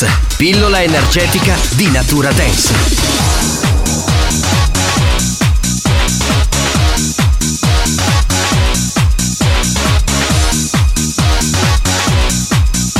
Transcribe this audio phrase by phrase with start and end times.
[0.00, 2.72] Dance, pillola energetica di natura dance.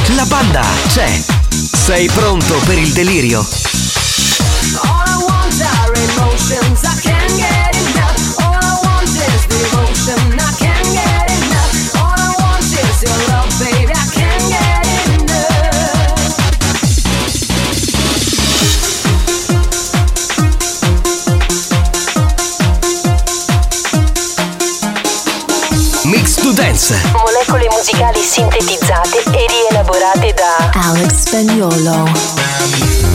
[0.08, 1.22] La banda c'è.
[1.72, 3.46] Sei pronto per il delirio?
[4.82, 6.82] All I want are emotions.
[6.82, 7.69] I can't get
[27.12, 33.09] molecole musicali sintetizzate e rielaborate da Alex Spagnolo.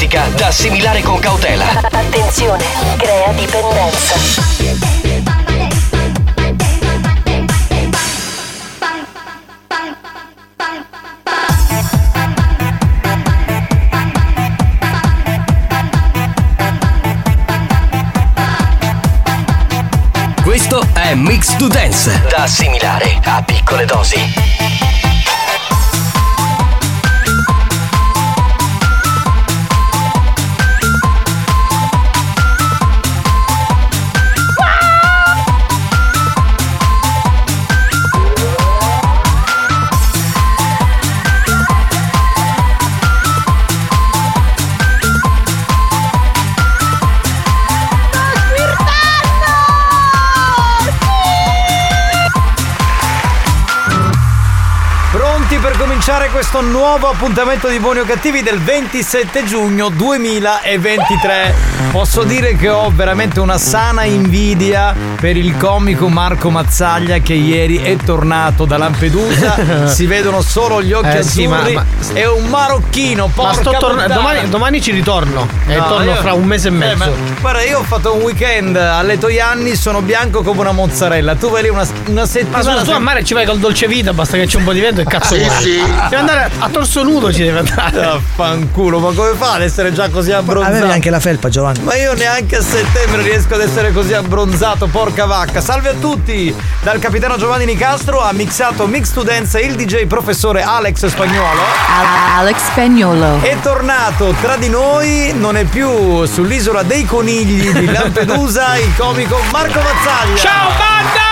[0.00, 1.66] Energetica da assimilare con cautela.
[1.90, 2.64] Attenzione,
[2.96, 4.14] crea dipendenza.
[20.42, 24.49] Questo è Mix to Dance, da assimilare a piccole dosi.
[56.30, 61.54] Questo nuovo appuntamento di Buoni o Cattivi del 27 giugno 2023.
[61.90, 67.78] Posso dire che ho veramente una sana invidia per il comico Marco Mazzaglia che ieri
[67.78, 69.86] è tornato da Lampedusa.
[69.90, 71.74] si vedono solo gli occhi Eh, sì, ma- azzurri.
[71.74, 73.94] ma- È un marocchino, Ma porca sto tornando.
[74.02, 74.14] puttana.
[74.14, 75.48] Domani, domani ci ritorno.
[75.66, 76.96] E No, torno io- fra un mese e Eh, mezzo.
[76.96, 77.10] ma-
[77.40, 81.34] guarda, io ho fatto un weekend alle Toianni, sono bianco come una mozzarella.
[81.34, 82.62] Tu vai lì una, una Ma settimana.
[82.62, 84.80] scusa, tu a mare ci vai col dolce vita, basta che c'è un po' di
[84.80, 85.60] vento e cazzo Sì, vuoi.
[85.62, 85.82] sì,
[86.20, 88.04] andare a torso nudo ci deve andare.
[88.04, 90.76] Affanculo, ma come fa ad essere già così abbronzato?
[90.76, 91.82] Avevi anche la felpa, Giovanni.
[91.82, 95.60] Ma io neanche a settembre riesco ad essere così abbronzato, porca vacca.
[95.60, 96.54] Salve a tutti!
[96.82, 101.60] Dal capitano Giovanni Nicastro ha mixato Mix to Dance il DJ professore Alex Spagnuolo.
[102.36, 103.40] Alex Spagnolo.
[103.42, 109.38] È tornato tra di noi, non è più sull'isola dei conigli di Lampedusa, il comico
[109.50, 110.36] Marco Mazzaglia.
[110.36, 111.29] Ciao banda!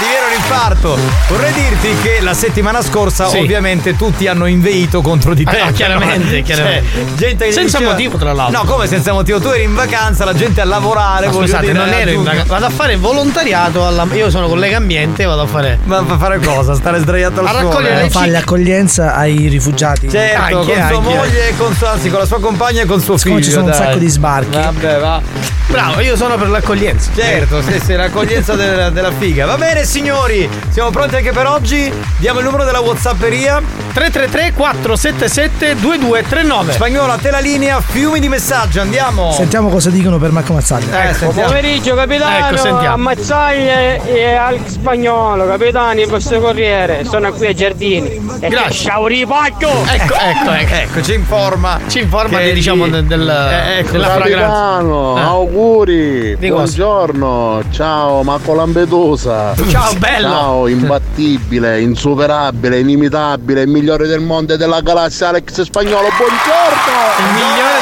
[0.00, 0.98] Ti viene un infarto!
[1.28, 3.38] Vorrei dirti che la settimana scorsa Sì.
[3.38, 5.58] ovviamente tutti hanno inveito contro di te.
[5.60, 7.04] Ah, no, chiaramente, Cioè, chiaramente.
[7.16, 8.62] gente che Senza diceva- motivo, tra l'altro.
[8.62, 9.40] No, come senza motivo?
[9.40, 11.26] Tu eri in vacanza, la gente a lavorare.
[11.26, 12.46] Ma scusate, dire, non ero in vacanza.
[12.52, 13.86] Vado a fare volontariato.
[13.86, 14.06] Alla...
[14.12, 15.78] Io sono collega ambiente, vado a fare.
[15.84, 16.74] Ma per fare cosa?
[16.74, 17.62] Stare sdraiato al A sole?
[17.64, 20.08] raccogliere le Fa l'accoglienza ai rifugiati.
[20.10, 23.00] Certo, Anche, con sua moglie e con sua, anzi, con la sua compagna e con
[23.00, 23.36] suo figlio.
[23.36, 23.78] Siccome ci sono un dai.
[23.80, 24.56] sacco di sbarchi.
[24.56, 25.20] Vabbè, va.
[25.68, 27.10] Bravo, io sono per l'accoglienza.
[27.14, 29.46] Certo, sì, sì, l'accoglienza della, della figa.
[29.46, 31.69] Va bene, signori, siamo pronti anche per oggi.
[31.74, 33.62] Diamo il numero della Whatsapperia.
[33.92, 36.72] 333 477 2239.
[36.72, 39.30] Spagnolo, a te la linea, fiumi di messaggi, andiamo.
[39.32, 41.08] Sentiamo cosa dicono per Marco Mazzaglia.
[41.10, 41.48] Eh, sentiamo.
[41.48, 42.94] Pomeriggio capitano, Ecco, sentiamo.
[42.94, 48.20] ammazzaglia e al spagnolo, capitani, questo corriere, sono qui a Giardini.
[48.40, 48.88] E Grazie.
[48.90, 49.68] ciao ripacchio!
[49.70, 50.74] Ecco, ecco, ecco.
[50.74, 51.78] Ecco, ci informa.
[51.86, 54.46] Ci informa Che di, diciamo di- del, del- Eh, ecco, della fragranza.
[54.56, 55.20] Capitano, Eh.
[55.20, 56.62] auguri, Di cosa?
[56.62, 59.54] buongiorno, ciao Marco Lampedusa.
[59.68, 60.28] Ciao, bello.
[60.28, 66.98] Ciao, imbattibile, insuperabile, inimitabile, il migliore del mondo e della galassia Alex Spagnolo, buongiorno!
[67.18, 67.79] Il migliore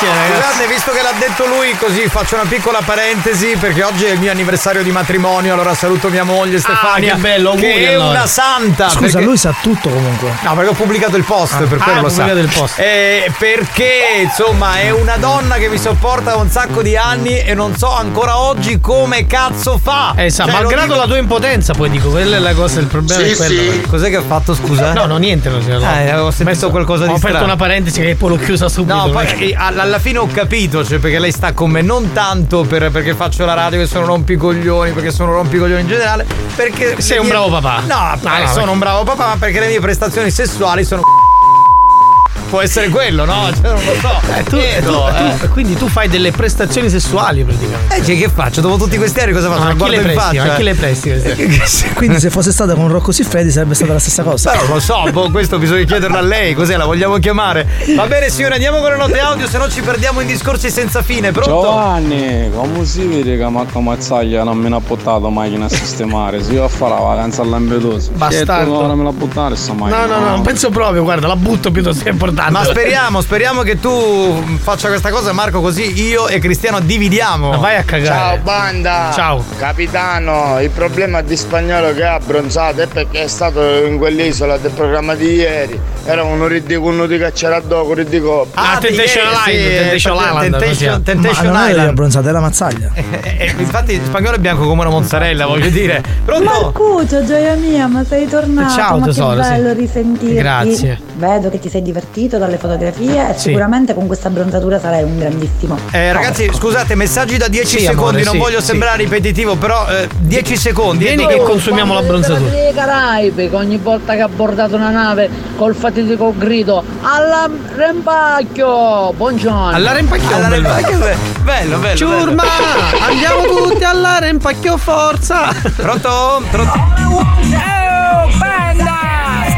[0.00, 0.42] galassia, ragazzi.
[0.52, 4.18] Scusate, visto che l'ha detto lui, così faccio una piccola parentesi perché oggi è il
[4.18, 5.52] mio anniversario di matrimonio.
[5.52, 7.12] Allora saluto mia moglie Stefania.
[7.12, 8.10] Ah, che bello, auguri, Che è allora.
[8.10, 8.88] una santa.
[8.88, 10.30] Scusa, perché- lui sa tutto comunque.
[10.42, 12.22] No, perché ho pubblicato il post, per Ah, quello hai lo sa.
[12.22, 12.78] pubblicato il post.
[12.78, 13.92] Eh, perché,
[14.22, 17.92] insomma, è una donna che mi sopporta da un sacco di anni e non so
[17.94, 20.14] ancora oggi come cazzo fa.
[20.16, 22.86] Eh, sa, Cioè, malgrado dico- la tua impotenza, poi dico, quella è la cosa, il
[22.86, 23.72] problema Sì, è quello.
[23.72, 23.80] sì.
[23.88, 24.92] Cos'è che ha fatto, scusa?
[24.92, 25.86] No, no, niente, non c'era.
[25.86, 27.44] Ah, avevo sentito qualcosa di Ho aperto strano.
[27.44, 28.94] una parentesi che poi l'ho chiusa subito.
[28.94, 31.82] No, poi perché- eh, alla alla fine ho capito, cioè perché lei sta con me
[31.82, 36.26] non tanto per- perché faccio la radio che sono rompicoglioni, perché sono rompicoglioni in generale,
[36.56, 37.80] perché Sei le un mie- bravo papà.
[37.86, 41.02] No, No, no, sono perché- un bravo papà, ma perché le mie prestazioni sessuali sono
[42.48, 43.48] Può essere quello, no?
[43.52, 44.20] Cioè, non lo so.
[44.36, 47.96] Eh, tu, Chiedo, tu- tu- quindi tu fai delle prestazioni sessuali praticamente.
[47.96, 48.04] eh.
[48.04, 48.60] cioè, che faccio?
[48.60, 49.64] Dopo tutti questi anni cosa faccio?
[49.64, 50.20] Ma guardo le in presti?
[50.20, 50.44] faccia.
[50.46, 51.90] Ma a chi le presti queste?
[51.94, 54.50] Quindi se fosse stata con Rocco Siffredi sarebbe stata la stessa cosa.
[54.52, 56.76] Però lo so, boh, questo bisogna chiederlo a lei, cos'è?
[56.76, 57.66] La vogliamo chiamare?
[57.96, 61.02] Va bene signore, andiamo con le note audio, se no ci perdiamo in discorsi senza
[61.02, 61.50] fine, pronto?
[61.62, 66.42] Giovanni, come si vede che Marco Mazzaglia non me ne ha portato macchina a sistemare?
[66.42, 68.10] Se io a fare la vacanza a Lampedusa.
[68.14, 68.76] Bastardo.
[68.78, 70.06] Ora me la buttare sta macchina.
[70.06, 72.52] No, no, no, non penso proprio, guarda, la butto piuttosto che è importante.
[72.52, 77.50] Ma speriamo, speriamo che tu faccia questa cosa Marco così io e Cristiano dividiamo.
[77.50, 78.38] Ma vai a Ciao cagare.
[78.38, 79.10] banda!
[79.14, 79.44] Ciao.
[79.56, 84.72] Capitano, il problema di spagnolo che ha abbronzato è perché è stato in quell'isola del
[84.72, 85.78] programma di ieri.
[86.04, 88.46] Era uno ridicolo uno di cacciare a dopo, ridicolo.
[88.54, 91.88] Ah, di Temptation Island, Temptation Island, Temptation, Ma Temptation è Island.
[91.88, 92.90] abbronzata, è la mazzaglia.
[92.94, 93.04] Eh,
[93.38, 96.02] eh, infatti spagnolo è bianco come una mozzarella, voglio dire.
[96.24, 96.44] Pronto?
[96.44, 98.74] Marcuccio, gioia mia, ma sei tornato.
[98.74, 99.50] Ciao, ma tesoro, che sì.
[99.50, 100.34] bello risentirti.
[100.34, 100.98] Grazie.
[101.16, 103.48] Vedo che ti sei divertito dalle fotografie e Sì.
[103.48, 105.78] sicuramente con questa abbronzatura sarai un grandissimo.
[105.90, 108.66] Eh, ragazzi, scusate, messaggi da 10 Sì, secondi, amore, non sì, voglio sì.
[108.66, 111.04] sembrare ripetitivo, però eh, 10 secondi.
[111.04, 112.50] Vieni che consumiamo l'abbronzatura.
[112.50, 119.12] dei Caraibi che ogni volta che ha abbordato una nave col fatidico grido alla rempacchio
[119.12, 120.34] buongiorno Alla rempacchio.
[120.36, 120.68] Alla bello.
[120.68, 120.98] rempacchio,
[121.42, 121.96] bello, bello.
[121.96, 122.42] Ciurma!
[122.42, 123.04] bello.
[123.10, 125.52] Andiamo tutti alla rempacchio forza!
[125.76, 126.42] Pronto?
[126.50, 126.72] Pronto?
[127.10, 128.98] Oh banda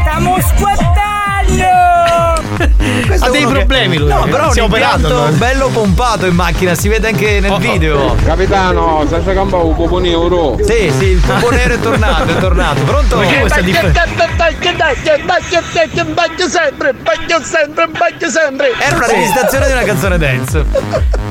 [0.02, 0.86] stiamo squattando
[3.67, 4.09] problemi lui.
[4.09, 4.97] No, però si è un operato.
[5.01, 5.37] impianto no?
[5.37, 7.59] bello pompato in macchina, si vede anche nel Oh, oh.
[7.59, 8.17] video.
[8.25, 10.57] Capitano, stai facendo un po' euro.
[10.63, 12.81] Sì, sì, il tubo nero è tornato, è tornato.
[12.83, 13.19] Pronto?
[13.19, 14.05] Perché questa differenza?
[16.07, 18.73] Bagno sempre, bagno sempre, bagno sempre.
[18.79, 20.65] Era una registrazione di una canzone dance.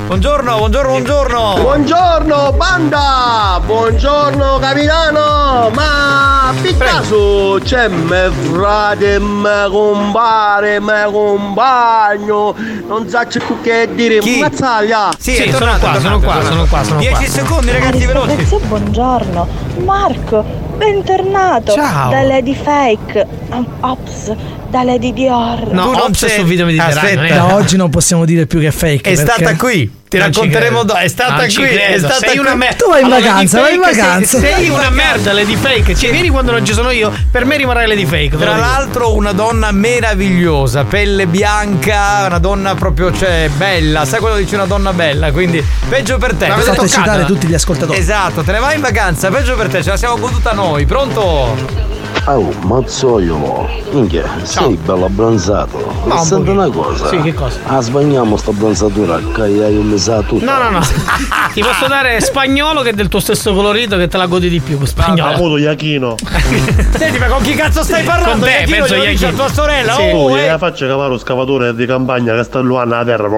[0.06, 1.54] Buongiorno, buongiorno, buongiorno.
[1.62, 3.60] Buongiorno banda!
[3.64, 5.68] Buongiorno capitano!
[5.74, 12.54] Ma per caso c'è me frate, me compare, me compagno,
[12.86, 14.38] non so c'è che dire, Chi?
[14.38, 15.10] mazzaglia!
[15.18, 17.24] Sì, Sì, sono qua, sono qua, sono qua, sono 10 qua.
[17.26, 18.58] secondi, ragazzi, veloci.
[18.64, 19.48] Buongiorno.
[19.78, 20.44] Marco,
[20.76, 21.72] bentornato.
[21.72, 22.10] Ciao.
[22.10, 23.26] Da Lady Fake.
[23.50, 24.32] Um, ops.
[24.76, 25.72] Da Lady Dior.
[25.72, 27.20] No, Tu non Ops è sei- sul video mediterraneo.
[27.22, 27.34] Aspetta.
[27.34, 29.10] Da oggi non possiamo dire più che è fake.
[29.10, 30.04] È perché- stata qui.
[30.08, 30.98] Ti Non racconteremo dopo.
[31.00, 31.64] È stata Non qui.
[31.64, 32.58] È stata sei una qui.
[32.58, 32.76] merda.
[32.76, 34.38] Tu vai in Allora, vacanza, vai in vacanza.
[34.38, 35.94] Sei, sei una merda, Lady Fake.
[35.96, 37.12] Ci vieni quando non ci sono io.
[37.30, 38.36] Per me rimarrai Lady Fake.
[38.36, 44.04] Tra l'altro una donna meravigliosa, pelle bianca, una donna proprio, cioè, bella.
[44.04, 45.32] Sai quando dice una donna bella?
[45.32, 46.46] Quindi peggio per te.
[46.48, 47.00] L'avete Fate toccata?
[47.02, 47.98] citare tutti gli ascoltatori.
[47.98, 50.86] Esatto, te ne vai in vacanza, peggio per te, ce la siamo goduta noi.
[50.86, 51.94] Pronto?
[52.28, 55.94] Oh, mazzoiolo, minchia, sei bello abbronzato.
[56.06, 57.06] No, Senti un una cosa.
[57.08, 57.60] Sì, che cosa?
[57.66, 60.44] Ah, sbagliamo sta bronzatura, che hai usato tutto.
[60.44, 60.80] No, no, no.
[61.54, 64.58] Ti posso dare spagnolo che è del tuo stesso colorito che te la godi di
[64.58, 64.84] più.
[64.84, 65.34] Spagnolo.
[65.34, 66.16] Avuto Iachino.
[66.98, 68.38] Senti, ma con chi cazzo stai parlando?
[68.40, 69.32] Con te, Iachino, penso Iachino.
[69.32, 69.92] tua sorella?
[69.94, 70.10] Sì.
[70.12, 70.52] Oh, Tu eh.
[70.52, 73.28] gli faccia cavare lo scavatore di campagna che sta luana a terra.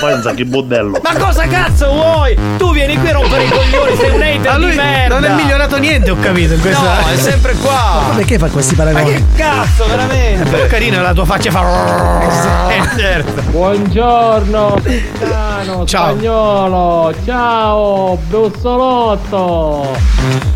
[0.00, 0.98] Pensa che bordello.
[1.02, 2.36] Ma cosa cazzo vuoi?
[2.58, 5.18] Tu vieni qui a rompere i coglioni, sei un hater Ma lui di merda.
[5.20, 6.54] non è migliorato niente, ho capito.
[6.54, 6.80] In questa...
[6.82, 7.74] No, è sempre qua.
[7.76, 9.14] Ma perché fa questi Ma paragoni?
[9.14, 10.48] che cazzo, veramente?
[10.50, 12.70] Però carina la tua faccia fa.
[12.70, 13.42] Eh, certo.
[13.50, 16.10] Buongiorno, capitano Ciao.
[16.10, 17.14] spagnolo.
[17.24, 19.96] Ciao, bussolotto.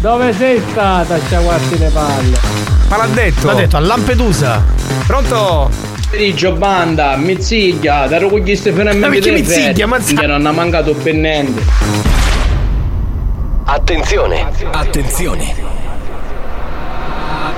[0.01, 2.39] Dove sei stata a sciaguarti le palle?
[2.89, 3.47] Ma l'ha detto.
[3.47, 4.63] L'ha detto a Lampedusa.
[5.07, 5.71] Pronto?
[6.11, 11.63] Pomeriggio banda, mizziglia, da rugli Stefano Ma perché mizziglia, mazza- non ha mancato pennente.
[13.65, 15.55] Attenzione, attenzione.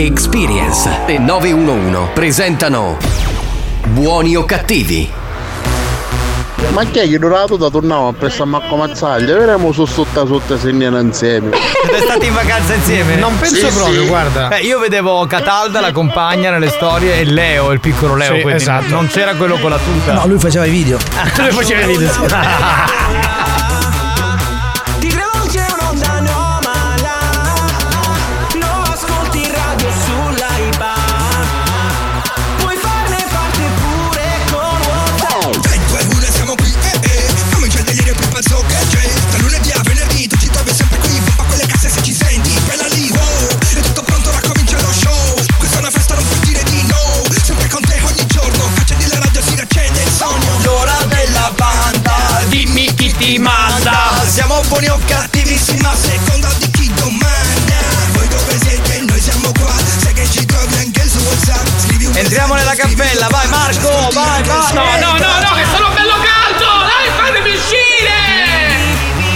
[0.00, 2.96] Experience e 911 presentano
[3.88, 5.10] Buoni o cattivi?
[6.70, 9.36] Ma chi è che durato da tornare a presso a Marco Mazzaglia?
[9.36, 11.50] Vedremo su sotto sotto segnano insieme.
[11.82, 13.16] Siete stati in vacanza insieme?
[13.16, 14.06] Non penso Sì, proprio, sì.
[14.06, 14.50] guarda.
[14.50, 18.36] Eh, io vedevo Catalda, la compagna nelle storie, e Leo, il piccolo Leo.
[18.36, 18.94] Sì, esatto.
[18.94, 20.12] Non c'era quello con la tuta.
[20.12, 20.98] No, lui faceva i video.
[21.34, 22.10] Tu le facevi video.
[54.68, 57.80] buoni o cattivissimi A seconda di chi domanda
[58.12, 59.00] Voi dove siete?
[59.00, 63.26] Noi siamo qua Sai che ci trovi anche su WhatsApp Scrivi un Entriamo nella cappella,
[63.30, 64.72] vai Marco, vai, vai.
[64.74, 66.86] No, no, no, no, che sono bello caldo!
[66.86, 68.16] Dai, fatemi uscire!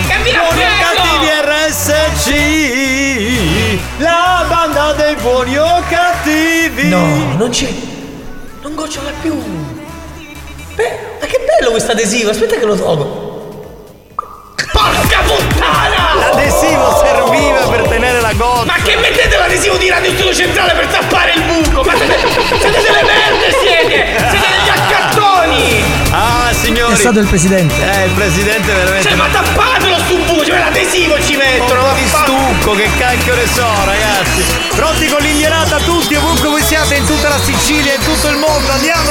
[0.09, 2.29] Che vi Buoni o cattivi RSC
[3.99, 7.73] La banda dei buoni o cattivi No, non c'è.
[8.63, 9.35] Non gocciola più.
[10.75, 13.32] Beh, ma che bello questo adesivo, aspetta che lo tolgo.
[14.83, 16.15] Porca puttana!
[16.19, 20.87] L'adesivo serviva per tenere la goccia Ma che mettete l'adesivo di Radio Studio Centrale per
[20.87, 21.83] tappare il buco?
[21.85, 24.07] Ma siete, siete delle merde siete!
[24.29, 25.85] Siete degli accattoni!
[26.11, 27.75] Ah signori È stato il presidente.
[27.75, 31.83] Eh il presidente veramente Cioè, ma tappatelo sto buco, cioè l'adesivo ci mettono!
[31.83, 36.97] Po' di stucco, che cacchio ne so ragazzi Pronti con l'inglierata tutti ovunque voi siate
[36.97, 39.11] in tutta la Sicilia e in tutto il mondo Andiamo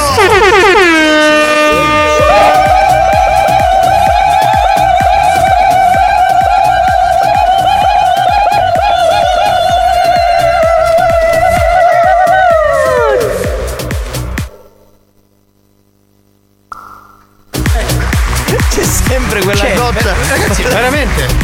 [20.72, 21.41] veramente?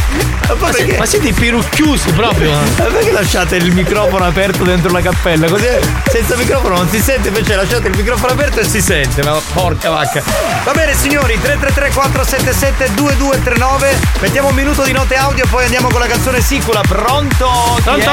[0.49, 2.51] Ma perché- ma siete pirucchiusi proprio?
[2.53, 5.49] Ma perché lasciate il microfono aperto dentro la cappella?
[5.49, 5.67] Così
[6.11, 9.23] senza microfono non si sente, invece lasciate il microfono aperto e si sente.
[9.23, 10.23] Ma porca vacca.
[10.65, 13.97] Va bene signori, 333 477 2239.
[14.21, 16.81] Mettiamo un minuto di note audio e poi andiamo con la canzone sicula.
[16.87, 17.49] Pronto?
[17.83, 18.05] Chi è?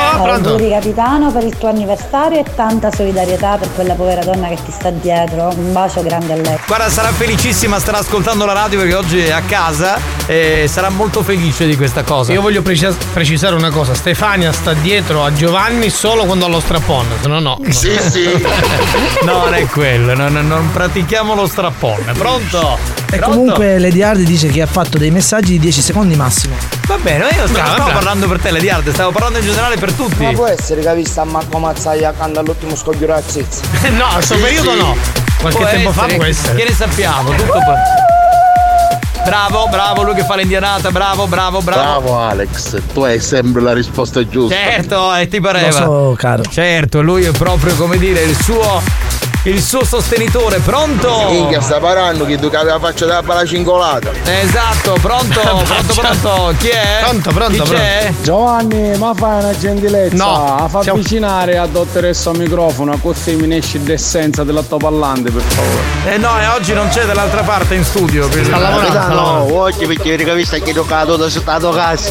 [0.52, 4.72] Auguri capitano per il tuo anniversario e tanta solidarietà per quella povera donna che ti
[4.72, 5.52] sta dietro.
[5.56, 6.58] Un bacio grande a lei.
[6.68, 11.24] Guarda, sarà felicissima, starà ascoltando la radio perché oggi è a casa e sarà molto
[11.24, 12.25] felice di questa cosa.
[12.34, 16.60] Io voglio precis- precisare una cosa, Stefania sta dietro a Giovanni solo quando ha lo
[16.60, 17.60] strappone, se no no.
[17.70, 18.24] Sì, sì.
[19.24, 22.12] No, non è quello, non, non pratichiamo lo strappone.
[22.14, 22.78] Pronto?
[23.12, 23.30] E Pronto?
[23.38, 26.56] comunque Lady Hard dice che ha fatto dei messaggi di 10 secondi massimo.
[26.88, 27.92] Va bene, ma io non Brava, stavo brava.
[28.00, 30.24] parlando per te, Lady Hard, stavo parlando in generale per tutti.
[30.24, 33.62] Ma può essere che ha visto a Marco Mazzaia quando all'ultimo scoglio razzizzo?
[33.96, 34.96] no, a questo periodo no.
[35.40, 36.56] Qualche Può tempo fa essere, può essere.
[36.56, 37.30] Che ne sappiamo?
[37.32, 38.15] Tutto poi.
[39.26, 41.82] Bravo, bravo, lui che fa l'indianata, bravo, bravo, bravo.
[41.82, 44.56] Bravo Alex, tu hai sempre la risposta giusta.
[44.56, 45.80] Certo, e ti pareva.
[45.80, 46.44] Lo so, caro.
[46.44, 48.84] Certo, lui è proprio come dire il suo
[49.46, 51.28] il suo sostenitore, pronto?
[51.30, 54.10] Minchia, sta parlando che tu che aveva faccia da balla cingolata.
[54.24, 56.54] Esatto, pronto, pronto, pronto.
[56.58, 57.00] Chi è?
[57.04, 58.12] Pronto, pronto, Chi c'è?
[58.24, 60.16] Giovanni, ma fai una gentilezza?
[60.16, 64.78] No, fa siamo- avvicinare a dottoressa al microfono, così mi ne esce d'essenza della tua
[64.78, 66.14] parlante, per favore.
[66.14, 68.28] Eh no, e oggi non c'è dall'altra parte in studio.
[68.28, 69.60] quindi- Sta lavorando, lavorando.
[69.60, 72.10] oggi perché che vista che giocato da stato casa.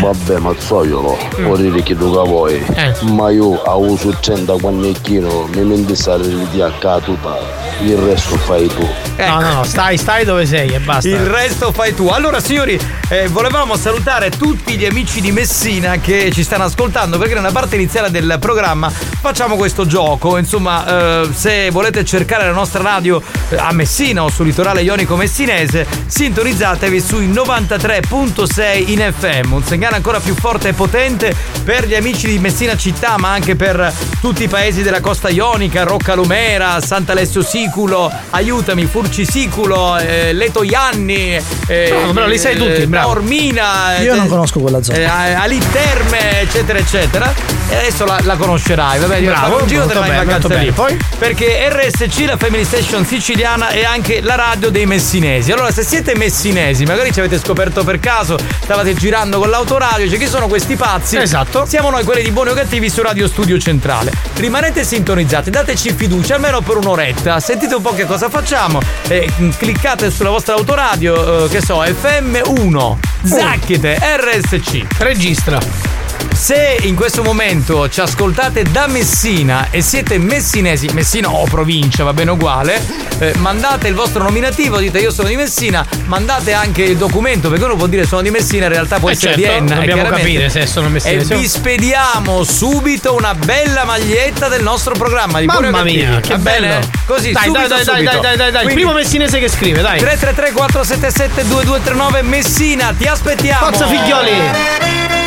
[0.00, 2.64] Vabbè, mazzoiolo, vuol dire che tu che vuoi.
[2.74, 2.94] Eh.
[3.10, 7.38] Ma io a uso 30 quannecchino, mi menti stare di a tuta,
[7.80, 8.86] il resto fai tu.
[9.16, 11.08] No, no, no, stai, stai dove sei e basta.
[11.08, 12.08] Il resto fai tu.
[12.08, 17.34] Allora, signori, eh, volevamo salutare tutti gli amici di Messina che ci stanno ascoltando perché
[17.34, 20.36] nella parte iniziale del programma facciamo questo gioco.
[20.36, 25.16] Insomma, eh, se volete cercare la nostra radio eh, a Messina o sul litorale ionico
[25.16, 29.52] messinese, sintonizzatevi sui 93.6 in FM.
[29.52, 31.34] Un segnale ancora più forte e potente
[31.64, 35.82] per gli amici di Messina città, ma anche per tutti i paesi della costa ionica,
[35.84, 41.36] Roccalumera, Sant'Alessio Siculo, aiutami, Furci Siculo, eh, Leto Ianni,
[41.66, 43.10] eh, bravo, li sai tutti, eh, bravo.
[43.10, 44.98] Ormina, Io eh, non conosco quella zona.
[44.98, 47.56] eh, Ali Terme, eccetera, eccetera.
[47.70, 50.72] E adesso la, la conoscerai, vabbè, io Bravo, un giro te la vacanza lì.
[50.72, 50.96] Poi?
[51.18, 55.52] Perché RSC, la Family Station siciliana, è anche la radio dei messinesi.
[55.52, 60.18] Allora, se siete messinesi, magari ci avete scoperto per caso, stavate girando con l'autoradio, cioè
[60.18, 61.18] chi sono questi pazzi?
[61.18, 61.66] Esatto.
[61.66, 64.12] Siamo noi quelli di buoni o cattivi su Radio Studio Centrale.
[64.36, 67.40] Rimanete sintonizzati, dateci fiducia almeno per un'oretta.
[67.40, 68.80] Sentite un po' che cosa facciamo.
[69.08, 74.86] Eh, cliccate sulla vostra autoradio, eh, che so, FM1, Zacchete, RSC.
[74.98, 76.07] Registra.
[76.34, 82.12] Se in questo momento ci ascoltate da Messina e siete messinesi, Messina o provincia, va
[82.12, 82.80] bene uguale,
[83.18, 87.64] eh, mandate il vostro nominativo, dite io sono di Messina, mandate anche il documento, perché
[87.64, 89.74] uno può dire sono di Messina, in realtà può Eh, essere certo, di Enna.
[89.74, 90.20] dobbiamo chiaramente.
[90.32, 95.46] capire se sono messinesi E vi spediamo subito una bella maglietta del nostro programma di
[95.46, 96.66] Mamma mia, che bello.
[96.68, 96.88] bene?
[97.04, 98.10] Così, dai, subito, dai, dai, dai, subito.
[98.12, 98.62] dai, dai, dai, dai.
[98.62, 99.98] Quindi- primo messinese che scrive, dai.
[99.98, 103.64] 333 477 2239 Messina, ti aspettiamo.
[103.66, 105.17] Forza figlioli.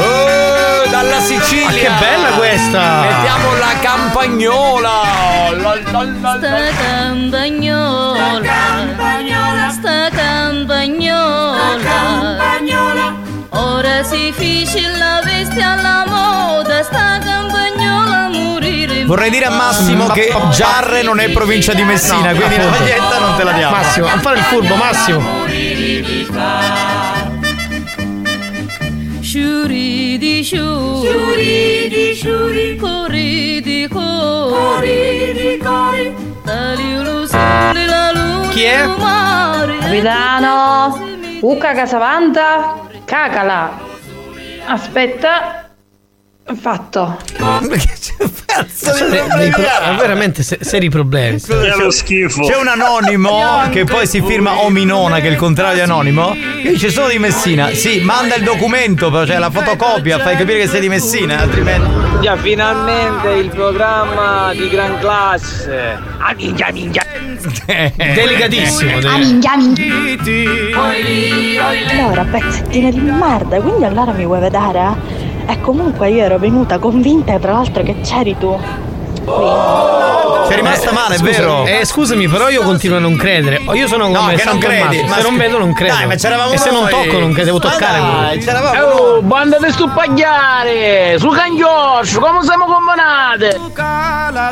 [0.00, 1.66] Oh, dalla Sicilia.
[1.66, 3.00] Ma che bella questa.
[3.00, 4.90] Mettiamo la campagnola.
[5.52, 6.48] La, la, la, la.
[8.50, 11.78] campagnola, sta campagnola,
[13.50, 19.04] ora si fice la veste alla moda, sta campagnola a morire.
[19.04, 23.18] Vorrei dire a Massimo che Giarre non è provincia di Messina, No, quindi la maglietta
[23.18, 23.76] non te la diamo.
[23.76, 25.48] Massimo, a fare il furbo, Massimo.
[29.30, 36.14] Sciuri di sciuri, di sciuri, cori di cori, di cori,
[37.04, 38.88] lo sole, la luce, Chi è?
[39.78, 40.98] Capitano,
[41.42, 43.78] Uca Casavanta, cacala.
[44.66, 45.69] Aspetta.
[46.56, 47.16] Fatto.
[49.10, 49.92] Dei problemi pro- ha?
[49.92, 51.40] veramente se- seri problemi.
[51.40, 56.36] C'è un anonimo che poi si firma Ominona, che è il contrario di anonimo.
[56.62, 57.70] Che dice sono di Messina.
[57.72, 61.88] Sì, manda il documento, però, cioè la fotocopia, fai capire che sei di Messina, altrimenti.
[62.20, 65.98] Già, finalmente il programma di gran classe.
[66.18, 67.04] Ah, minchia, minchia.
[67.96, 68.98] Delicatissimo.
[69.08, 69.88] Ah, minchia, minchia.
[71.90, 75.28] Allora, pezzettino di merda, quindi allora mi vuoi vedere?
[75.50, 78.56] E comunque io ero venuta convinta, tra l'altro, che c'eri tu.
[80.46, 81.64] Sei rimasta male, è Scusa, vero?
[81.66, 83.60] Eh, scusami, però io continuo a non credere.
[83.64, 84.96] O Io sono No, come che non credi.
[84.96, 85.94] Tommaso, Ma Se non scu- vedo, non credo.
[85.94, 86.90] Dai, ma c'eravamo E se non noi.
[86.90, 87.98] tocco, non che devo Ma toccare.
[88.00, 91.16] dai, c'eravamo Oh, banda di stupagliare!
[91.18, 93.60] Su cangioscio, come siamo combinate?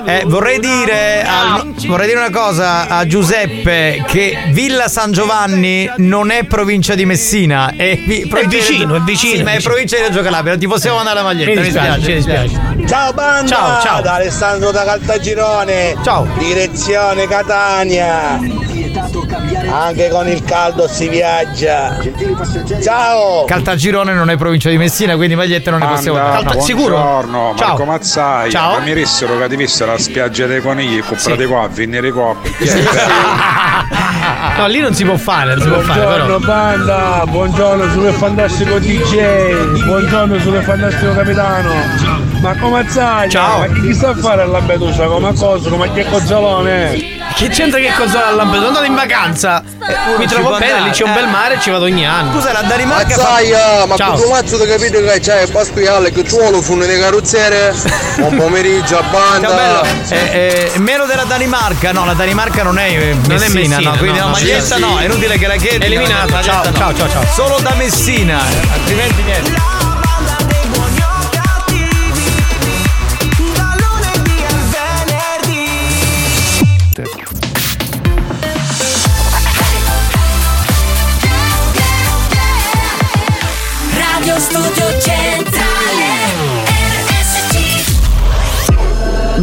[0.07, 6.31] Eh, vorrei dire al- vorrei dire una cosa a Giuseppe che Villa San Giovanni non
[6.31, 9.71] è provincia di Messina, è, vi- provincia di vicino, è vicino, Sì, ma è vicino.
[9.73, 12.49] provincia di Reggio Calabria, non ti possiamo mandare la maglietta, Mi mi dispiace, dispiace.
[12.49, 12.87] ci dispiace.
[12.87, 13.49] Ciao banda!
[13.49, 14.01] Ciao, ciao.
[14.01, 15.97] Da Alessandro da Caltagirone!
[16.03, 16.27] Ciao.
[16.39, 18.39] Direzione Catania!
[19.71, 21.99] Anche con il caldo si viaggia.
[22.83, 23.45] Ciao!
[23.45, 26.43] Caltagirone non è provincia di Messina, quindi magliette non ne possiamo dare.
[26.43, 26.97] Calta- sicuro?
[26.97, 27.67] Buongiorno, Ciao.
[27.69, 28.51] Marco Mazzai.
[28.51, 28.79] Ciao.
[28.79, 32.35] Ma mi dissero che ti vissero la spiaggia dei conigli, comprate qua, a venire qua.
[34.59, 36.53] No, lì non si può fare, non si può fare, Buongiorno però.
[36.53, 41.71] banda, buongiorno super fantastico DJ, buongiorno super fantastico capitano.
[42.41, 43.31] Ma come sai?
[43.31, 43.61] Ciao.
[43.61, 45.07] Ma chi sta a fare a Lampedusa?
[45.07, 45.69] Come cosa?
[45.71, 47.17] Come che cozzalone?
[47.35, 48.67] Che c'entra che cosa a Lampedusa?
[48.67, 49.63] Sono andato in vacanza.
[50.19, 51.15] Mi ci trovo bene, andare, lì c'è un eh.
[51.15, 52.33] bel mare, ci vado ogni anno.
[52.33, 54.17] Scusa, la Danimarca fa- Mazzaia, ma Ciao.
[54.17, 57.75] tu mazzo ti capito che c'è il pastiale che tu vuoi funne di carrozziere?
[58.19, 59.49] Buon pomeriggio a banda.
[59.49, 63.49] Ciao bello, eh, eh, meno della Danimarca, no, la Danimarca non è eh, Non è
[63.49, 65.85] Messina, Messina, no, quindi no, la no, maglietta sì, no, è inutile che la chiedi.
[65.85, 66.73] Eliminata, no, ciao, no.
[66.75, 67.25] ciao, ciao, ciao.
[67.27, 68.41] Solo da Messina,
[68.73, 69.68] altrimenti niente.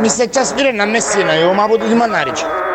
[0.00, 2.65] Ми се часпире на месина и омабудот има нарича.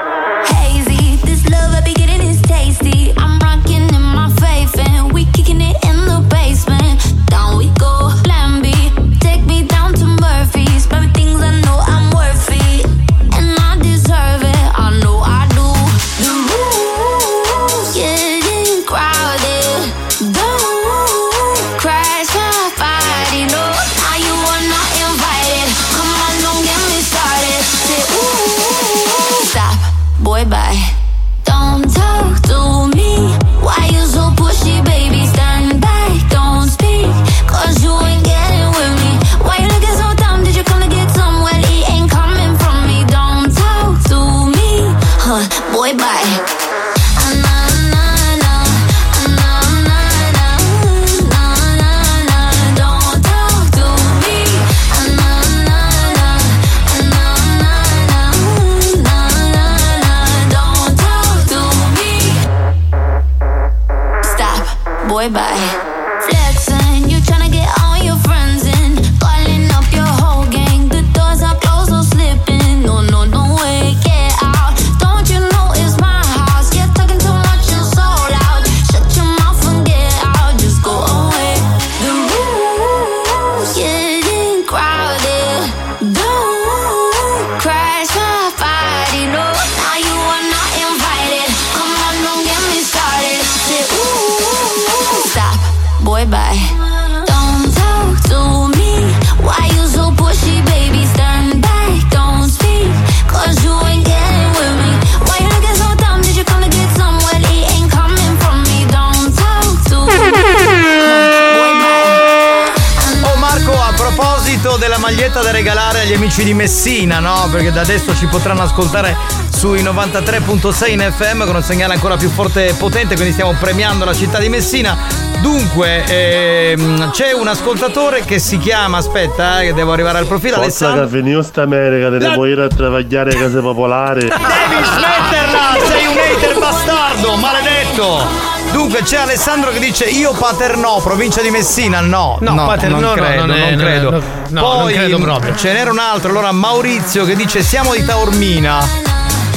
[115.12, 117.50] Maglietta da regalare agli amici di Messina, no?
[117.52, 119.18] Perché da adesso ci potranno ascoltare
[119.50, 124.06] sui 93.6 in FM con un segnale ancora più forte e potente, quindi stiamo premiando
[124.06, 125.31] la città di Messina.
[125.42, 130.56] Dunque, ehm, c'è un ascoltatore che si chiama, aspetta, eh, che devo arrivare al profilo,
[130.62, 131.06] Forza Alessandro.
[131.08, 134.22] che finito America, te puoi ir a travagliare a case popolari.
[134.30, 135.88] Devi smetterla!
[135.88, 138.50] Sei un hater bastardo, maledetto!
[138.72, 142.38] Dunque c'è Alessandro che dice io Paternò, provincia di Messina, no.
[142.40, 144.10] No, Paternò non no, credo, non è- non credo.
[144.12, 145.56] no, no, Poi non credo proprio.
[145.56, 149.10] ce n'era un altro, allora Maurizio che dice siamo di Taormina.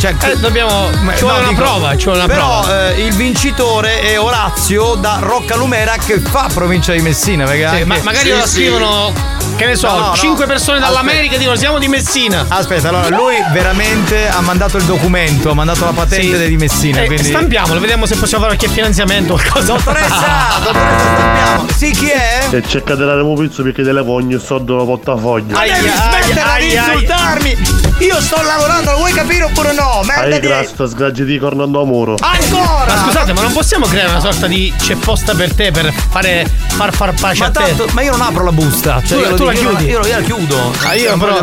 [0.05, 2.91] Cioè, Eh, dobbiamo- ci vuole una prova, ci vuole una però, prova.
[2.93, 7.45] eh, il vincitore è Orazio da Roccalumera che fa provincia di Messina.
[7.47, 9.13] Perché Sì, anche- ma magari lo scrivono,
[9.57, 10.51] che ne so, No, no, 5 no.
[10.53, 12.45] persone dall'America dicono siamo di Messina.
[12.49, 16.49] Aspetta, allora lui veramente ha mandato il documento, ha mandato la patente Sì.
[16.49, 17.01] di Messina.
[17.01, 17.25] Eh, quindi...
[17.29, 19.73] Stampiamolo, vediamo se possiamo fare qualche finanziamento o qualcosa.
[19.73, 21.67] Dottoressa, dottoressa, stampiamo.
[21.75, 22.47] Sì, chi è?
[22.51, 25.55] E cerca di dare un pizzo perché te le voglio soldo lo portafoglio.
[25.55, 27.83] Ma devi smetterla di insultarmi!
[28.01, 29.94] Io sto lavorando, lo vuoi capire oppure no?
[30.03, 30.47] Merda Hai di...
[30.47, 32.17] grasto, sgraggi di corno a muro.
[32.21, 32.85] Ancora!
[32.95, 36.47] Ma scusate, ma non possiamo creare una sorta di c'è posta per te per fare
[36.69, 37.63] far far pace Ma a te?
[37.65, 39.01] tanto, ma io non apro la busta.
[39.05, 39.85] Cioè, Tu- io tu la dico, io chiudi?
[39.91, 40.73] Io, io la chiudo.
[40.85, 41.41] Ah, io però-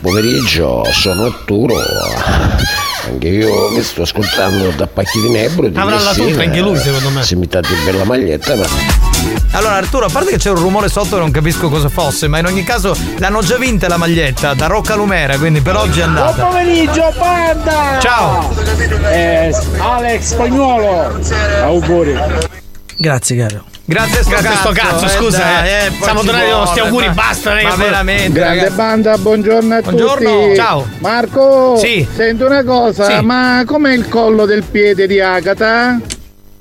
[0.00, 1.74] Pomeriggio, sono Arturo.
[3.06, 6.78] Anche io mi sto ascoltando da pacchi di Nebro di Avrà la tuta anche lui,
[6.78, 7.22] secondo me.
[7.22, 8.64] Si mi date bella maglietta, ma
[9.52, 12.46] Allora Arturo, a parte che c'è un rumore sotto non capisco cosa fosse, ma in
[12.46, 16.16] ogni caso l'hanno già vinta la maglietta da Rocca Lumera, quindi per oggi è Buon
[16.18, 16.44] andata.
[16.44, 17.98] pomeriggio, banda!
[18.00, 18.54] Ciao!
[19.10, 21.18] Eh, Alex Spagnuolo!
[21.62, 22.16] Auguri!
[22.96, 23.64] Grazie, caro.
[23.84, 25.88] Grazie a sto a sto cazzo, cazzo, eh, scusa, eh.
[25.90, 28.76] poi Siamo tornati con vuole, sti auguri, ma- basta, Ma veramente, Grande ragazzi.
[28.76, 30.54] banda, buongiorno a Buongiorno, tutti.
[30.54, 30.86] ciao.
[31.00, 32.06] Marco, Sì.
[32.14, 33.24] senti una cosa, Sì.
[33.24, 35.98] ma com'è il collo del piede di Agata?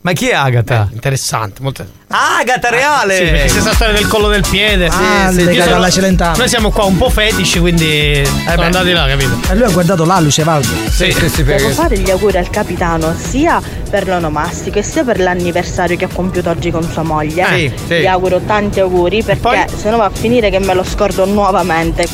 [0.10, 0.90] Ma chi è Agata?
[0.92, 1.86] Interessante, molto.
[2.08, 3.16] Agata Reale!
[3.16, 3.60] Sì, perché si
[3.94, 4.88] del collo del piede.
[4.88, 6.36] Ah, Io legato sono- alla Celentano.
[6.38, 9.38] Noi siamo qua un po' fetici, quindi sono andati là, capito?
[9.52, 10.68] E lui ha guardato là, Luce Valdo.
[10.90, 15.20] Sì, sì, sì, Devo fare gli auguri al capitano sia per l'onomastico e sia per
[15.20, 17.46] l'anniversario che ha compiuto oggi con sua moglie.
[17.46, 17.94] Sì, sì.
[18.00, 22.08] Gli auguro tanti auguri perché se no va a finire che me lo scordo nuovamente.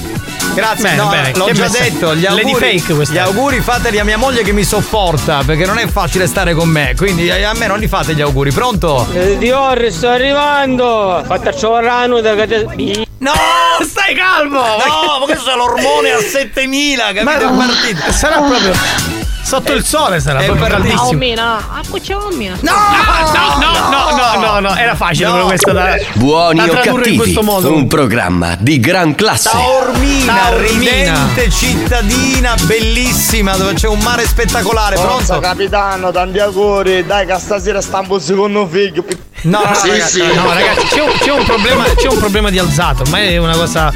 [0.56, 1.32] Grazie, Bene, no, bene.
[1.36, 4.54] l'ho Che già messa- detto, gli Lady auguri, gli auguri fateli a mia moglie che
[4.54, 8.14] mi sopporta, perché non è facile stare con me, quindi a me non li fate
[8.16, 9.06] gli auguri, pronto?
[9.38, 11.22] Dior, sto arrivando!
[11.26, 13.32] Fattaccio rano da No,
[13.86, 14.60] stai calmo!
[14.62, 17.24] No, ma questo è l'ormone a 7000, capito?
[17.24, 18.12] Ma- è partito.
[18.14, 19.15] Sarà proprio
[19.46, 21.12] sotto il sole, sarà È proprio caldissimo.
[21.12, 22.58] Mina, ah, c'è un mina.
[22.62, 26.68] No, no, no, no, no, no, no, era facile però questa da Buoni da o
[26.68, 27.72] tradurre in cattivi, questo modo.
[27.74, 29.50] un programma di gran classe.
[29.50, 30.68] Taormina, Taormina.
[30.68, 35.40] ridente cittadina bellissima dove c'è un mare spettacolare, Forza pronto?
[35.40, 39.06] capitano, tanti auguri, dai che stasera stampo secondo figlio.
[39.42, 40.34] No, no, Sì, ragazzi, sì.
[40.34, 43.56] No, ragazzi, c'è un, c'è un problema, c'è un problema di alzato, ormai è una
[43.56, 43.94] cosa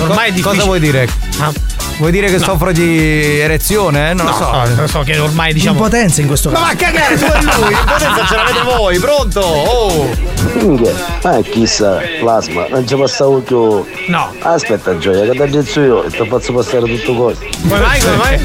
[0.00, 0.54] ormai è difficile.
[0.54, 1.08] Cosa vuoi dire?
[1.40, 1.52] Ah,
[1.98, 2.44] Vuoi dire che No.
[2.44, 4.10] soffro di erezione?
[4.10, 4.14] eh?
[4.14, 4.50] Non no, lo so.
[4.50, 6.66] no, lo so che ormai diciamo Impotenza in questo Ma caso.
[6.66, 9.40] va a cagare tu e lui, l'impotenza ce l'avete voi, pronto?
[9.40, 10.08] Oh!
[10.54, 13.84] Minchia, ma chissà, plasma, non ci passavo più.
[14.08, 14.32] No.
[14.40, 17.46] Aspetta Gioia, che ti aggiungo io e ti faccio passare tutto questo.
[17.68, 18.00] Come mai?
[18.00, 18.44] Come mai?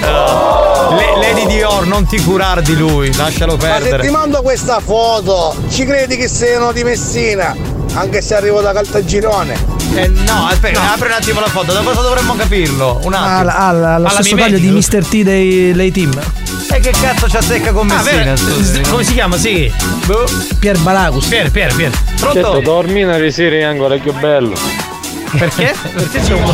[0.00, 4.10] Le- Lady Dior, non ti curar di lui, lascialo Ma se ti perdere.
[4.10, 7.54] mando questa foto, ci credi che siano di Messina?
[7.94, 9.78] Anche se arrivo da Caltagirone.
[9.94, 13.00] Eh, no, aspetta, apri un attimo la foto, da cosa dovremmo capirlo?
[13.02, 13.42] Un attimo.
[13.42, 15.04] lo Alla stesso taglio di Mr.
[15.04, 16.12] T dei, dei team.
[16.72, 18.36] E che cazzo ci azzecca con Ah, Messina?
[18.36, 18.80] scusi?
[18.82, 19.36] Come si chiama?
[19.36, 19.72] Sì.
[20.06, 20.24] Boh.
[20.60, 21.26] Pier Balacus.
[21.26, 21.90] Pier, Pier, Pier.
[22.20, 22.60] Pronto?
[22.60, 24.54] dormire di sera è ancora più bello.
[25.36, 25.74] Perché?
[25.92, 26.44] Perché c'è un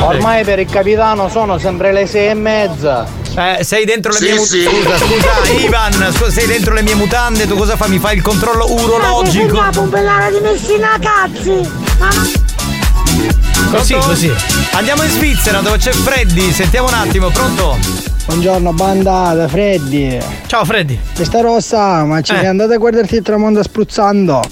[0.00, 3.06] Ormai per il capitano sono sempre le sei e mezza.
[3.38, 4.58] Eh, sei dentro le Sì, mie sì.
[4.68, 4.98] mutande.
[4.98, 5.06] Scusa,
[5.44, 7.88] scusa, Ivan, scusa, sei dentro le mie mutande, tu cosa fai?
[7.88, 9.64] Mi fai il controllo urologico?
[9.72, 11.70] pompellare di Messina cazzi!
[13.70, 14.08] Così, Pronto?
[14.08, 14.34] così.
[14.72, 17.78] Andiamo in Svizzera dove c'è Freddy, sentiamo un attimo, pronto?
[18.24, 20.18] Buongiorno banda da Freddy.
[20.46, 20.98] Ciao Freddy.
[21.14, 22.38] Questa rossa, ma ci Eh.
[22.38, 24.42] sei andata a guardarti il tramonto spruzzando?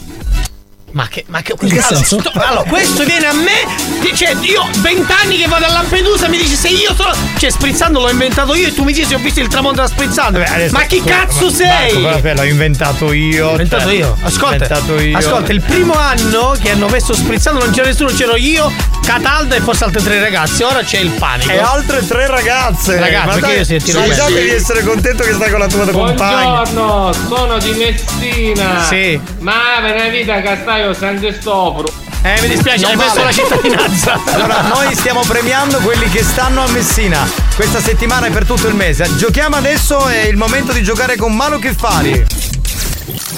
[0.92, 2.20] Ma che, ma che, In che allora, senso?
[2.20, 3.85] sto- allora, questo viene a me.
[4.14, 7.14] Cioè, io vent'anni che vado a Lampedusa mi dici se io sono.
[7.38, 9.86] Cioè, sprizzando l'ho inventato io e tu mi dici se ho visto il tramonto da
[9.86, 10.42] sprizzando.
[10.70, 12.00] ma chi cazzo sei?
[12.00, 13.44] Vabbè, l'ho inventato io.
[13.44, 14.16] L'ho inventato cioè, io.
[14.22, 15.16] Ascolta, inventato io.
[15.16, 18.72] ascolta, il primo anno che hanno messo sprizzando non c'era nessuno, c'ero io,
[19.06, 20.64] Catalda e forse altre tre ragazze.
[20.64, 21.50] Ora c'è il panico.
[21.50, 22.98] E altre tre ragazze.
[22.98, 24.26] Ragazze, Ma perché dai, io se tiro sai questo.
[24.26, 26.62] già devi essere contento che stai con la tua compagna.
[26.62, 28.82] Buongiorno, sono di Messina.
[28.82, 29.20] Sì.
[29.38, 32.05] Ma per la vita Castaio San Cristoforo.
[32.22, 33.24] Eh, mi dispiace, Non hai messo vale.
[33.24, 34.20] la cittadinanza.
[34.32, 37.28] Allora, noi stiamo premiando quelli che stanno a Messina.
[37.54, 39.08] Questa settimana è per tutto il mese.
[39.16, 42.26] Giochiamo adesso, è il momento di giocare con Malu Kiffari.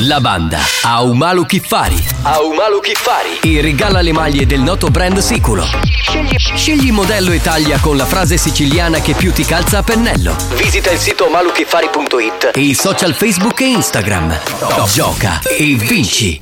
[0.02, 2.02] La banda Aumalu Kiffari.
[2.22, 3.40] Aumalu Kiffari.
[3.42, 5.68] E regala le maglie del noto brand Siculo.
[6.02, 10.34] Scegli, scegli modello e taglia con la frase siciliana che più ti calza a pennello.
[10.54, 14.38] Visita il sito maluchiffari.it e i social Facebook e Instagram.
[14.86, 16.40] Gioca e vinci.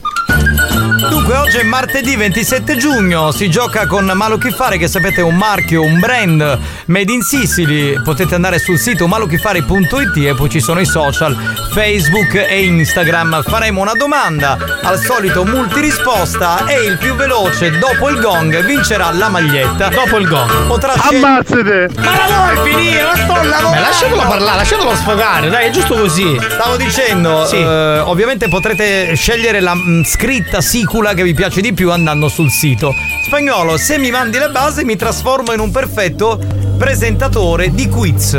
[1.08, 5.36] Dunque, oggi è martedì 27 giugno, si gioca con Malu Kiffari, che sapete è un
[5.36, 8.00] marchio, un brand made in Sicily.
[8.02, 11.36] Potete andare sul sito malukiffari.it e poi ci sono i social,
[11.72, 13.42] Facebook e Instagram.
[13.44, 19.28] Faremo una domanda, al solito multirisposta e il più veloce dopo il gong vincerà la
[19.28, 19.88] maglietta.
[19.88, 20.66] Dopo il gong.
[20.66, 21.88] Potrà Ammazzate!
[21.96, 23.02] Ma la vuoi finire?
[23.02, 23.68] Ma sto lavorando!
[23.70, 26.38] Ma lasciatelo parlare, lasciatelo sfogare, dai, è giusto così.
[26.50, 27.56] Stavo dicendo, Sì.
[27.56, 30.24] eh, ovviamente potrete scegliere la mm, scritta
[30.60, 32.92] sicula che vi piace di più andando sul sito.
[33.24, 36.40] Spagnolo, se mi mandi le basi mi trasformo in un perfetto
[36.76, 38.36] presentatore di quiz.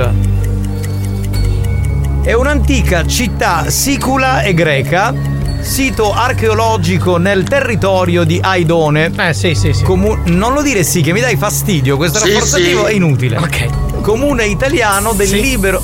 [2.23, 5.13] È un'antica città sicula e greca,
[5.62, 9.12] sito archeologico nel territorio di Aidone.
[9.17, 9.84] Eh, sì, sì, sì.
[9.84, 12.91] Comu- non lo dire sì, che mi dai fastidio, questo Sì, rafforzativo sì.
[12.91, 13.38] è inutile.
[13.38, 14.02] Ok.
[14.02, 15.39] Comune italiano del Sì.
[15.41, 15.82] libero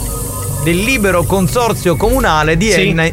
[0.66, 2.90] del libero consorzio comunale di Sì.
[2.90, 3.10] Enna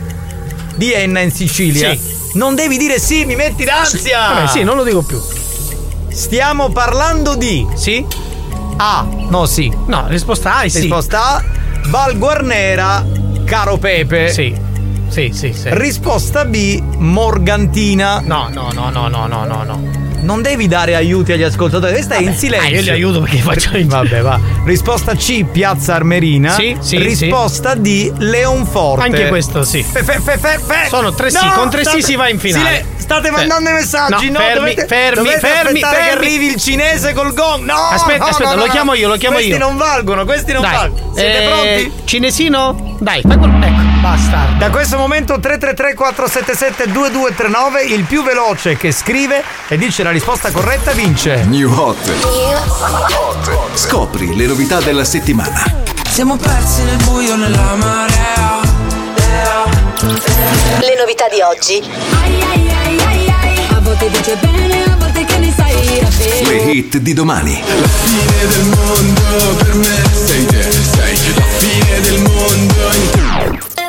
[0.74, 1.90] di Enna in Sicilia.
[1.90, 2.18] Sì.
[2.32, 4.28] Non devi dire sì, mi metti l'ansia.
[4.28, 5.20] Vabbè, sì, non lo dico più.
[6.08, 8.04] Stiamo parlando di Sì?
[8.76, 9.06] A.
[9.28, 9.72] No, sì.
[9.86, 10.80] No, risposta A è sì.
[10.80, 11.44] Risposta A.
[11.86, 13.04] Val Guarnera,
[13.44, 14.32] caro Pepe.
[14.32, 14.54] Sì.
[15.08, 15.68] Sì, sì, sì.
[15.70, 18.20] Risposta B, Morgantina.
[18.20, 19.82] No, no, no, no, no, no, no, no.
[20.22, 22.68] Non devi dare aiuti agli ascoltatori, stai in silenzio.
[22.68, 24.38] Ah, io li aiuto perché faccio i Vabbè, va.
[24.64, 26.52] Risposta C, Piazza Armerina.
[26.52, 29.04] Sì, sì, Risposta D, Leonforte.
[29.04, 29.82] Anche questo sì.
[29.82, 30.86] Fe, fe, fe, fe.
[30.88, 32.68] Sono tre sì, No, con tre sì state- si va in finale.
[32.68, 33.32] Sile- state Sì.
[33.34, 34.44] mandando i messaggi, No, no?
[34.44, 36.26] fermi, dovete, fermi, dovete fermi, aspettare che fermi.
[36.26, 37.64] arrivi il cinese col gong.
[37.64, 37.74] No!
[37.74, 39.58] Aspetta, no, aspetta, lo chiamo io, lo chiamo questi io.
[39.58, 40.72] non valgono, questi non Dai.
[40.72, 41.12] valgono.
[41.14, 41.92] Siete Eh, pronti?
[42.04, 42.96] Cinesino?
[43.00, 43.54] Dai, fai quello.
[43.64, 44.48] Ecco, basta.
[44.58, 50.50] Da questo momento 333 477 2239 il più veloce che scrive e dice la risposta
[50.50, 51.44] corretta vince.
[51.44, 51.98] New Hot.
[53.74, 55.62] Scopri le novità della settimana.
[56.08, 58.60] Siamo persi nel buio nella marea.
[60.80, 61.82] Le novità di oggi.
[63.72, 67.62] A volte dice bene, a volte che ne sai Le hit di domani.
[67.80, 73.79] La fine del mondo per me sei te, sei la fine del mondo.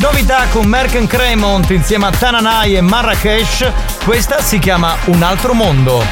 [0.00, 3.70] Novità con Merken Cremont insieme a Tananai e Marrakesh.
[4.04, 6.04] Questa si chiama Un altro mondo.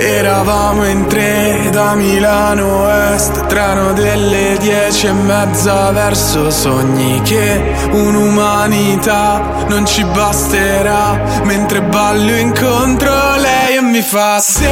[0.00, 9.64] Eravamo in tre da Milano Est, treno delle dieci e mezza verso sogni che un'umanità
[9.66, 11.20] non ci basterà.
[11.42, 14.70] Mentre ballo incontro lei e mi fa se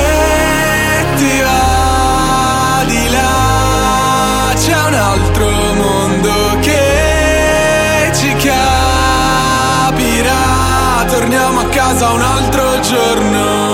[1.17, 8.65] ti va di là c'è un altro mondo che ci capirà.
[11.09, 13.66] Torniamo a casa un altro giorno.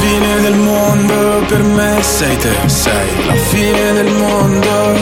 [0.00, 4.94] La fine del mondo per me sei te, sei la fine del mondo.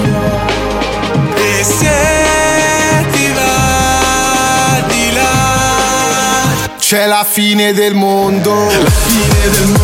[1.34, 8.54] E se ti va di là c'è la fine del mondo.
[8.54, 9.75] La fine del mondo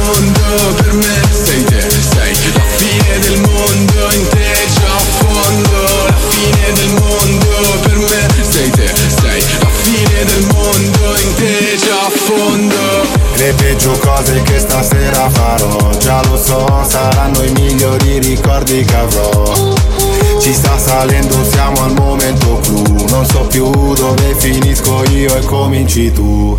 [25.92, 26.58] cominci tu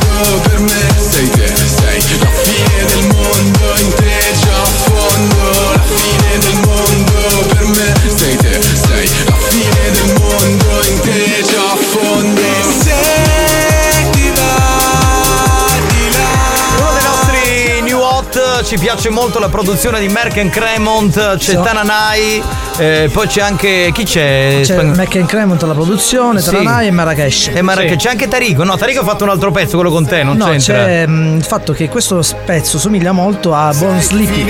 [0.41, 5.71] per me sei te, sei la fine del mondo in te già a fondo.
[5.73, 11.43] La fine del mondo per me sei te, sei la fine del mondo in te
[11.49, 12.41] già a fondo.
[12.83, 19.99] Se ti va di là Uno dei nostri new hot, ci piace molto la produzione
[19.99, 21.59] di Merken Cremont, c'è Sì.
[21.61, 22.43] Tananai,
[22.81, 24.57] eh, poi c'è anche chi c'è?
[24.61, 26.49] C'è Spagn- Mac Cremont alla produzione, Sì.
[26.51, 27.51] Tananai e Marrakesh.
[27.53, 28.63] E Marrakesh, c'è anche Tarico.
[28.63, 30.73] No, Tarico ha fatto un altro pezzo, quello con te, non no, c'entra.
[30.85, 34.45] c'è mm, il fatto che questo pezzo somiglia molto a Bon Sleepy.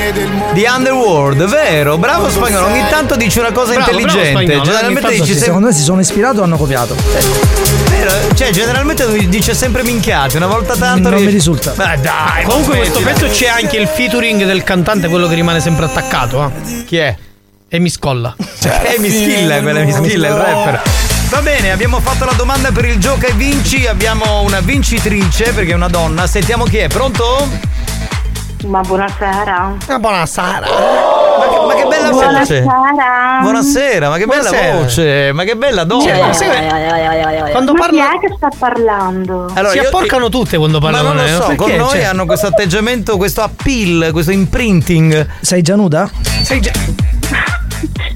[0.54, 1.98] The Underworld, vero?
[1.98, 4.32] Bravo spagnolo, ogni tanto dice una cosa Bravo, bravo intelligente.
[4.44, 5.46] spagnolo, generalmente dice sì, sempre.
[5.46, 6.96] Secondo me si sono ispirato e hanno copiato.
[7.90, 11.10] Vero, Cioè, generalmente dice sempre minchiate, una volta tanto.
[11.10, 11.72] Non mi riesce- risulta.
[11.76, 15.86] Beh, dai, Comunque questo pezzo c'è anche il featuring del cantante, quello che rimane sempre
[15.86, 16.52] attaccato.
[16.66, 16.84] eh.
[16.86, 17.16] Chi è?
[17.74, 18.36] E mi scolla.
[18.38, 20.82] Eh, Mischilla, quella è Mischilla, il rapper.
[21.30, 23.88] Va bene, abbiamo fatto la domanda per il gioca e vinci.
[23.88, 26.28] Abbiamo una vincitrice perché è una donna.
[26.28, 26.88] Sentiamo chi è.
[26.90, 27.48] Pronto?
[28.66, 29.78] Ma buonasera.
[29.88, 30.60] Ah, buonasera.
[30.60, 32.62] Ma che, ma che bella voce!
[32.62, 33.38] Buonasera.
[33.42, 34.76] Buonasera, ma che bella Buonasera.
[34.78, 35.32] voce!
[35.32, 36.34] Ma che bella donna!
[36.34, 39.50] Cioè, Quando Ma parla- chi è che sta parlando?
[39.54, 41.14] Allora, si apporcano tutte quando Ma parlano.
[41.14, 41.78] non lo eh, so, con perché?
[41.78, 45.26] noi Cioè, hanno questo atteggiamento, questo appeal, questo imprinting.
[45.40, 46.10] Sei già nuda?
[46.44, 46.72] sei già-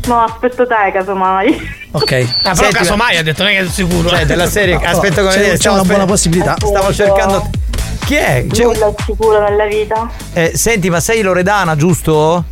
[0.06, 1.84] No, aspetto te, casomai.
[1.91, 2.12] Ok.
[2.12, 4.10] Ah, però Senti, casomai ha detto non è che è sicuro.
[4.10, 6.56] Cioè, della serie, aspetta come C'è- dire, c'è una buona possibilità.
[6.58, 7.50] Stavo cercando.
[8.06, 8.46] Chi è?
[8.52, 10.08] C'è un- Nulla sicuro nella vita.
[10.34, 12.44] eh, senti, ma sei Loredana, giusto?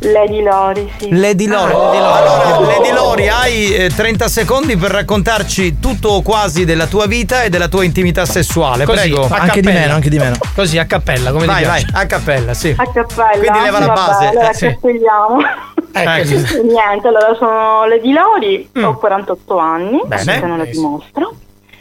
[0.00, 1.08] Lady Lori, sì.
[1.10, 1.72] Lady Lori.
[1.72, 7.42] Allora, Lady Lori, hai eh, 30 secondi per raccontarci tutto o quasi della tua vita
[7.42, 8.84] e della tua intimità sessuale.
[8.84, 9.26] Così, Prego.
[9.28, 10.36] a Anche di meno, anche di meno.
[10.54, 11.96] Così a cappella, come Vai, ti vai, piace.
[11.96, 12.74] a cappella, sì.
[12.76, 13.38] A cappella.
[13.38, 14.78] Quindi leva la Vabbè, base, Allora, eh, sì.
[15.90, 16.46] Cappelliamo.
[16.46, 16.62] Ecco.
[16.62, 20.22] Niente, allora sono Lady Lori, ho 48 anni, Bene.
[20.22, 21.34] se non lo dimostro.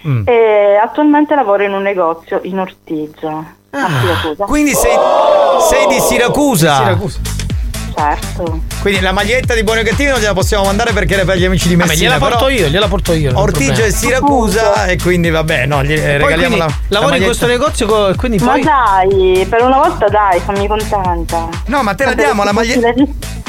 [0.07, 0.27] Mm.
[0.27, 3.55] e attualmente lavoro in un negozio in Ortigia.
[3.71, 4.45] a Siracusa.
[4.45, 4.95] Quindi sei,
[5.69, 6.75] sei di Siracusa.
[6.77, 7.19] Siracusa.
[7.97, 8.59] Certo.
[8.81, 11.45] Quindi la maglietta di buoni o cattivi non gliela possiamo mandare perché era per gli
[11.45, 11.95] amici di Messina.
[12.15, 13.31] gliela porto io, gliela porto io.
[13.31, 13.75] problema.
[13.85, 17.47] e Siracusa e quindi vabbè, no, gli eh, Poi regaliamo la, la lavori in questo
[17.47, 21.47] negozio co- quindi Ma poi dai, per una volta dai, fammi contenta.
[21.65, 22.93] No, ma te la diamo la maglietta.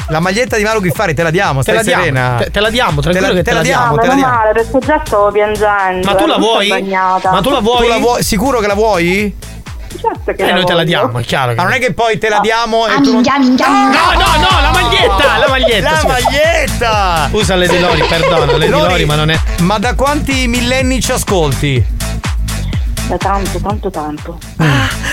[0.07, 2.35] La maglietta di Maru Ghiffari te la diamo, Te stai la diamo, serena.
[2.39, 4.13] te- te la diamo, tranquillo te la, che te te la la diamo, te la
[4.15, 4.33] diamo.
[4.33, 6.05] male, perché già stavo piangendo.
[6.07, 6.67] Ma tu la ero tutta vuoi?
[6.91, 7.81] Ma tu la vuoi?
[7.83, 8.23] Tu la vuoi?
[8.23, 9.35] Sicuro che la vuoi?
[10.01, 10.83] Certo che Eh, la noi te la voglio.
[10.85, 11.53] diamo, è chiaro.
[11.55, 13.13] Ma non è che poi te la diamo e Ah, tu non...
[13.15, 13.99] minchia, minchia, minchia.
[14.01, 15.91] No, no, no, la maglietta, la maglietta.
[15.91, 16.07] La sì.
[16.07, 17.27] maglietta!
[17.29, 19.39] Scusa Lady Lori, perdona, Lady Lori, ma non è.
[19.61, 21.97] Ma da quanti millenni ci ascolti?
[23.07, 24.37] Da tanto, tanto, tanto.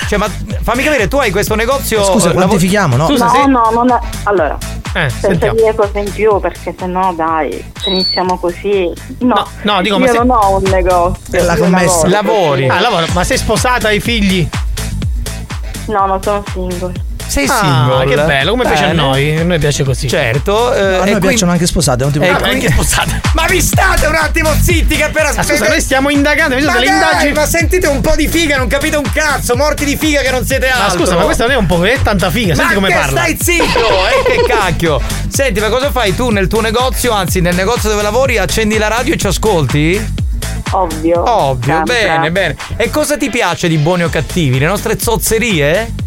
[0.07, 0.29] Cioè, ma
[0.63, 2.05] fammi capire, tu hai questo negozio.
[2.05, 3.07] Scusa, quantifichiamo, no?
[3.07, 3.99] Scusa, no, se- no, non è...
[4.25, 4.59] Allora,
[4.93, 5.55] Eh, senza sentiamo.
[5.55, 8.93] dire cose in più, perché se no, dai, se iniziamo così.
[9.21, 11.43] No, no, dico, io ma se- non ho un negozio.
[11.45, 12.07] la commessa.
[12.09, 12.65] lavoro così.
[12.67, 14.47] Ah, lavora, ma sei sposata, hai figli?
[15.87, 16.93] No, non sono single.
[17.29, 18.07] Sei Ah, single?
[18.15, 19.01] che bello, come piace a Bene.
[19.03, 20.09] noi, a noi piace così.
[20.09, 22.71] Certo, eh, No, a e noi quindi- piacciono anche sposate, non ti e Ah, preoccupare.
[22.73, 23.21] sposate.
[23.35, 26.79] Ma vi state un attimo zitti che appena Ah, scusa, noi stiamo indagando, Ma abbiamo
[26.79, 27.33] delle dai, indagini.
[27.33, 30.47] ma sentite un po' di figa, non capite un cazzo, morti di figa che non
[30.47, 31.01] siete Ma altro.
[31.01, 33.21] scusa, ma questa non è un po' è tanta figa, senti ma come parla.
[33.23, 35.01] stai zitto, eh, che cacchio.
[35.29, 38.89] Senti, ma cosa fai tu nel tuo negozio, anzi nel negozio dove lavori, accendi la
[38.89, 40.25] radio e ci ascolti?
[40.73, 41.23] Ovvio.
[41.27, 41.95] Ovvio, sempre.
[42.05, 42.57] bene, bene.
[42.77, 44.59] E cosa ti piace di buoni o cattivi?
[44.59, 46.05] Le nostre zozzerie?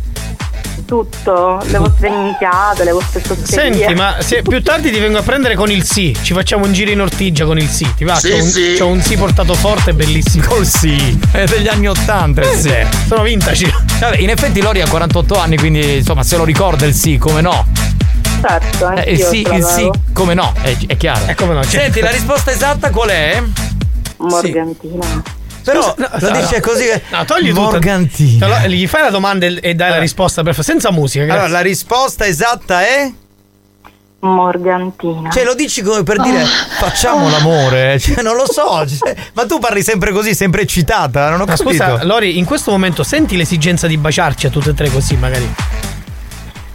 [0.86, 3.78] Tutto, le vostre minchiate, le vostre sotterie.
[3.78, 6.74] Senti, ma se più tardi ti vengo a prendere con il sì, ci facciamo un
[6.74, 8.16] giro in ortigia con il sì, ti va?
[8.16, 8.76] Sì, c'ho, un, sì.
[8.76, 10.48] c'ho un sì portato forte, bellissimo.
[10.48, 12.74] Col sì, è degli anni 80 il sì.
[13.08, 13.72] Sono vintage.
[14.00, 17.42] Vabbè, in effetti Lori ha 48 anni, quindi insomma se lo ricorda il sì, come
[17.42, 17.68] no?
[18.42, 21.28] Certo, Eh, il sì, il sì, come no, è, è chiaro.
[21.28, 21.80] Eh, come no, certo.
[21.82, 23.44] Senti, la risposta esatta qual è?
[24.20, 25.24] Morgantina.
[25.64, 26.62] Però Scusa, no, lo no, dice no.
[26.62, 27.62] così No, togli tutto.
[27.62, 28.48] Morgantina.
[28.48, 31.24] Lo- Gli fai la domanda e dai la risposta per senza musica.
[31.24, 31.54] Allora, grazie.
[31.54, 33.12] la risposta esatta è?
[34.22, 35.30] Morgantina.
[35.30, 37.98] Cioè, lo dici come per dire facciamo l'amore.
[38.00, 38.86] Cioè, non lo so.
[38.88, 41.30] cioè, ma tu parli sempre così, sempre eccitata.
[41.30, 41.70] Non ho Ma capito.
[41.70, 45.54] scusa, Lori, in questo momento senti l'esigenza di baciarci a tutte e tre così, magari.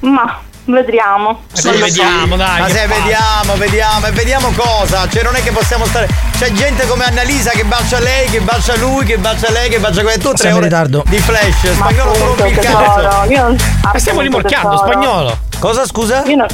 [0.00, 1.42] Ma vedriamo.
[1.52, 2.60] Sì, vediamo, dai.
[2.60, 5.08] Ma se vediamo, vediamo e vediamo cosa.
[5.08, 6.08] Cioè, non è che possiamo stare.
[6.38, 10.02] C'è gente come Annalisa che bacia lei, che bacia lui, che bacia lei, che bacia
[10.02, 10.16] quella.
[10.18, 11.02] Tu tre Siamo in ore ritardo.
[11.06, 11.72] di flash.
[11.74, 13.30] Spagnolo appunto, rompi il tesoro, cazzo.
[13.32, 13.56] io non-
[13.92, 14.90] Ma stiamo rimorchiando, tesoro.
[14.90, 15.38] spagnolo.
[15.58, 16.22] Cosa scusa?
[16.26, 16.46] Io non,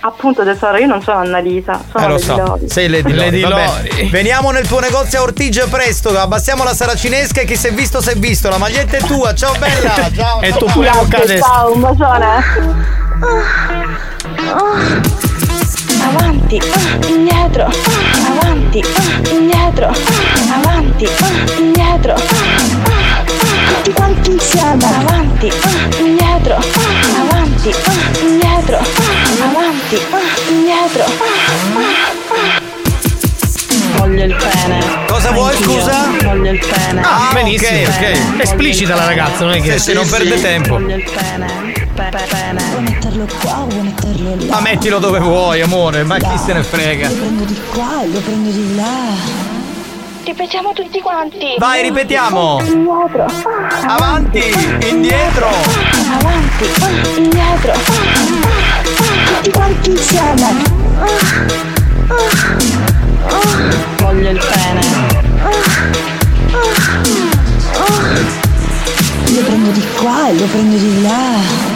[0.00, 2.68] appunto tesoro, io non sono Annalisa, sono Eh lo Lady so, Lori.
[2.68, 3.24] sei Lady Lori.
[3.24, 3.66] Lady vabbè.
[3.66, 4.08] Lori.
[4.10, 8.00] Veniamo nel tuo negozio a Ortigia presto, abbassiamo la saracinesca e chi si è visto
[8.00, 8.48] si è visto.
[8.48, 9.94] La maglietta è tua, ciao bella.
[10.16, 10.40] Ciao.
[10.40, 10.58] E ciao.
[10.58, 11.44] tu pure Grazie, adesso.
[11.44, 12.26] ciao, un bacione.
[16.08, 19.90] Avanti, ah, indietro, ah, avanti, ah, indietro,
[20.52, 21.08] avanti,
[21.58, 26.56] indietro, tutti quanti insieme, avanti, ah, indietro,
[27.66, 31.04] avanti, ah, indietro, ah, avanti, ah, indietro.
[31.04, 31.10] ah,
[31.74, 32.74] ah, ah.
[33.98, 35.04] Voglio il pene.
[35.06, 35.70] Cosa vuoi, Anch'io.
[35.80, 36.10] scusa?
[36.22, 37.00] Voglio il pene.
[37.02, 37.78] Ah, benissimo.
[37.78, 38.40] ok, ok.
[38.42, 39.78] Esplicita la ragazza, non è che.
[39.78, 40.78] Sì, sì, non perde tempo.
[40.78, 41.72] Voglio il pene.
[41.94, 42.62] Pe- pene.
[42.70, 44.54] Vuoi metterlo qua o vuoi metterlo là?
[44.54, 47.08] Ma mettilo dove vuoi, amore, ma chi se ne frega.
[47.08, 49.55] Lo prendo di qua lo prendo di là.
[50.26, 51.54] Ripetiamo tutti quanti.
[51.56, 52.60] Vai, ripetiamo.
[52.60, 53.26] Indietro.
[53.86, 54.42] Avanti,
[54.88, 55.48] indietro.
[56.18, 57.72] Avanti, ah, indietro.
[59.36, 60.42] Tutti quanti insieme.
[60.98, 61.06] Ah,
[62.08, 62.14] ah,
[63.28, 64.02] ah.
[64.02, 64.80] Voglio il pene.
[65.44, 65.50] Ah,
[66.50, 66.74] ah,
[67.72, 68.00] ah.
[69.32, 71.75] Lo prendo di qua e lo prendo di là.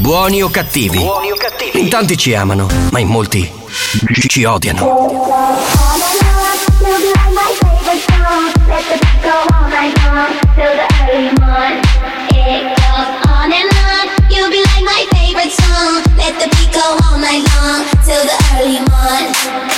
[0.00, 0.96] Buoni o cattivi?
[0.96, 1.78] Buoni o cattivi?
[1.78, 3.52] In tanti ci amano, ma in molti
[4.14, 4.80] ci, ci odiano.
[16.16, 19.26] Let the beat go all night long till the early morn.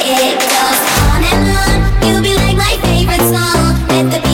[0.03, 2.07] It goes on and on.
[2.07, 3.75] You'll be like my favorite song.
[3.89, 4.32] Let the beat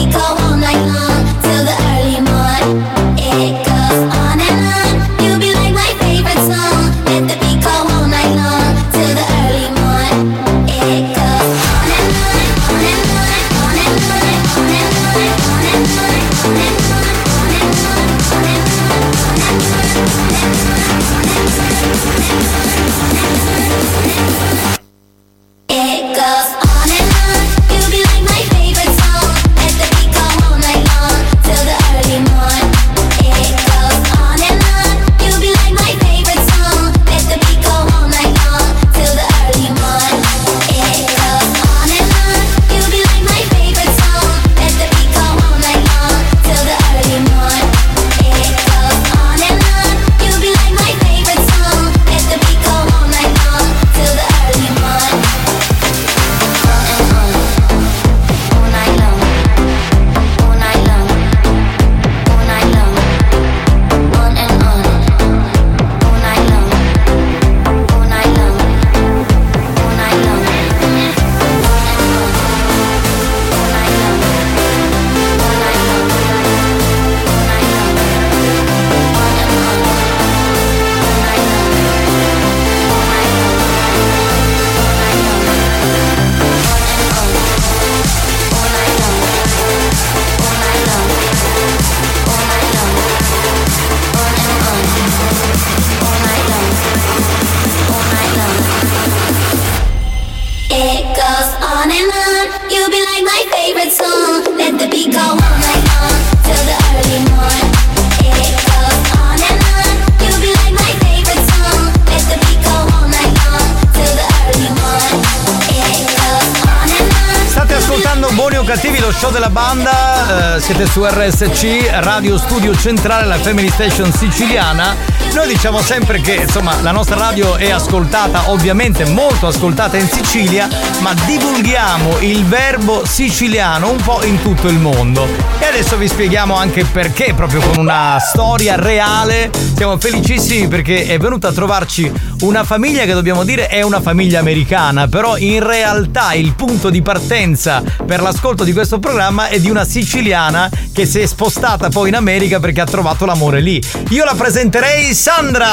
[120.79, 124.95] siete su RSC, Radio Studio Centrale, la Family Station siciliana.
[125.33, 130.69] Noi diciamo sempre che insomma la nostra radio è ascoltata, ovviamente molto ascoltata in Sicilia,
[130.99, 135.27] ma divulghiamo il verbo siciliano un po' in tutto il mondo.
[135.59, 139.51] E adesso vi spieghiamo anche perché, proprio con una storia reale.
[139.75, 142.11] Siamo felicissimi perché è venuta a trovarci
[142.41, 147.01] una famiglia che dobbiamo dire è una famiglia americana, però in realtà il punto di
[147.01, 152.09] partenza per l'ascolto di questo programma è di una siciliana che si è spostata poi
[152.09, 153.81] in America perché ha trovato l'amore lì.
[154.09, 155.67] Io la presenterei Sandra!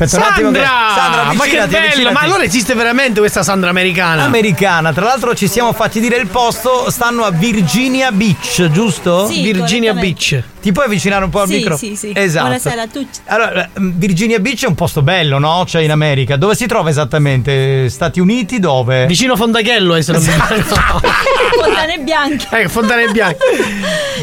[0.00, 0.94] Aspetta un attimo che- Sandra!
[0.94, 1.84] Sandra, ma che avvicinati, bello!
[1.86, 2.14] avvicinati.
[2.14, 4.22] Ma allora esiste veramente questa Sandra americana?
[4.22, 9.26] Americana, tra l'altro ci siamo fatti dire il posto, stanno a Virginia Beach, giusto?
[9.26, 9.94] Sì, Virginia.
[9.94, 10.40] Beach.
[10.60, 11.76] Ti puoi avvicinare un po' al Sì, micro?
[11.76, 12.12] sì, sì.
[12.14, 12.46] Esatto.
[12.46, 13.18] Buonasera a tutti.
[13.26, 15.64] Allora, eh, Virginia Beach è un posto bello, no?
[15.66, 16.36] Cioè in America.
[16.36, 17.88] Dove si trova esattamente?
[17.88, 19.06] Stati Uniti dove?
[19.06, 20.62] Vicino a Fondachello, eh, se non mi sbaglio.
[21.62, 22.60] Fontane Bianche.
[22.62, 23.38] Eh, Fontane Bianche.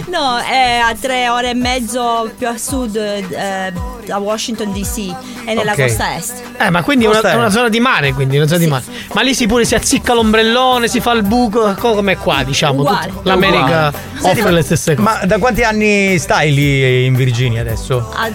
[0.07, 3.73] No, è a tre ore e mezzo più a sud eh,
[4.05, 5.81] da Washington DC, è nella Ok.
[5.83, 6.41] costa est.
[6.59, 8.83] Eh, ma quindi è una, è una zona di mare, quindi una zona di mare.
[9.13, 12.81] Ma lì si pure si azzicca l'ombrellone, si fa il buco, co- come qua, diciamo.
[12.81, 13.07] Uguale.
[13.07, 15.07] Tutto- L'America Senti, offre le stesse cose.
[15.09, 18.09] Ma da quanti anni stai lì in Virginia adesso?
[18.15, 18.29] Ha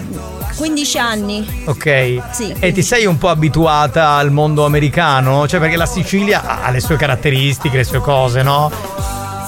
[0.56, 1.62] 15 anni.
[1.66, 2.18] Ok.
[2.30, 2.54] Sì.
[2.60, 5.48] E ti sei un po' abituata al mondo americano?
[5.48, 8.70] Cioè, perché la Sicilia ha le sue caratteristiche, le sue cose, no?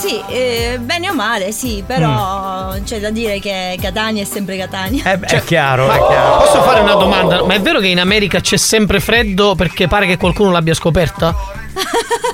[0.00, 2.82] Sì, eh, bene o male, sì, però Mm.
[2.84, 5.04] c'è da dire che Catania è sempre Catania.
[5.12, 6.36] Eh, beh, è chiaro, Ma è chiaro.
[6.38, 7.44] posso fare una domanda?
[7.44, 11.32] Ma è vero che in America c'è sempre freddo perché pare che qualcuno l'abbia scoperta?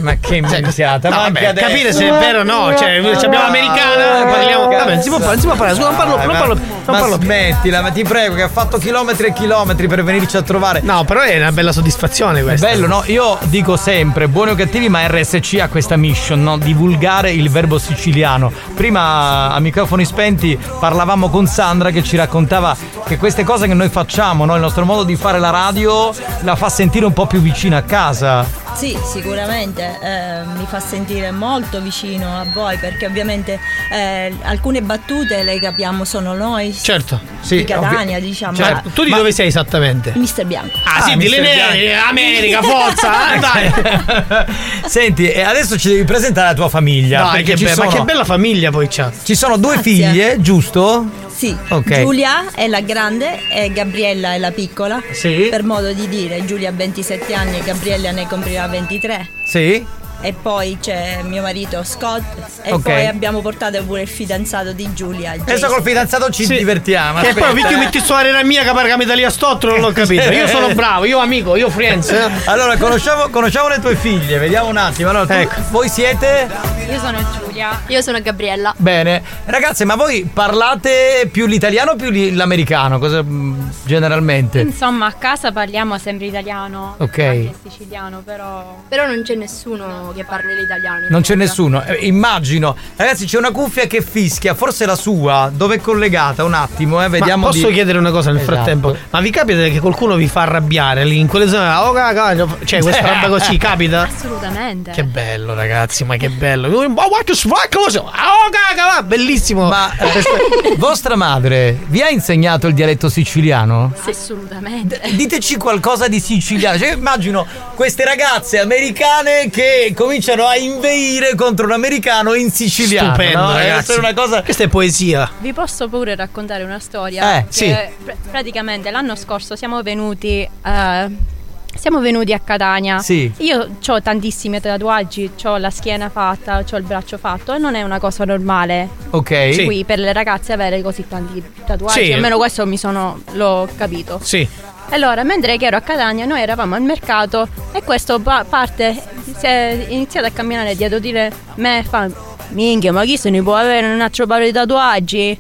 [0.01, 1.67] Ma che minchiata, No, ma anche vabbè, adesso.
[1.67, 2.77] capire se è vero o no.
[2.77, 4.69] Cioè, ci abbiamo americana, parliamo.
[4.69, 5.75] Vabbè, non si può, non si può parlare.
[5.75, 8.43] Scusa, non parlo, Dai, non ma- parlo, non ma parlo smettila, ma ti prego, che
[8.43, 10.81] ha fatto chilometri e chilometri per venirci a trovare.
[10.83, 12.67] No, però è una bella soddisfazione È questa.
[12.69, 13.03] bello, no?
[13.07, 16.59] Io dico sempre, buoni o cattivi, ma RSC ha questa mission, no?
[16.59, 18.53] Divulgare il verbo siciliano.
[18.75, 22.77] Prima a microfoni spenti parlavamo con Sandra che ci raccontava
[23.07, 24.55] che queste cose che noi facciamo, no?
[24.55, 26.13] Il nostro modo di fare la radio
[26.43, 28.67] la fa sentire un po' più vicina a casa.
[28.79, 33.59] Sì, sicuramente eh, mi fa sentire molto vicino a voi perché ovviamente
[33.91, 36.73] eh, alcune battute le capiamo solo noi.
[36.81, 38.55] Certo, Di Catania, diciamo.
[38.57, 38.91] Certo.
[38.91, 40.13] Tu di Ma- dove sei esattamente?
[40.15, 40.79] Mister Bianco.
[40.85, 41.29] Ah, sì, di.
[41.29, 42.09] Lenere, Bianchi.
[42.09, 44.45] America, forza, eh, dai.
[44.87, 47.23] Senti, e adesso ci devi presentare la tua famiglia.
[47.23, 49.11] Dai, perché che be- ma sono- che bella famiglia poi c'ha.
[49.25, 49.93] Ci sono due Grazie.
[49.93, 51.27] figlie, giusto?
[51.39, 52.01] Sì, Ok.
[52.01, 55.01] Giulia è la grande e Gabriella è la piccola.
[55.13, 55.47] Sì.
[55.49, 59.29] Per modo di dire, Giulia ha 27 anni e Gabriella ne comprirà 23.
[59.45, 59.87] Sì.
[60.21, 62.23] E poi c'è mio marito Scott
[62.63, 62.83] e Ok.
[62.83, 65.33] poi abbiamo portato pure il fidanzato di Giulia.
[65.39, 66.57] Adesso col fidanzato ci Sì.
[66.57, 67.23] divertiamo.
[67.23, 67.77] E poi eh.
[67.77, 70.31] metti su arena mia che parla Italia stotto, non l'ho capito.
[70.33, 72.13] Io sono bravo, io amico, io friends.
[72.47, 75.11] Allora, conosciamo, conosciamo le tue figlie, vediamo un attimo.
[75.11, 75.55] Allora, tu- Ecco.
[75.71, 76.49] voi siete?
[76.91, 77.83] Io sono Giulia.
[77.89, 78.75] Io sono Gabriella.
[78.77, 79.23] Bene.
[79.45, 82.99] Ragazze, ma voi parlate più l'italiano o più l'americano?
[82.99, 84.61] Cosa, mh, generalmente?
[84.61, 86.95] Insomma, a casa parliamo sempre italiano.
[86.99, 87.19] Ok.
[87.19, 88.83] Anche siciliano, però.
[88.89, 91.07] Però non c'è nessuno che parli l'italiano.
[91.09, 92.77] Non c'è nessuno, Eh, immagino.
[92.97, 96.45] Ragazzi, c'è una cuffia che fischia, forse la sua, dove è collegata?
[96.45, 97.47] Un attimo, eh, vediamo.
[97.47, 98.55] Ma posso di- chiedere una cosa nel Esatto.
[98.57, 98.97] frattempo?
[99.11, 101.69] Ma vi capita che qualcuno vi fa arrabbiare lì in quelle zone?
[101.75, 104.03] Oh, caga, cioè, questa roba così capita?
[104.03, 104.91] Assolutamente.
[104.93, 106.69] Che bello, ragazzi, ma che bello.
[106.69, 108.01] Oh, what the fuck, cosa?
[108.01, 108.11] Oh,
[108.51, 109.69] caga, va, bellissimo.
[109.69, 113.93] Ma eh, vostra madre vi ha insegnato il dialetto siciliano?
[114.07, 115.01] Assolutamente.
[115.15, 116.79] Diteci qualcosa di siciliano.
[116.79, 123.09] Cioè, immagino queste ragazze americane che cominciano a inveire contro un americano in siciliano.
[123.15, 123.47] Stupendo, no?
[123.49, 123.79] Deve ragazzi.
[123.91, 124.43] essere una cosa.
[124.45, 125.29] Questa è poesia.
[125.41, 127.39] Vi posso pure raccontare una storia?
[127.39, 127.75] Eh, Che sì.
[128.05, 130.49] pr- praticamente l'anno scorso siamo venuti.
[130.65, 131.37] eh,
[131.75, 132.99] siamo venuti a Catania.
[132.99, 133.31] Sì.
[133.39, 137.83] Io ho tantissimi tatuaggi, ho la schiena fatta, ho il braccio fatto e non è
[137.83, 138.89] una cosa normale.
[139.11, 139.51] Ok.
[139.53, 139.65] Sì.
[139.65, 142.13] Qui per le ragazze avere così tanti tatuaggi, Sì.
[142.13, 144.19] almeno questo mi sono l'ho capito.
[144.23, 144.47] Sì.
[144.91, 148.97] Allora, mentre ero a Catania, noi eravamo al mercato e questo pa- parte
[149.39, 152.09] si è iniziato a camminare dietro di me e fa
[152.51, 155.39] Minchia, ma chi se ne può avere un altro paio di tatuaggi?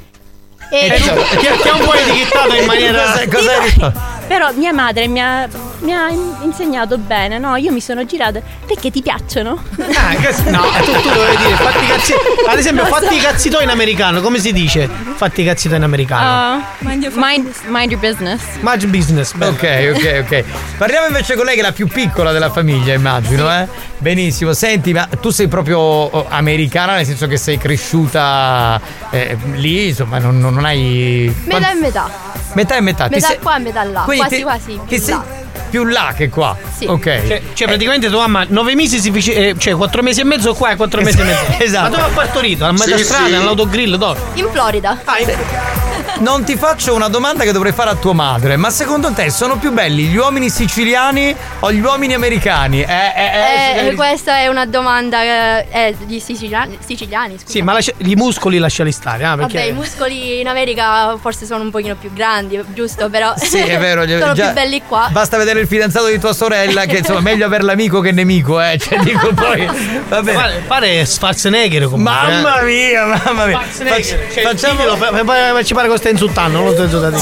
[0.70, 3.12] E Esatto, che, che ha un po' etichettato in maniera.
[3.14, 3.92] Hai risposto?
[4.28, 5.48] però mia madre mi ha
[5.80, 7.56] mi ha in- insegnato bene, no?
[7.56, 9.62] Io mi sono girata perché ti piacciono?
[9.78, 12.12] Ah, che- no, tu, tu dovevi dire fatti i cazzi.
[12.48, 13.00] Ad esempio, Non so.
[13.00, 14.88] fatti i cazzi tuoi in americano, come si dice?
[15.14, 16.62] Fatti i cazzi tuoi in americano.
[16.80, 18.40] Uh, mind, mind your business.
[18.60, 19.32] Mind business.
[19.38, 20.44] Ok, ok, ok.
[20.78, 23.66] Parliamo invece con lei che è la più piccola della famiglia, immagino, eh?
[23.98, 24.52] Benissimo.
[24.52, 30.18] Senti, ma tu sei proprio oh, americana, nel senso che sei cresciuta eh, lì, insomma,
[30.18, 31.32] non, non- non hai.
[31.44, 32.10] Metà e metà.
[32.54, 33.04] Metà e metà.
[33.08, 34.00] Ti Metà sei- qua e metà là.
[34.02, 34.80] Quindi quasi ti- quasi.
[34.86, 35.24] ti sei là.
[35.68, 36.56] Più là che qua.
[36.76, 36.86] Sì.
[36.86, 37.02] Ok.
[37.26, 40.54] Cioè, cioè, praticamente tua mamma nove mesi si fece, eh, cioè quattro mesi e mezzo
[40.54, 41.42] qua e quattro mesi e mezzo.
[41.58, 41.90] Esatto.
[41.90, 42.64] Ma dove ha partorito?
[42.64, 43.34] A mezza Sì, strada, sì.
[43.34, 44.18] all'autogrill, dove?
[44.34, 44.98] In Florida.
[46.16, 49.56] Non ti faccio una domanda che dovrei fare a tua madre, ma secondo te sono
[49.56, 52.80] più belli gli uomini siciliani o gli uomini americani?
[52.82, 57.50] Eh, eh, eh, Eh, questa è una domanda eh, eh, di siciliani, siciliani scusa.
[57.52, 59.58] Sì, ma lascia- i muscoli lasciali stare, ah, perché.
[59.58, 63.08] Vabbè, i muscoli in America forse sono un pochino più grandi, giusto?
[63.08, 64.04] Però Sì, è vero.
[64.04, 65.08] gli- sono già- più belli qua.
[65.12, 68.76] Basta vedere il fidanzato di tua sorella, che insomma, meglio averlo amico che nemico, eh.
[68.78, 69.64] Cioè, dico poi.
[70.08, 70.36] Va bene.
[70.38, 72.12] Pare, pare Schwarzenegger comunque.
[72.12, 72.64] Mamma eh.
[72.64, 73.58] mia, mamma mia.
[73.60, 77.18] Schwarzenegger, Fac- cioè, facciamo- ci pare che stai insultando, non lo sto insultando.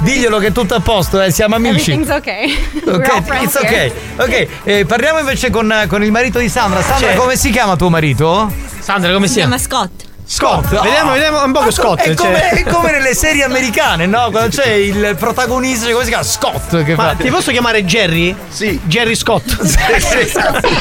[0.00, 1.92] Diglielo che è tutto a posto, eh, siamo amici.
[1.92, 3.92] All Ok, friends it's ok.
[4.16, 6.80] Ok, eh, parliamo invece con, con il marito di Sandra.
[6.82, 8.50] Sandra, Cioè- come si chiama tuo marito?
[8.80, 10.08] Sandra, come Si chiama Scott.
[10.32, 10.68] Scott.
[10.68, 11.98] Vediamo, vediamo un po' che Scott.
[12.02, 12.50] È come, cioè.
[12.50, 14.28] è come nelle serie americane, no?
[14.30, 16.24] Quando c'è il protagonista, cioè, come si chiama?
[16.24, 16.84] Scott.
[16.84, 17.14] Che Ma fa.
[17.14, 18.36] ti posso chiamare Jerry?
[18.48, 18.78] Sì.
[18.84, 19.58] Jerry Scott.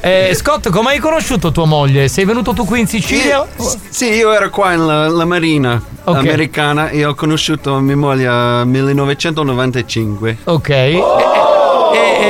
[0.00, 2.08] Eh, Scott, come hai conosciuto tua moglie?
[2.08, 3.46] Sei venuto tu qui in Sicilia?
[3.88, 6.16] Sì, io ero qua nella la marina Ok.
[6.18, 10.38] americana e ho conosciuto mia moglie nel 1995.
[10.44, 10.68] Ok.
[10.68, 11.02] E, e-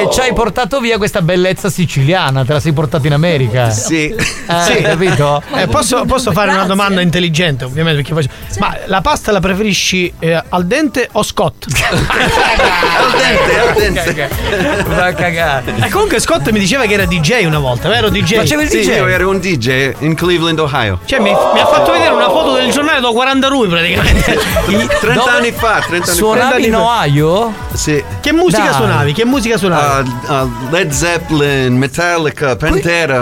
[0.03, 3.71] e ci hai portato via questa bellezza siciliana, te la sei portata in America.
[3.85, 4.09] Sì.
[4.09, 4.17] Eh,
[4.65, 4.83] Sì.
[4.83, 5.43] capito?
[5.55, 8.61] Eh, posso, posso fare una domanda intelligente, ovviamente, perché faccio.
[8.61, 11.67] Ma la pasta la preferisci eh, al dente o Scott?
[11.81, 14.85] al dente, al dente.
[14.87, 15.75] Va a cagare.
[15.83, 18.43] E comunque Scott mi diceva che era DJ una volta, vero DJ?
[18.67, 21.01] Sì, io ero un DJ in Cleveland, Ohio.
[21.05, 24.39] Cioè, mi, mi ha fatto vedere una foto del giornale da 40 lui praticamente.
[25.01, 26.81] 30 Dove- anni fa, 30 anni Suonavi in fa.
[26.83, 27.55] Ohio?
[27.73, 28.03] Sì.
[28.21, 28.73] Che musica Dai.
[28.75, 29.13] suonavi?
[29.13, 29.84] Che musica suonavi?
[29.85, 33.21] Uh, Led Zeppelin, Metallica, Pantera.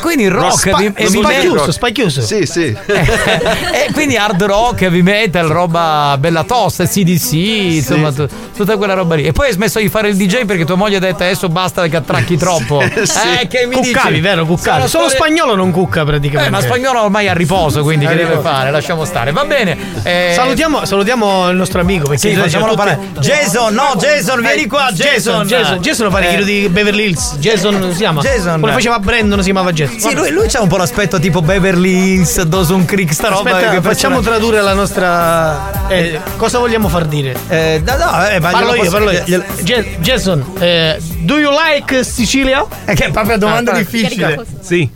[0.00, 1.72] Quindi rock Spa- vi- e la vi musica met- rock.
[1.72, 2.20] spacchiuso.
[2.22, 2.76] Sì, sì.
[2.86, 9.14] e quindi hard rock, heavy metal, roba bella tosta, CDC, insomma, tu- tutta quella roba
[9.14, 9.24] lì.
[9.24, 11.86] E poi hai smesso di fare il DJ perché tua moglie ha detto adesso basta
[11.86, 12.82] che attracchi troppo.
[13.08, 13.18] Sì.
[13.40, 14.20] Eh, che mi Cuccavi, dici?
[14.20, 14.44] vero?
[14.44, 14.76] Cuccavi.
[14.76, 16.48] Sono Solo storie- spagnolo non cucca praticamente.
[16.48, 18.70] Eh, ma spagnolo ormai è a riposo, quindi A che deve fare?
[18.70, 19.30] Lasciamo stare.
[19.32, 19.76] Va bene.
[20.02, 22.98] eh, Salutiamo, salutiamo il nostro amico perché Sì, facciamolo parlare.
[23.20, 25.46] Jason, no, Jason, vieni qua, Jason.
[25.46, 26.28] Jason, Jason lo pare Eh.
[26.28, 27.36] quello di Beverly Hills.
[27.38, 28.20] Jason si chiama.
[28.22, 28.58] Jason.
[28.60, 29.98] Quello faceva Brandon si chiamava Jason.
[29.98, 33.50] Sì, lui, lui c'ha un po' l'aspetto tipo Beverly Hills, Dawson Creek, sta roba.
[33.50, 35.86] Aspetta, che facciamo tradurre la nostra.
[35.88, 37.34] eh, cosa vogliamo far dire?
[37.48, 39.22] Eh, no, no, eh, ma parlo io, parlo io.
[39.24, 42.64] glielo- Je- Jason, eh, do you like Sicilia?
[42.84, 44.44] È che è proprio una domanda Ah, difficile.
[44.60, 44.88] Sì.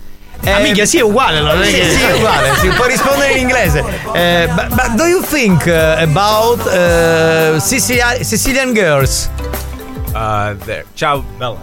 [0.44, 1.38] Ah, minchia, sì, è uguale.
[1.38, 3.84] allora, Sì, sì, è uguale, sì, puoi rispondere in inglese.
[4.12, 9.30] Eh, but, but do you think uh, about uh, Sicilia- Sicilian girls?
[10.14, 10.84] Uh, there.
[10.94, 11.56] Ciao, Bella.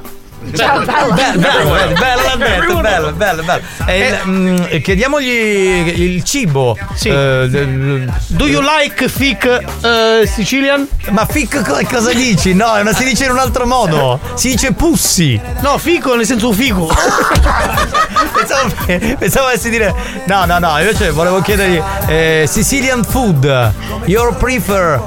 [0.55, 3.61] Ciao, bello, bello, bello, bello, l'ha detto, bello, bello, bello.
[3.85, 6.77] E il- mm, chiediamogli il cibo.
[6.93, 7.09] Sì.
[7.09, 9.43] Eh, del- Do you like thick
[9.81, 10.87] eh, Sicilian?
[11.09, 12.53] Ma fic co- cosa dici?
[12.53, 14.17] No, non si dice in un altro modo.
[14.35, 15.37] Si dice pussi.
[15.59, 16.87] No, fico nel senso fico.
[18.33, 18.71] Pensavo,
[19.17, 19.93] pensavo avessi dire.
[20.25, 20.79] No, no, no.
[20.79, 23.73] Invece volevo chiedergli eh, Sicilian food.
[24.05, 25.01] Your prefer.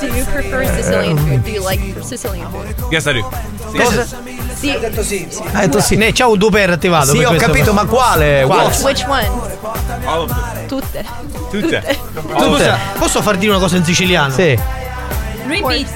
[0.00, 1.42] Do you prefer Sicilian food?
[1.42, 2.74] Do you like Sicilian food?
[2.90, 3.28] Yes, I do.
[3.76, 4.06] Cosa?
[4.54, 4.70] Sì.
[4.70, 5.96] Ha detto sì.
[5.96, 7.06] Ne ciao due per attivato.
[7.12, 8.44] Sì, per ho capito, ma quale?
[8.46, 8.74] Quale?
[8.82, 9.28] Which one?
[10.04, 10.66] All of them.
[10.68, 11.04] Tutte.
[11.50, 11.98] Tutte.
[12.32, 14.32] Posso, posso far dire una cosa in siciliano?
[14.32, 14.56] Sì.
[15.46, 15.88] Repeat.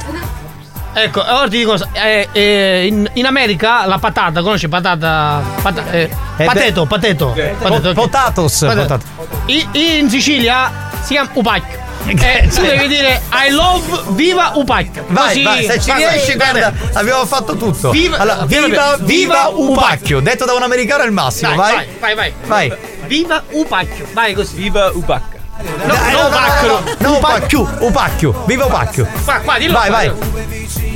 [0.95, 1.89] Ecco, ora ti dico cosa.
[1.93, 5.43] eh, eh, in, in America la patata, conosci patata?
[5.61, 7.27] pata- eh, Eh, pateto, pateto.
[7.35, 7.95] Po- pateto, ok.
[7.95, 8.59] Potatos.
[8.61, 8.81] Pateto.
[8.83, 9.05] potato.
[9.47, 9.69] I-
[10.01, 10.71] in Sicilia
[11.03, 11.85] si chiama upacchio.
[12.09, 15.05] Eh, tu devi dire I love viva upacchio.
[15.09, 17.91] Vai, Così- vai, se ci vai, riesci, guarda, abbiamo fatto tutto.
[17.91, 19.71] Viva- Allora, viva- viva, viva Upacchio.
[19.73, 20.21] Upacchio.
[20.21, 21.87] Detto da un americano è il massimo, vai.
[21.99, 22.73] vai, vai, Vai.
[23.07, 24.07] Viva upacchio.
[24.13, 24.55] Vai così.
[24.57, 25.35] Viva Ubacca.
[25.59, 26.83] No, Dai, no, upacchio.
[26.99, 27.77] no, Upacchio.
[27.81, 28.45] Upacchio.
[28.47, 29.09] Viva Upacchio.
[29.25, 29.73] Qua, qua, dillo.
[29.79, 30.13] Vai, vai.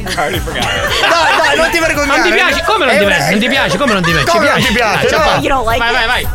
[0.03, 2.19] Dai, dai, non ti vergognare.
[2.21, 2.63] Non ti piace?
[2.65, 3.31] Come non ti una- piace?
[3.31, 3.79] Non ti piace?
[3.79, 4.31] Come non ti piace?
[4.31, 5.49] Come non ti piace?
[5.49, 5.63] No.
[5.65, 6.29] vai, vai, vai.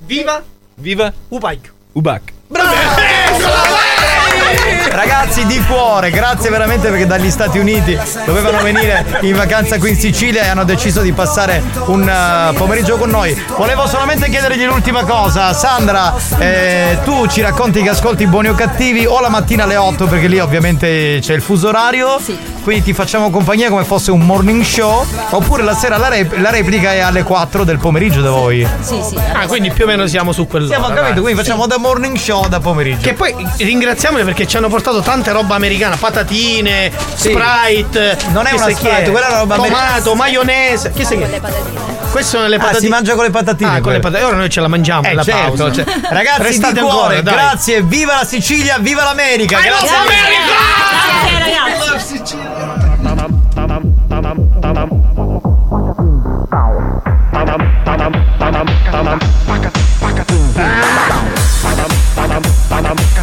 [0.00, 0.42] Viva
[0.76, 1.72] Viva upacchio.
[1.92, 2.32] Ubacca.
[4.90, 9.96] Ragazzi di cuore, grazie veramente perché dagli Stati Uniti dovevano venire in vacanza qui in
[9.96, 13.34] Sicilia e hanno deciso di passare un eh, pomeriggio con noi.
[13.56, 15.52] Volevo solamente chiedergli l'ultima cosa.
[15.52, 20.06] Sandra, eh, tu ci racconti che ascolti buoni o cattivi o la mattina alle 8
[20.06, 22.20] perché lì ovviamente c'è il fuso orario.
[22.64, 26.50] Quindi ti facciamo compagnia come fosse un morning show, oppure la sera la, rep- la
[26.50, 28.66] replica è alle 4 del pomeriggio da voi.
[28.80, 29.16] Sì, sì.
[29.32, 30.78] Ah, quindi più o meno siamo su quell'ora.
[30.80, 33.02] Siamo capito, quindi facciamo da morning show da pomeriggio.
[33.02, 37.30] Che poi ringraziamoli perché ci hanno portato tante roba americana, patatine, Sì.
[37.30, 38.16] Sprite.
[38.32, 40.14] Non è una Sprite, quella è una roba Tomato, americana.
[40.16, 40.90] maionese.
[40.92, 41.40] Chi sai chi è?
[42.14, 42.80] Queste sono le Ah, patatine.
[42.80, 43.70] si mangia con le patatine.
[43.76, 44.28] Ah, con le patatine.
[44.28, 45.72] Ora noi ce la mangiamo Eh, nella certo, pausa.
[45.72, 49.88] cioè, ragazzi Restate di cuore, ancora, grazie, viva la Sicilia, viva l'America, grazie.
[49.88, 51.64] love America!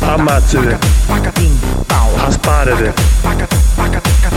[0.01, 0.77] Ammazzate.
[2.27, 2.93] Asparate.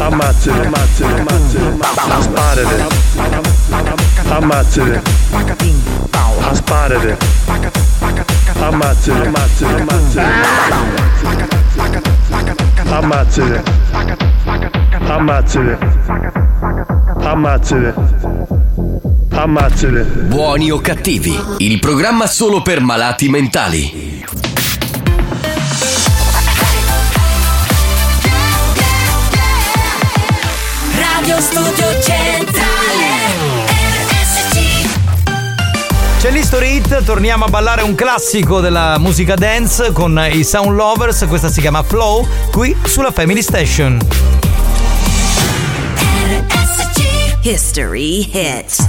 [0.01, 2.15] Ammazzate, ammazzate, ammazzate.
[2.17, 3.54] Asparate.
[4.29, 5.03] Ammazzate.
[6.51, 7.17] Asparate.
[8.61, 10.31] Ammazzate, ammazzate, ammazzate.
[12.91, 13.63] Ammazzate.
[15.07, 15.79] Ammazzate.
[17.23, 17.95] Ammazzate.
[19.31, 20.03] Ammazzate.
[20.29, 24.23] Buoni o cattivi, il programma solo per malati mentali.
[30.97, 31.94] Radio Studio
[36.25, 41.27] C'è l'History Hit, torniamo a ballare un classico della musica dance con i Sound Lovers,
[41.29, 43.99] questa si chiama Flow, qui sulla Family Station.
[47.43, 48.87] History Hits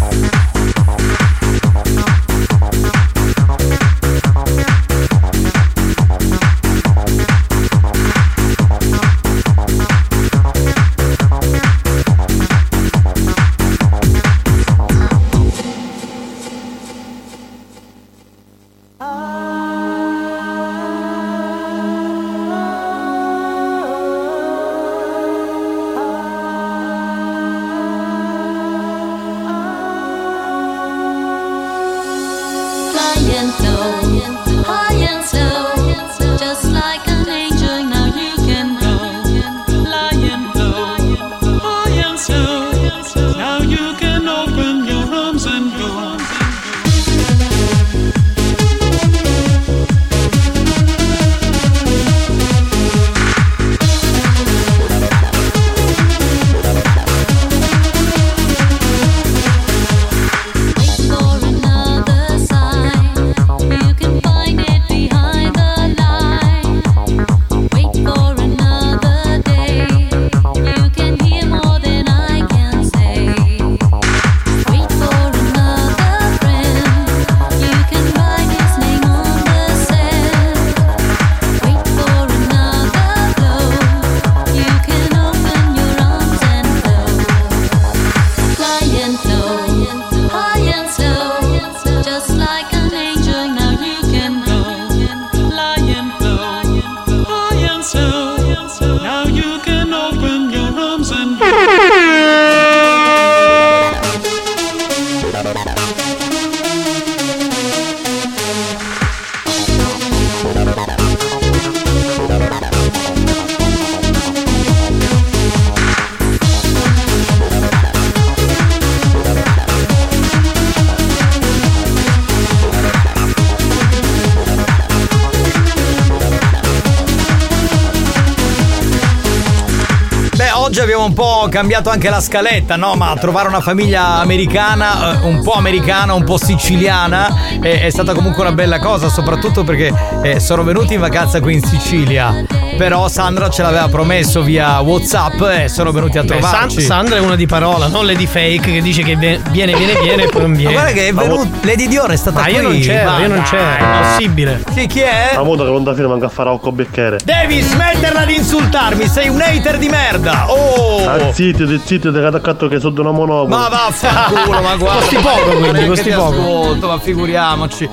[131.56, 132.96] cambiato anche la scaletta, no?
[132.96, 138.14] Ma trovare una famiglia americana, eh, un po' americana, un po' siciliana, eh, è stata
[138.14, 142.55] comunque una bella cosa, soprattutto perché eh, sono venuti in vacanza qui in Sicilia.
[142.78, 146.82] Però Sandra ce l'aveva promesso via WhatsApp e sono venuti a Beh, trovarci.
[146.82, 150.24] San- Sandra è una di parola, non Lady Fake che dice che viene, viene, viene
[150.24, 150.74] e poi non Ma viene.
[150.74, 151.48] guarda che è venuto.
[151.62, 152.54] Lady Dior è stata Ma qui.
[152.56, 154.64] io non c'ero, Ma io non c'ero, è impossibile.
[154.74, 155.32] Sì, chi è?
[155.36, 157.20] La moto che non da fine manca a fare un cobbecchiere.
[157.24, 160.46] Devi smetterla di insultarmi, sei un hater di merda!
[160.52, 161.08] Oh!
[161.08, 163.58] Ah, zitto, zitto, zitto, che attaccato che sotto una monopola.
[163.58, 165.00] Ma vaffanculo, ma guarda.
[165.00, 166.30] Costi poco, quindi, costi ti poco.
[166.40, 167.90] ascolto, ma figuriamoci.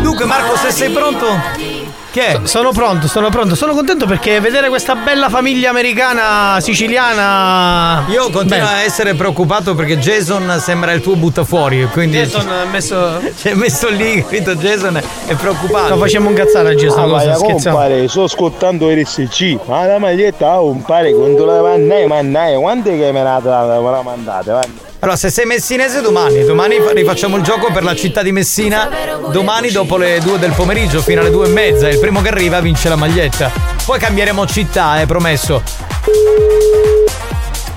[0.00, 1.71] Dunque, Marco, se sei pronto.
[2.12, 2.40] Che è?
[2.42, 3.54] Sono pronto, sono pronto.
[3.54, 8.04] Sono contento perché vedere questa bella famiglia americana siciliana.
[8.10, 11.88] Io continuo a essere preoccupato perché Jason sembra il tuo buttafuori.
[11.90, 13.18] Quindi Jason ha messo.
[13.34, 14.54] Ci hai messo lì, capito?
[14.56, 15.94] Jason è preoccupato.
[15.94, 17.04] Lo facciamo incazzare a Jason.
[17.04, 17.78] Ah, cosa, scherziamo.
[17.78, 19.60] compare, sto ascoltando RSC.
[19.64, 24.02] Ma la maglietta, oh, compare, quando la mandai, mandai, quando è che me la, la
[24.02, 24.50] mandate?
[24.50, 24.91] Guarda.
[25.02, 28.88] Allora, se sei messinese domani, domani fa- rifacciamo il gioco per la città di Messina.
[29.32, 31.88] Domani dopo le 2 del pomeriggio fino alle 2 e mezza.
[31.88, 33.50] Il primo che arriva vince la maglietta.
[33.84, 35.60] Poi cambieremo città, eh, promesso.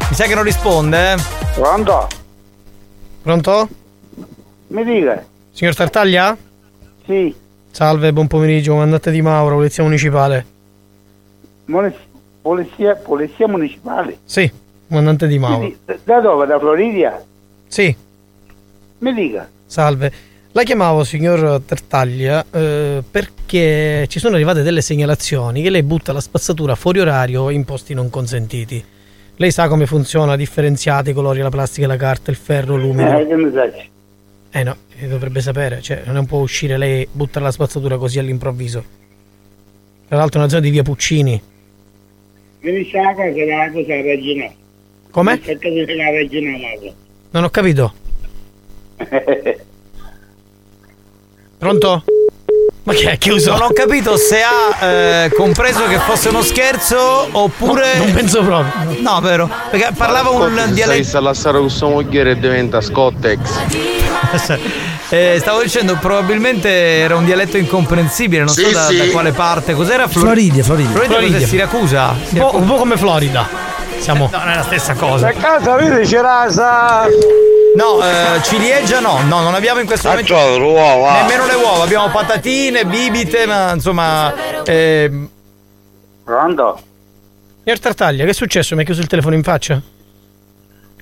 [0.07, 1.15] Mi sa che non risponde, eh?
[1.55, 2.07] Pronto?
[3.23, 3.69] Pronto?
[4.67, 5.25] Mi dica.
[5.51, 6.37] Signor Tartaglia?
[7.07, 7.33] Sì.
[7.71, 10.45] Salve, buon pomeriggio, comandante di Mauro, polizia municipale.
[12.43, 14.19] Polizia, polizia municipale?
[14.25, 14.51] Sì,
[14.87, 15.59] comandante di Mauro.
[15.65, 16.45] Mi Da dove?
[16.45, 17.23] Da Floridia?
[17.67, 17.95] Sì,
[18.99, 19.49] Mi dica.
[19.65, 20.11] salve.
[20.51, 26.21] La chiamavo, signor Tartaglia, eh, perché ci sono arrivate delle segnalazioni che lei butta la
[26.21, 28.81] spazzatura fuori orario in posti non consentiti.
[29.37, 33.17] Lei sa come funziona, differenziati i colori, la plastica, la carta, il ferro, l'umido.
[33.17, 33.89] Eh, che mi sai?
[34.49, 38.17] Eh no, eh, dovrebbe sapere, cioè non può uscire lei e buttare la spazzatura così
[38.19, 38.81] all'improvviso.
[40.07, 41.41] Tra l'altro è una zona di via Puccini.
[42.59, 44.55] Finisce la casa della cosa regionale.
[45.15, 45.39] Come?
[45.41, 46.93] Cerca di la regionale.
[47.29, 47.93] Non ho capito.
[51.57, 52.03] Pronto?
[52.83, 53.51] Ma che è chiuso?
[53.51, 57.95] Non ho capito se ha eh, compreso che fosse uno scherzo oppure.
[57.95, 58.99] non penso proprio.
[58.99, 59.49] No, vero.
[59.71, 61.17] Perché parlava un Stai dialetto.
[61.17, 63.39] a lasciare con sua moglie e diventa Scottex.
[65.11, 68.97] Eh, stavo dicendo, probabilmente era un dialetto incomprensibile, non so Sì, da, sì.
[68.97, 69.75] da quale parte.
[69.75, 70.09] Cos'era?
[70.09, 70.91] Flo- Floridia, Floridia.
[70.91, 71.27] Floridia, cos'è?
[71.29, 71.47] Floridia.
[71.47, 72.15] Siracusa?
[72.31, 73.47] Un po', un po' come Florida.
[73.99, 74.29] Siamo.
[74.31, 75.27] No, non è la stessa cosa.
[75.29, 77.05] A casa vedi c'è rasa.
[77.75, 80.33] No, eh, ciliegia no, no, non abbiamo in questo momento.
[80.33, 81.21] Faccio le uova.
[81.21, 84.33] Nemmeno le uova, abbiamo patatine, bibite, ma insomma.
[84.63, 85.29] ehm,
[86.23, 86.79] Pronto?
[87.63, 88.75] Signor Tartaglia, che è successo?
[88.75, 89.81] Mi ha chiuso il telefono in faccia?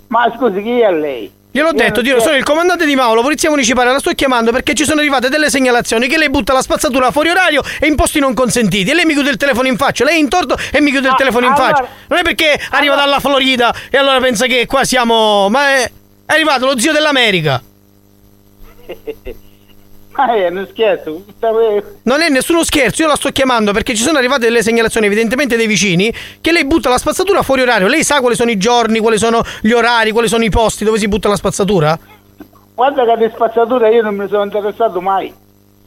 [0.07, 1.31] Ma scusi, chi è lei?
[1.55, 4.73] Gliel'ho detto, Dio, so- sono il comandante di Mauro, polizia municipale, la sto chiamando perché
[4.73, 8.19] ci sono arrivate delle segnalazioni che lei butta la spazzatura fuori orario e in posti
[8.19, 8.89] non consentiti.
[8.89, 11.09] E lei mi chiude il telefono in faccia, lei è in torto e mi chiude
[11.09, 11.87] il Ah, telefono in allora- faccia.
[12.07, 15.47] Non è perché arriva dalla Florida e allora pensa che qua siamo.
[15.49, 15.83] Ma è,
[16.25, 17.61] è arrivato lo zio dell'America.
[20.15, 21.23] Ma è uno scherzo.
[22.03, 25.55] Non è nessuno scherzo, io la sto chiamando perché ci sono arrivate delle segnalazioni, evidentemente
[25.57, 27.87] dei vicini, che lei butta la spazzatura fuori orario.
[27.87, 30.99] Lei sa quali sono i giorni, quali sono gli orari, quali sono i posti dove
[30.99, 31.97] si butta la spazzatura?
[32.75, 35.33] Guarda che di spazzatura io non mi sono interessato mai.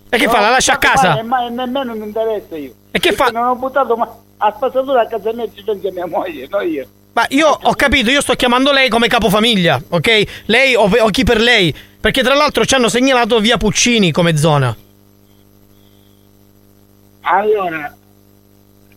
[0.09, 0.41] E che Non fa?
[0.41, 1.09] La lascia a casa?
[1.11, 2.72] mai, e mai- nemmeno mi interessa io.
[2.91, 3.27] E che fa?
[3.27, 4.09] Non ho buttato mai.
[4.39, 6.87] A spazzatura a casa mia ci pensa mia moglie, non io.
[7.12, 10.24] Ma io ho capito, io sto chiamando lei come capofamiglia, ok?
[10.47, 11.74] Lei o, o chi per lei.
[12.07, 14.73] Perché tra l'altro ci hanno segnalato via Puccini come zona.
[17.23, 17.97] Allora,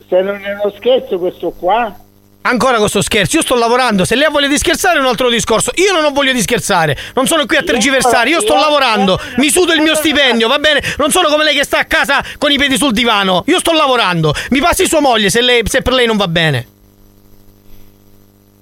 [0.08, 1.92] se non è uno scherzo questo qua,
[2.42, 5.72] Ancora questo scherzo, io sto lavorando, se lei voglia di scherzare è un altro discorso.
[5.78, 9.50] Io non ho voglia di scherzare, non sono qui a tergiversare, io sto lavorando, mi
[9.50, 10.80] sudo il mio stipendio, va bene?
[11.00, 13.44] Non sono come lei che sta a casa con i piedi sul divano.
[13.48, 14.36] Io sto lavorando.
[14.52, 16.68] Mi passi sua moglie se, lei- se per lei non va bene.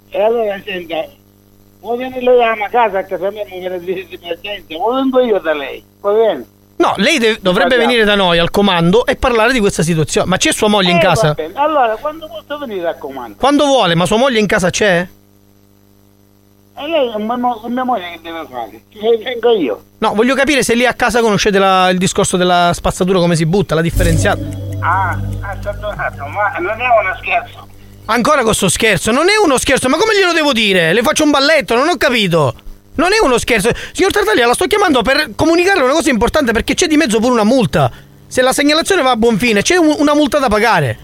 [0.10, 1.06] e allora senta,
[1.88, 5.40] vuoi venire lei a casa a casa mia mi viene di, emergenza, o vengo io
[5.40, 6.46] da lei, va bene?
[6.78, 10.28] No, lei de- dovrebbe venire da noi al comando e parlare di questa situazione.
[10.28, 11.28] Ma c'è sua moglie in Eh, casa?
[11.30, 11.54] va bene.
[11.56, 13.38] Allora, quando posso venire a comando?
[13.40, 15.08] Quando vuole, ma sua moglie in casa c'è?
[16.80, 18.82] E lei, mia, mo- mia moglie che deve fare?
[18.90, 19.84] Che vengo io.
[19.98, 23.48] No, voglio capire se lì a casa conoscete la- il discorso della spazzatura, come si
[23.48, 24.40] butta, la differenziata.
[24.82, 27.67] Ah, attimo, ma non è uno scherzo.
[28.10, 30.94] Ancora questo scherzo, non è uno scherzo, ma come glielo devo dire?
[30.94, 32.54] Le faccio un balletto, non ho capito.
[32.96, 33.70] Non è uno scherzo.
[33.92, 37.34] Signor Tartaglia, la sto chiamando per comunicarle una cosa importante perché c'è di mezzo pure
[37.34, 37.92] una multa.
[38.26, 40.98] Se la segnalazione va a buon fine, c'è un- una multa da pagare.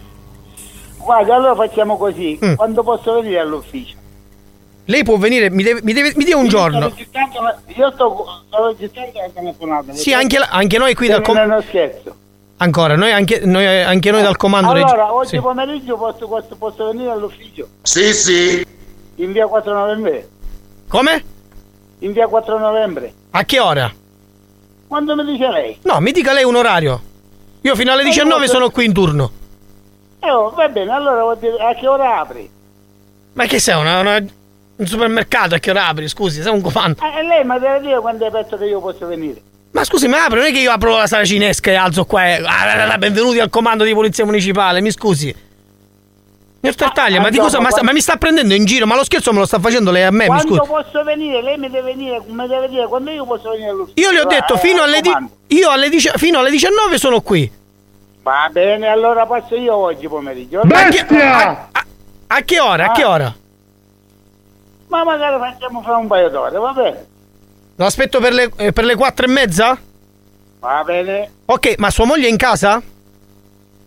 [0.98, 2.40] Guarda, allora facciamo così.
[2.44, 2.54] Mm.
[2.56, 3.96] Quando posso venire all'ufficio?
[4.86, 6.80] Lei può venire, mi, deve, mi, deve- mi dia un Io sto giorno.
[6.80, 9.94] la- Io sto, sto registrando la telefonata.
[9.94, 12.16] Sì, anche, la- anche noi qui Se dal non è uno scherzo.
[12.64, 14.70] Ancora, noi anche, noi, anche noi dal comando.
[14.70, 15.40] Allora, regi- oggi sì.
[15.42, 17.68] pomeriggio posso, posso, posso venire all'ufficio?
[17.82, 18.66] Sì, sì.
[19.16, 20.30] In via 4 novembre?
[20.88, 21.24] Come?
[22.00, 23.14] In via 4 novembre?
[23.32, 23.92] A che ora?
[24.88, 25.78] Quando mi dice lei?
[25.82, 27.02] No, mi dica lei un orario.
[27.62, 29.32] Io fino alle Ma io 19 posso- sono qui in turno.
[30.22, 32.50] Eh, oh, va bene, allora vuol dire, a che ora apri?
[33.34, 33.78] Ma che sei?
[33.78, 34.24] Una, una-
[34.76, 36.08] un supermercato a che ora apri?
[36.08, 37.04] Scusi, sei un comando.
[37.04, 39.42] Eh, e lei mi deve dire quando è aperto che io posso venire.
[39.74, 42.28] Ma scusi, ma apri, non è che io apro la sala cinesca e alzo qua
[42.28, 42.44] e.
[42.46, 45.36] Ah, benvenuti al comando di polizia municipale, mi scusi.
[46.60, 48.86] Signor Tartaglia, ma, di dopo, cosa, ma, sta- quando- ma mi sta prendendo in giro?
[48.86, 50.70] Ma lo scherzo me lo sta facendo lei a me, mi quando scusi.
[50.70, 51.42] posso venire?
[51.42, 54.00] Lei mi deve dire, mi deve dire quando io posso venire all'ufficio.
[54.00, 55.14] Io le ho detto Eh, fino alle, di-
[55.48, 57.52] io alle dici- fino alle 19 sono qui.
[58.22, 60.62] Va bene, allora passo io oggi pomeriggio.
[60.62, 61.86] A che, a- a-
[62.28, 62.86] a che ora?
[62.86, 63.10] A che Ah.
[63.10, 63.36] ora?
[64.88, 67.06] Ma magari facciamo fra un paio d'ore, va bene?
[67.76, 69.78] Lo aspetto per le, eh, per le 4 e mezza?
[70.60, 71.30] Va bene.
[71.46, 72.82] Ok, ma sua moglie è in casa?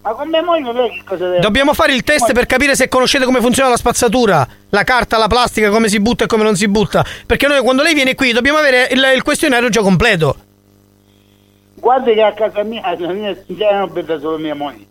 [0.03, 2.89] Ma con mia moglie lei che cosa deve Dobbiamo fare il test per capire se
[2.89, 6.55] conoscete come funziona la spazzatura, la carta, la plastica, come si butta e come non
[6.55, 7.05] si butta.
[7.27, 10.37] Perché noi quando lei viene qui dobbiamo avere il, il questionario già completo.
[11.75, 14.87] Guardi che a casa mia non è non abita solo mia moglie.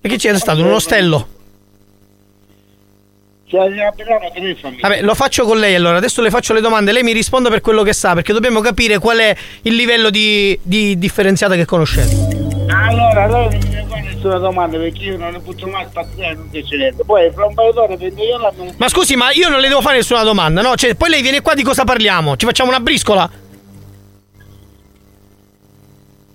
[0.00, 0.62] E che c'è stato?
[0.62, 1.18] Un ostello?
[1.18, 1.38] Cioè, abbiamo tre famiglie.
[4.80, 5.96] Vabbè, lo faccio con lei allora.
[5.96, 6.92] Adesso le faccio le domande.
[6.92, 10.58] Lei mi risponda per quello che sa, perché dobbiamo capire qual è il livello di,
[10.62, 12.16] di differenziata che conoscete.
[12.68, 16.76] Allora, lei non mi fa nessuna domanda perché io non ne butto mai non c'è
[16.76, 17.04] niente.
[17.04, 19.80] Poi fra un paio d'ore prendo io la Ma scusi, ma io non le devo
[19.80, 20.76] fare nessuna domanda, no?
[20.76, 22.36] Cioè, poi lei viene qua di cosa parliamo?
[22.36, 23.39] Ci facciamo una briscola?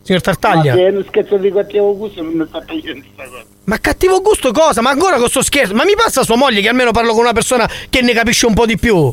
[0.06, 0.76] Signor Tartaglia?
[0.76, 3.46] Ma è uno scherzo di cattivo gusto non mi sta piacendo questa cosa.
[3.64, 4.82] Ma cattivo gusto cosa?
[4.82, 5.74] Ma ancora con sto scherzo?
[5.74, 8.54] Ma mi passa sua moglie che almeno parlo con una persona che ne capisce un
[8.54, 9.12] po' di più?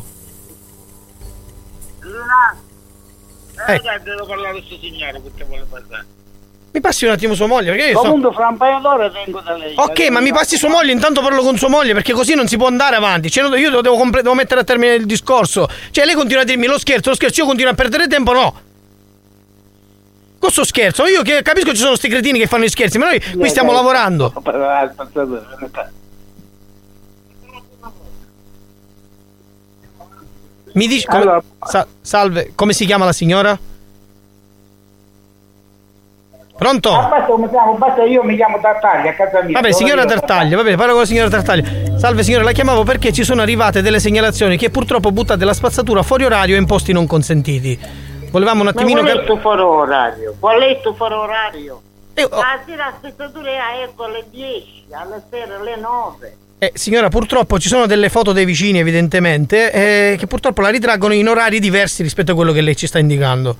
[3.65, 6.05] Eh, dai, devo parlare a questo signore perché vuole passare.
[6.73, 7.99] Mi passi un attimo sua moglie, perché io.
[7.99, 9.73] Comunque fra un paio d'ore vengo da lei.
[9.75, 12.55] Ok, ma mi passi sua moglie, intanto parlo con sua moglie, perché così non si
[12.55, 13.31] può andare avanti.
[13.31, 15.67] Cioè, io devo, devo mettere a termine il discorso.
[15.89, 18.71] Cioè, lei continua a dirmi lo scherzo, lo scherzo, io continuo a perdere tempo, no.
[20.43, 23.21] Questo scherzo, io che capisco ci sono sti cretini che fanno gli scherzi, ma noi
[23.37, 24.33] qui stiamo lavorando.
[30.73, 33.57] Mi dici come- Sa- salve, come si chiama la signora?
[36.57, 36.93] Pronto?
[36.93, 39.53] Ah, basta, mi chiamo, basta, io mi chiamo Tartaglia a casa mia.
[39.53, 41.97] Vabbè, Ora signora Tartaglia, vabbè, parlo con la signora Tartaglia.
[41.97, 46.03] Salve signora, la chiamavo perché ci sono arrivate delle segnalazioni che purtroppo buttate la spazzatura
[46.03, 48.11] fuori orario e in posti non consentiti.
[48.33, 50.35] Volevamo un Ma attimino qual è il tuo foro orario?
[50.39, 51.81] Qual è il tuo foro orario?
[52.15, 52.29] oh.
[52.29, 53.57] La sera la spezzatura è
[53.95, 56.37] alle 10, alle sera alle 9.
[56.57, 61.13] Eh, signora, purtroppo ci sono delle foto dei vicini, evidentemente, eh, che purtroppo la ritraggono
[61.13, 63.55] in orari diversi rispetto a quello che lei ci sta indicando.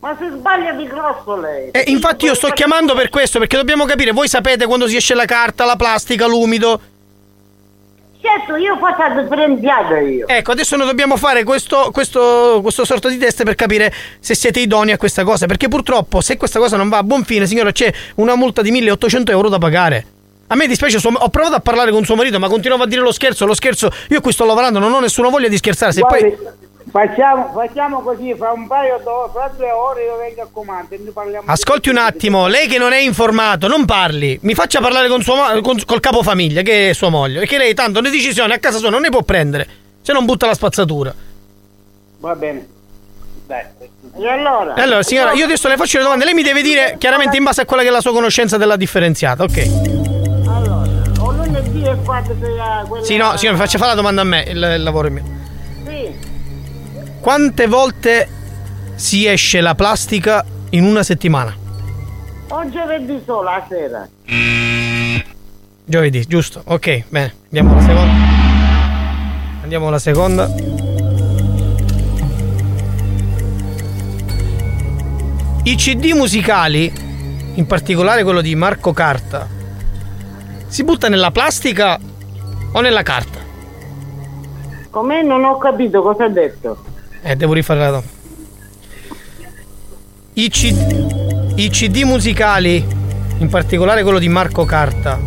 [0.00, 1.70] Ma si sbaglia di grosso lei.
[1.70, 4.96] E Eh, infatti io sto chiamando per questo, perché dobbiamo capire, voi sapete quando si
[4.96, 6.80] esce la carta, la plastica, l'umido.
[8.22, 10.28] Certo, io faccio la differenziata io.
[10.28, 14.60] Ecco, adesso noi dobbiamo fare questo, questo, questo sorto di test per capire se siete
[14.60, 15.46] idonei a questa cosa.
[15.46, 18.70] Perché purtroppo, se questa cosa non va a buon fine, signora, c'è una multa di
[18.70, 20.04] 1800 euro da pagare.
[20.48, 23.12] A me dispiace, ho provato a parlare con suo marito, ma continuava a dire lo
[23.12, 23.90] scherzo, lo scherzo.
[24.08, 25.92] Io qui sto lavorando, non ho nessuna voglia di scherzare.
[25.92, 26.68] Se Guardi, poi.
[26.90, 30.98] Facciamo, facciamo così, fra un paio d'ore, fra due ore io vengo a comando e
[30.98, 31.50] ne parliamo.
[31.50, 34.38] Ascolti un attimo, lei che non è informato, non parli.
[34.42, 37.40] Mi faccia parlare con sua ma- con- col capofamiglia, che è sua moglie.
[37.40, 39.68] Perché lei tanto le decisioni a casa sua non ne può prendere.
[40.02, 41.14] Se non butta la spazzatura.
[42.18, 42.66] Va bene.
[43.46, 43.64] Dai.
[44.18, 44.74] E allora?
[44.74, 46.24] E allora, signora, io adesso le faccio le domande.
[46.24, 48.76] Lei mi deve dire chiaramente in base a quella che è la sua conoscenza della
[48.76, 49.66] differenziata, ok?
[51.20, 53.04] O lunedì e quando sei a quella...
[53.04, 55.38] Sì, no, signora, mi faccia fare la domanda a me, il, il lavoro è mio.
[57.20, 58.26] Quante volte
[58.94, 61.54] si esce la plastica in una settimana?
[62.48, 64.08] O giovedì solo a sera.
[65.84, 66.62] Giovedì, giusto?
[66.64, 67.34] Ok, bene.
[67.44, 68.12] Andiamo alla seconda.
[69.62, 70.48] Andiamo alla seconda.
[75.64, 76.90] I CD musicali,
[77.54, 79.46] in particolare quello di Marco Carta,
[80.68, 81.98] si butta nella plastica
[82.72, 83.38] o nella carta?
[84.88, 85.20] Com'è?
[85.20, 86.88] Non ho capito cosa ha detto.
[87.22, 88.08] Eh, devo rifare la domanda.
[90.34, 92.84] I, C- I CD musicali,
[93.38, 95.18] in particolare quello di Marco Carta.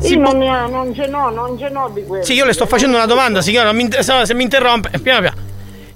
[0.00, 2.24] si Io bu- non, ne ho- non ce n'ho, non ce n'ho di quello.
[2.24, 3.88] Sì, io le sto facendo una domanda, signora, mi
[4.24, 5.36] se mi interrompe, eh, piano piano.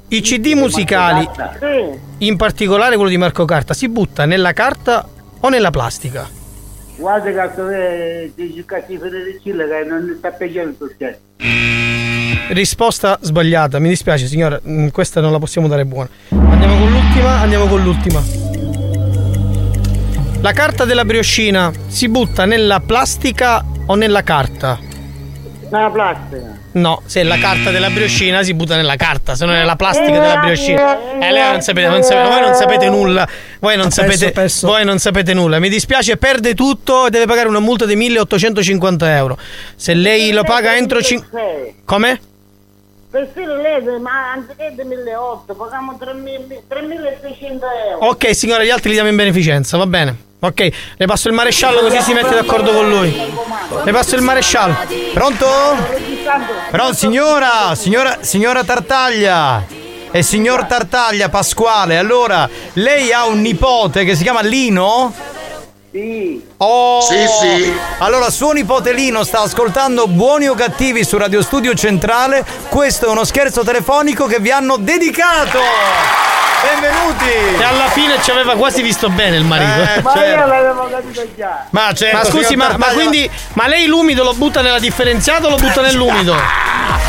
[0.08, 1.26] I CD musicali,
[2.18, 6.28] in particolare quello di Marco Carta, si butta nella carta o nella plastica?
[12.50, 16.10] Risposta sbagliata, mi dispiace signora, mm, questa non la possiamo dare buona.
[16.28, 18.22] Andiamo con l'ultima, andiamo con l'ultima.
[20.42, 24.78] La carta della brioscina si butta nella plastica o nella carta?
[25.70, 26.59] Nella plastica.
[26.72, 29.74] No, se è la carta della brioscina si butta nella carta, se non è la
[29.74, 31.18] plastica della brioscina.
[31.18, 33.28] Eh, lei non sapete, non sapete- voi non sapete nulla.
[33.58, 34.66] Voi non perso, sapete, perso.
[34.68, 35.58] voi non sapete nulla.
[35.58, 39.36] Mi dispiace, perde tutto e deve pagare una multa di 1850 euro.
[39.74, 41.74] Se lei lo paga entro 5.
[41.84, 42.20] Come?
[43.10, 48.06] Per stile lei, ma anziché di 1.800, paghiamo 3.000 3.600 euro.
[48.06, 50.28] Ok, signora, gli altri li diamo in beneficenza, va bene.
[50.42, 53.12] Ok, le passo il maresciallo così si mette d'accordo con lui.
[53.84, 54.74] Le passo il maresciallo.
[55.12, 55.46] Pronto?
[56.70, 59.64] Però signora, signora, signora Tartaglia
[60.12, 65.12] e signor Tartaglia Pasquale, allora lei ha un nipote che si chiama Lino?
[65.92, 66.40] Sì.
[66.58, 67.00] Oh!
[67.00, 67.72] Sì, sì.
[67.98, 72.44] Allora suo nipote Lino sta ascoltando Buoni o Cattivi su Radio Studio Centrale.
[72.68, 75.58] Questo è uno scherzo telefonico che vi hanno dedicato.
[76.62, 77.58] Benvenuti!
[77.58, 79.80] E alla fine ci aveva quasi visto bene il marito.
[79.80, 80.40] Eh, Ma certo.
[80.40, 81.66] io l'avevo capito già.
[81.70, 83.28] Ma certo, ma scusi, ma, ma quindi.
[83.54, 86.36] Ma lei l'umido lo butta nella differenziata o lo butta nell'umido?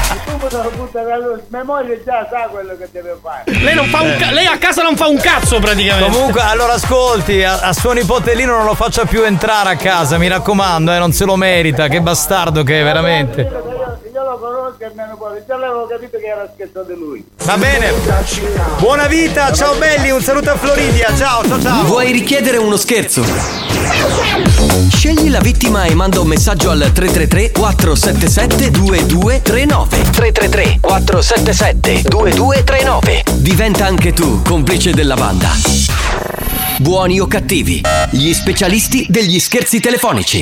[0.42, 1.02] Tu subito lo butta
[1.50, 3.44] la moglie già sa quello che deve fare.
[3.46, 6.10] Lei, non fa un ca- lei a casa non fa un cazzo praticamente.
[6.10, 10.28] Comunque, allora ascolti, a, a suo nipotellino non lo faccia più entrare a casa, mi
[10.28, 13.81] raccomando, eh, non se lo merita, che bastardo che è, veramente.
[14.32, 17.22] Lo conosco e mio nipote, già l'avevo capito che era scherzo di lui.
[17.44, 17.92] Va bene.
[18.80, 21.84] Buona vita, ciao belli, un saluto a Floridia, ciao, ciao, ciao.
[21.84, 23.26] Vuoi richiedere uno scherzo?
[24.88, 33.86] Scegli la vittima e manda un messaggio al 333 477 2239 333 477 2239 Diventa
[33.86, 35.50] anche tu complice della banda.
[36.78, 40.42] Buoni o cattivi, gli specialisti degli scherzi telefonici.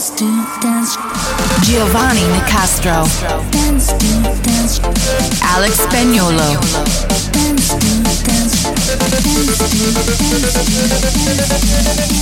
[0.00, 0.16] Dance
[0.62, 0.98] Dance.
[1.60, 3.06] Giovanni Nicastro.
[3.50, 3.94] Dance
[4.40, 4.80] Dance.
[5.42, 6.58] Alex Spagnolo.
[7.30, 7.86] Dance to
[8.24, 8.40] Dance.
[11.36, 12.19] Listen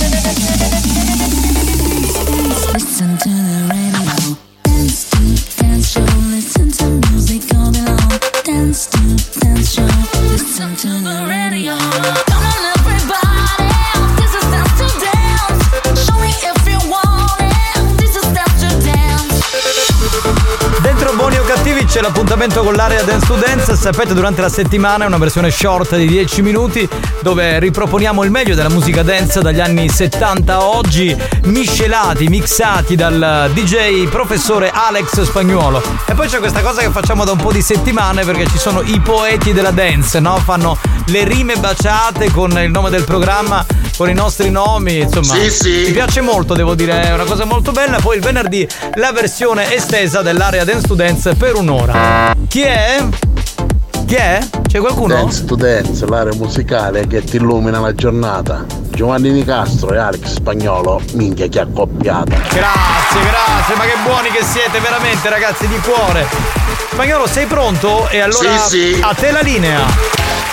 [22.49, 23.75] c'è l'appuntamento con l'area Dance to Dance.
[23.75, 26.87] Sapete, durante la settimana è una versione short di 10 minuti
[27.21, 33.51] dove riproponiamo il meglio della musica dance dagli anni 70 a oggi, miscelati, mixati dal
[33.53, 35.81] DJ professore Alex Spagnuolo.
[36.05, 38.81] E poi c'è questa cosa che facciamo da un po' di settimane perché ci sono
[38.81, 40.37] i poeti della dance, no?
[40.37, 43.65] Fanno le rime baciate con il nome del programma,
[43.99, 45.33] con i nostri nomi, insomma.
[45.33, 45.83] Sì, sì.
[45.87, 47.99] Mi piace molto, devo dire, è una cosa molto bella.
[47.99, 52.33] Poi il venerdì la versione estesa dell'area Dance to Dance per un'ora.
[52.47, 53.03] Chi è?
[54.05, 54.39] Chi è?
[54.65, 55.15] C'è qualcuno?
[55.15, 58.65] Dance to Dance, l'area musicale che ti illumina la giornata.
[58.91, 62.37] Giovanni Nicastro e Alex Spagnolo, minchia che accoppiata.
[62.37, 66.25] Grazie, grazie, ma che buoni che siete veramente ragazzi di cuore.
[66.93, 68.07] Spagnolo, sei pronto?
[68.07, 68.99] E allora Sì, sì.
[69.01, 70.18] a te la linea.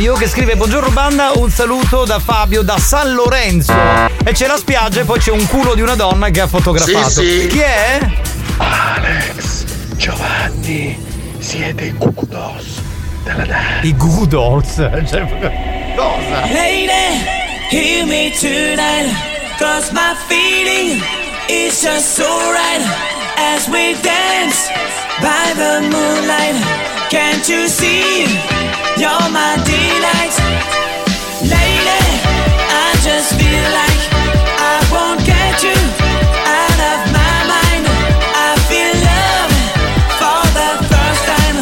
[0.00, 3.74] Fabio che scrive Buongiorno banda, un saluto da Fabio da San Lorenzo.
[4.24, 7.20] E c'è la spiaggia e poi c'è un culo di una donna che ha fotografato.
[7.20, 7.46] Sì, sì.
[7.48, 7.98] Chi è?
[8.56, 9.64] Alex,
[9.96, 10.98] Giovanni,
[11.38, 12.80] siete cucudos.
[13.82, 14.76] I Goo Dolls.
[14.76, 16.46] Cioè, cosa?
[16.50, 17.22] Lady,
[17.68, 19.14] hear me tonight.
[19.58, 21.02] Cause my feeling
[21.46, 22.80] is just so right
[23.36, 24.70] as we dance
[25.20, 26.56] by the moonlight.
[27.10, 28.59] Can't you see?
[29.00, 30.36] You're my delight.
[31.40, 32.04] Lady,
[32.68, 34.02] I just feel like
[34.60, 35.78] I won't get you
[36.44, 37.84] out of my mind.
[38.36, 39.52] I feel love
[40.20, 41.56] for the first time,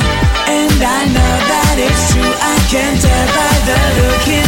[0.50, 2.26] and I know that it's true.
[2.26, 4.47] I can tell by the look in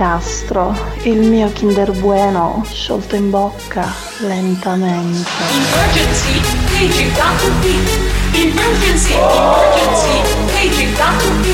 [0.00, 3.86] E Nicastro, il mio Kinder Bueno sciolto in bocca
[4.20, 5.28] lentamente.
[5.50, 6.40] Emergency,
[6.72, 7.52] paging Dr.
[7.60, 7.66] B.
[8.32, 10.22] Emergency, emergency,
[10.54, 11.32] paging Dr.
[11.42, 11.52] B.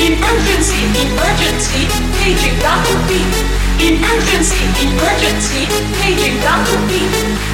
[0.00, 1.86] Emergency, emergency,
[2.16, 2.96] paging Dr.
[3.04, 3.20] B.
[3.76, 5.68] Emergency, emergency,
[6.00, 6.78] paging Dr.
[6.88, 6.90] B.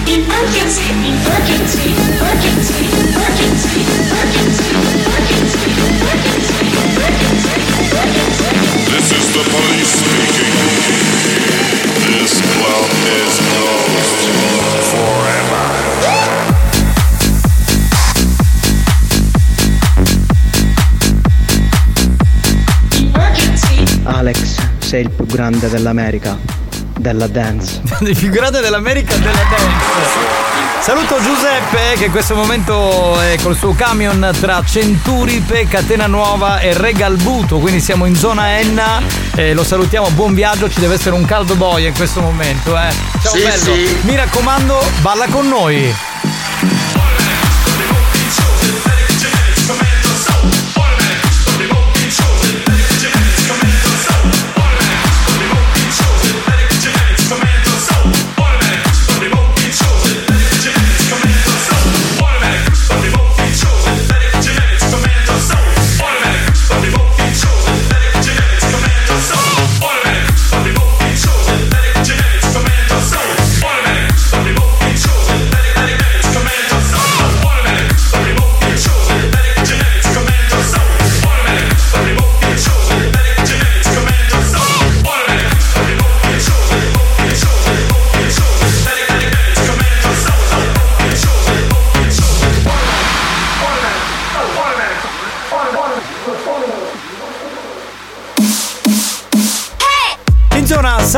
[0.07, 2.87] Emergency, emergency, emergency, emergency,
[3.19, 7.70] emergency, emergency, emergency, emergency, emergency
[24.91, 26.37] sei il più grande dell'America,
[26.99, 27.81] della dance.
[28.01, 30.60] il più grande dell'America della dance.
[30.81, 36.73] Saluto Giuseppe che in questo momento è col suo camion tra Centuripe, Catena Nuova e
[36.73, 39.01] Regalbuto, quindi siamo in zona Enna.
[39.37, 42.77] Eh, lo salutiamo, buon viaggio, ci deve essere un caldo boia in questo momento.
[42.77, 42.93] Eh.
[43.23, 43.99] Ciao Sì, bello, sì.
[44.03, 45.95] mi raccomando, balla con noi.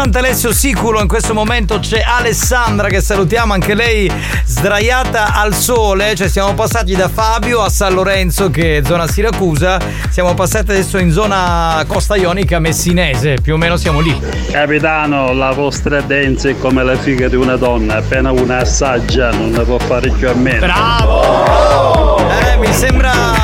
[0.02, 4.10] Sant'Alessio Siculo in questo momento c'è Alessandra che salutiamo anche lei
[4.44, 9.78] sdraiata al sole, cioè siamo passati da Fabio a San Lorenzo che è zona Siracusa,
[10.10, 14.20] siamo passati adesso in zona Costa Ionica messinese, più o meno siamo lì.
[14.50, 19.50] Capitano, la vostra dance è come la figa di una donna, appena una assaggia non
[19.50, 20.66] ne può fare più a meno.
[20.66, 22.16] Bravo!
[22.28, 23.41] Eh, mi sembra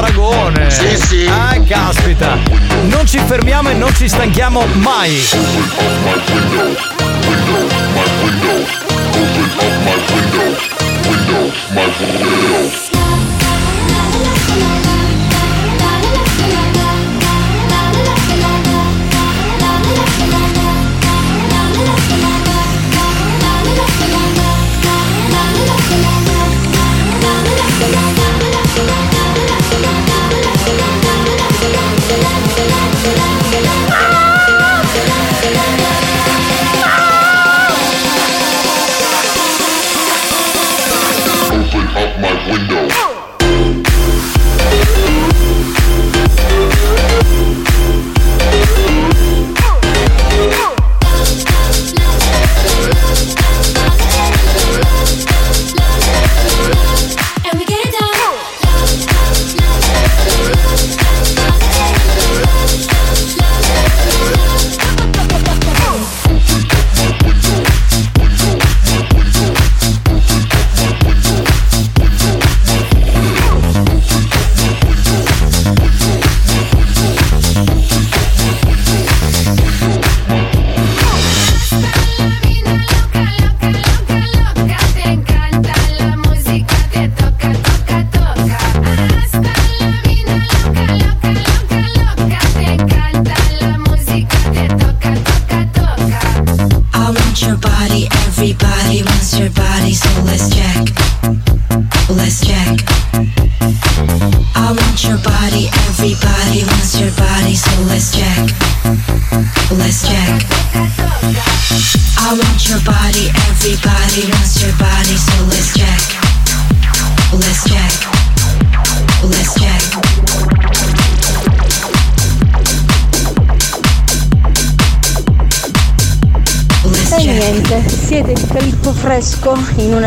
[0.00, 0.70] paragone.
[0.70, 1.26] Sì, sì.
[1.26, 2.38] Ah, caspita.
[2.82, 5.20] Non ci fermiamo e non ci stanchiamo mai.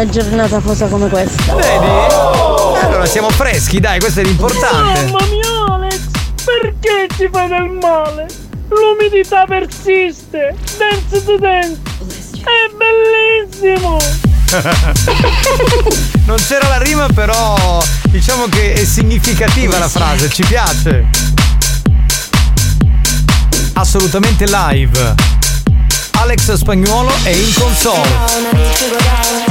[0.02, 1.54] Una giornata fosa come questa.
[1.54, 1.86] Vedi?
[2.86, 5.04] Allora siamo freschi, dai, questo è l'importante.
[5.04, 6.00] Mamma mia Alex,
[6.44, 8.26] perché ci fai del male?
[8.70, 11.78] L'umidità persiste, dance to dance,
[12.34, 12.72] è
[13.60, 13.98] bellissimo!
[16.26, 21.10] non c'era la rima, però diciamo che è significativa la frase, ci piace.
[23.74, 25.16] Assolutamente live.
[26.14, 29.51] Alex Spagnuolo è in console.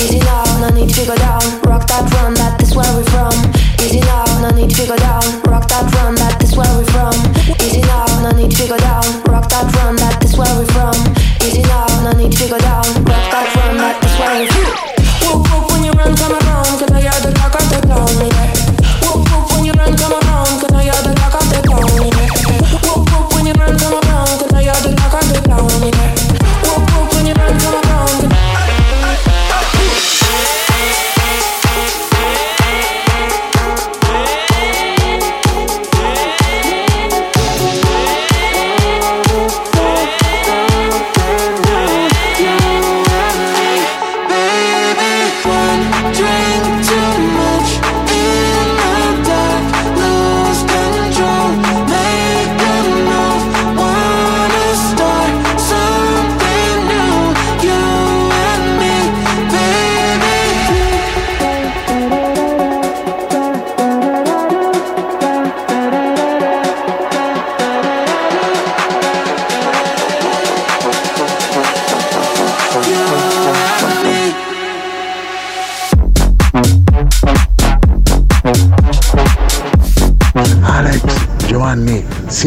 [0.00, 1.42] Easy now, no need to go down.
[1.68, 3.36] Rock that that is where we from.
[3.84, 5.20] Easy no need to go down.
[5.44, 5.84] Rock that
[6.16, 7.12] that is where we from.
[7.60, 9.04] Easy no need to go down.
[9.28, 9.68] Rock that
[10.00, 10.96] that is where we from.
[11.44, 12.88] Easy no need to go down.
[13.04, 14.72] Rock that that is where we from.
[15.20, 18.39] Whoop whoop when you run, 'cause I the.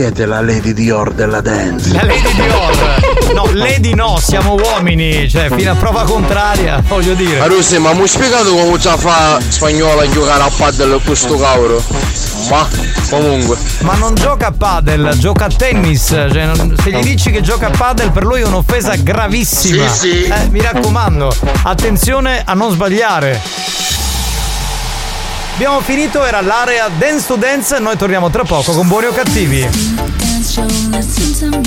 [0.03, 1.93] Siete la Lady Dior della dance.
[1.93, 3.33] La Lady Dior.
[3.33, 7.39] No, Lady no, siamo uomini, cioè fino a prova contraria, voglio dire.
[7.39, 11.81] Maruse, ma mi spiegato come ci fa spagnola a giocare a paddle questo cavolo?
[12.49, 12.67] Ma
[13.09, 13.55] comunque.
[13.79, 16.07] Ma non gioca a padel, gioca a tennis.
[16.07, 19.87] Cioè, non- se gli dici che gioca a padel, per lui è un'offesa gravissima.
[19.87, 20.23] Sì, sì.
[20.25, 23.39] Eh, mi raccomando, attenzione a non sbagliare.
[25.55, 27.77] Abbiamo finito, era l'area Dance to Dance.
[27.79, 29.61] Noi torniamo tra poco con buoni o cattivi.
[29.61, 31.63] Dance to.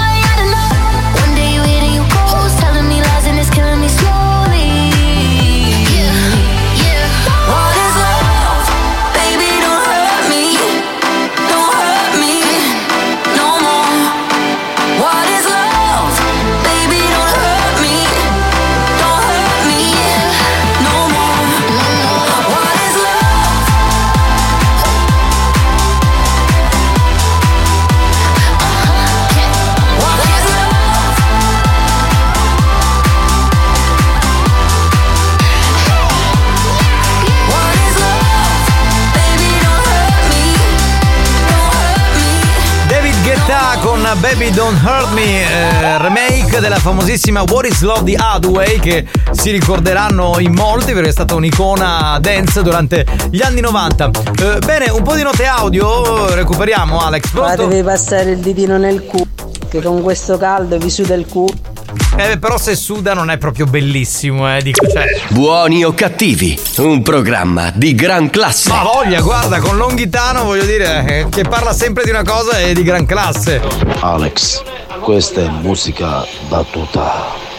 [44.15, 49.51] Baby Don't Hurt Me, eh, remake della famosissima What is Love di Hathaway che si
[49.51, 54.11] ricorderanno in molti perché è stata un'icona dance durante gli anni 90.
[54.39, 57.29] Eh, bene, un po' di note audio, recuperiamo Alex.
[57.29, 57.63] Pronto?
[57.63, 59.27] Fatevi passare il ditino nel culo,
[59.69, 61.70] che con questo caldo vi suda il culo.
[62.17, 65.05] Eh, però se suda non è proprio bellissimo, eh, dico, cioè.
[65.29, 68.69] Buoni o cattivi, un programma di gran classe.
[68.69, 72.73] Ma voglia, guarda, con Longhitano voglio dire eh, che parla sempre di una cosa e
[72.73, 73.61] di gran classe.
[73.99, 74.63] Alex,
[75.01, 77.49] questa è musica da tutta.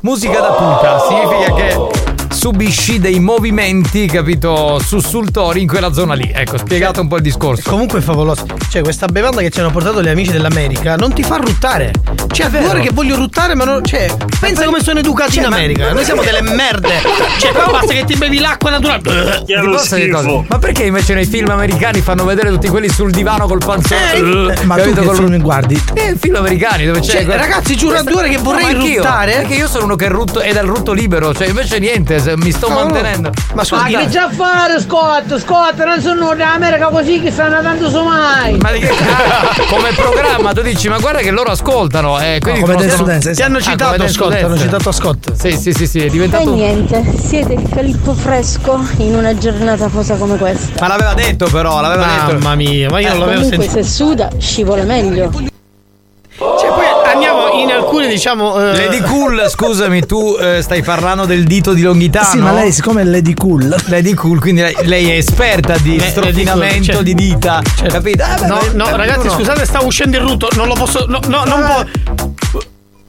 [0.00, 2.01] Musica da puta significa che
[2.42, 6.28] subisci dei movimenti, capito, sussultori in quella zona lì.
[6.34, 7.70] Ecco, spiegato un po' il discorso.
[7.70, 8.46] Comunque è favoloso.
[8.68, 11.92] Cioè, questa bevanda che ci hanno portato gli amici dell'America non ti fa ruttare.
[12.32, 12.64] Cioè, vero.
[12.64, 13.84] guarda che voglio ruttare, ma non.
[13.84, 15.92] Cioè, pensa come sono educati Cioè, in ma- America.
[15.92, 16.88] Noi siamo delle merde.
[17.38, 19.44] Cioè, però basta che ti bevi l'acqua naturale.
[20.48, 24.14] Ma perché invece nei film americani fanno vedere tutti quelli sul divano col panzone?
[24.14, 25.00] Eh, ma tu Capito?
[25.00, 25.80] che Col- film guardi?
[25.94, 27.24] Eh, film americani dove c'è.
[27.24, 29.32] Cioè, ragazzi, giuro a due ore che vorrei No, ma anch'io, ruttare.
[29.36, 32.50] Perché io sono uno che rutto è dal rutto libero, cioè invece niente, se- mi
[32.50, 32.80] sto No, no.
[32.84, 33.30] mantenendo.
[33.54, 35.38] Ma scusa, Ma che già fare Scott?
[35.38, 38.56] Scott, non sono d'America così che stanno andando su mai.
[38.58, 38.90] Ma di che-
[39.68, 42.20] come programma tu dici, ma guarda che loro ascoltano.
[42.20, 44.44] Eh, quindi come Dance to Dance, ti hanno Ah, citato to Scott, Dance.
[44.44, 45.32] hanno citato Scott.
[45.32, 46.52] Sì, sì, sì, sì, è E diventato.
[46.54, 50.80] niente, siete il calippo fresco in una giornata fosa come questa.
[50.80, 52.32] Ma l'aveva detto però, l'aveva detto.
[52.38, 53.82] Mamma mia, ma io non l'avevo Comunque sentito.
[53.84, 55.30] se suda scivola meglio.
[55.32, 61.44] Cioè, poi andiamo in alcuni diciamo eh, Lady Cool, scusami, tu eh, stai parlando del
[61.44, 62.26] dito di Longhitano?
[62.26, 63.74] Sì, ma lei siccome è Lady Cool.
[63.86, 67.60] Lady Cool, quindi lei, lei è esperta di Lady strofinamento Cool, cioè- di dita.
[67.88, 68.22] Capito?
[68.24, 70.74] Ah, beh, No, beh, no, beh, ragazzi, uno- scusate, sta uscendo il rutto, non lo
[70.74, 72.60] posso no, no, non può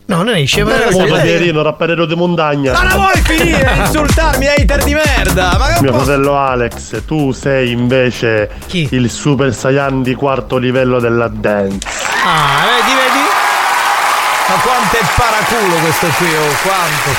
[0.06, 2.74] No, non esce, ma Come Paderino, rapperero di montagna.
[2.74, 5.56] Ma la vuoi finire a insultarmi, hater di merda?
[5.58, 11.00] Ma che Mio posso- fratello Alex, tu sei invece il Super Saiyan di quarto livello
[11.00, 11.88] della dance.
[12.26, 12.83] Ah, vedi,
[14.98, 16.56] è paraculo questo qui, oh,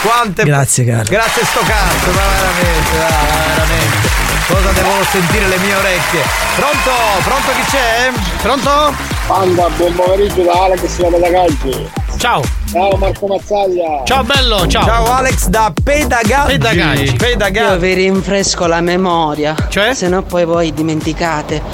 [0.03, 0.45] quanto, è...
[0.45, 1.05] Grazie, caro.
[1.09, 4.09] Grazie sto cazzo, ma veramente, ma veramente.
[4.47, 6.23] Cosa devono sentire le mie orecchie?
[6.57, 6.91] Pronto?
[7.25, 8.11] Pronto chi c'è?
[8.43, 8.95] Pronto?
[9.27, 12.04] Panda, buon pomeriggio da Alex da Pedagaggi.
[12.25, 12.41] Ciao.
[12.73, 14.01] Ciao Marco Mazzaglia.
[14.05, 14.85] Ciao bello, ciao.
[14.87, 16.53] Ciao Alex da Pedagaggi.
[16.53, 17.13] Pedagaggi.
[17.17, 17.73] Pedagaggi.
[17.73, 19.55] Io vi rinfresco la memoria.
[19.69, 19.93] Cioè?
[19.93, 21.61] Se no poi voi dimenticate.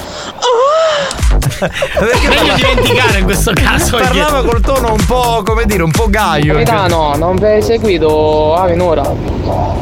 [2.01, 3.95] Meglio dimenticare in questo caso.
[3.95, 6.51] perché- Parlava col tono un po', come dire, un po' gaio.
[6.51, 9.39] Capitano, non vi hai seguito a Venora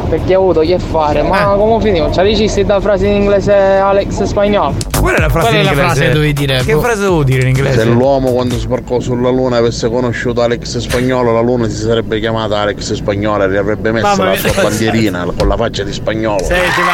[0.10, 2.12] perché ho avuto che fare, ma come finivo?
[2.12, 4.74] Ci dici da frase in inglese Alex spagnolo?
[5.00, 5.86] Qual è la frase Qual è in la inglese?
[5.88, 6.64] frase che dovevi dire?
[6.64, 6.82] Che Boh.
[6.82, 7.78] frase devo dire in inglese?
[7.80, 12.60] Se l'uomo quando sbarcò sulla Luna avesse conosciuuto Alex Spagnolo, la Luna si sarebbe chiamata
[12.60, 14.40] Alex Spagnolo e gli avrebbe messo Mamma la mia.
[14.40, 16.44] sua bandierina con la faccia di spagnolo.
[16.44, 16.91] Senti, ma.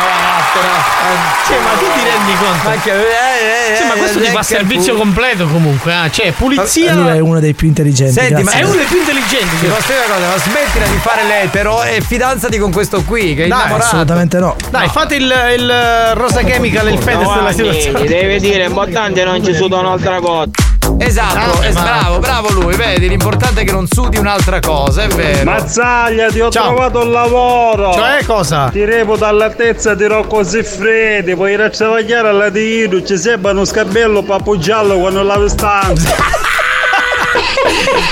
[1.47, 2.69] Cioè, ma tu ti rendi conto?
[2.69, 5.03] Ma, che, eh, eh, Sì, ma questo ti fa servizio culo.
[5.03, 6.11] completo comunque, eh.
[6.11, 6.93] Cioè, pulizia.
[6.93, 8.13] Lui è uno dei più intelligenti.
[8.13, 9.57] Senti, ma è uno dei più intelligenti.
[9.59, 13.35] Ti posso dire una cosa, ma smettila di fare l'etero e fidanzati con questo qui,
[13.35, 13.83] che è Dai, innamorato.
[13.83, 14.55] Assolutamente no.
[14.69, 18.05] Dai, fate il, il Rosa Chemical, il Fedez della situazione.
[18.07, 20.49] devi dire, è importante non ci suda un'altra cosa.
[20.97, 25.07] Esatto, Ah, ma- bravo, bravo lui, vedi, l'importante è che non sudi un'altra cosa, è
[25.07, 25.43] vero.
[25.49, 26.67] Mazzaglia, ti ho Ciao.
[26.73, 27.93] trovato il lavoro!
[27.93, 28.69] Cioè, cosa?
[28.71, 33.65] Ti reputo all'altezza di Rocco Siffredi, puoi ir a travagliare alla Dido, ci sembra uno
[33.65, 36.15] scabello pappuggiallo quando lavi stanza.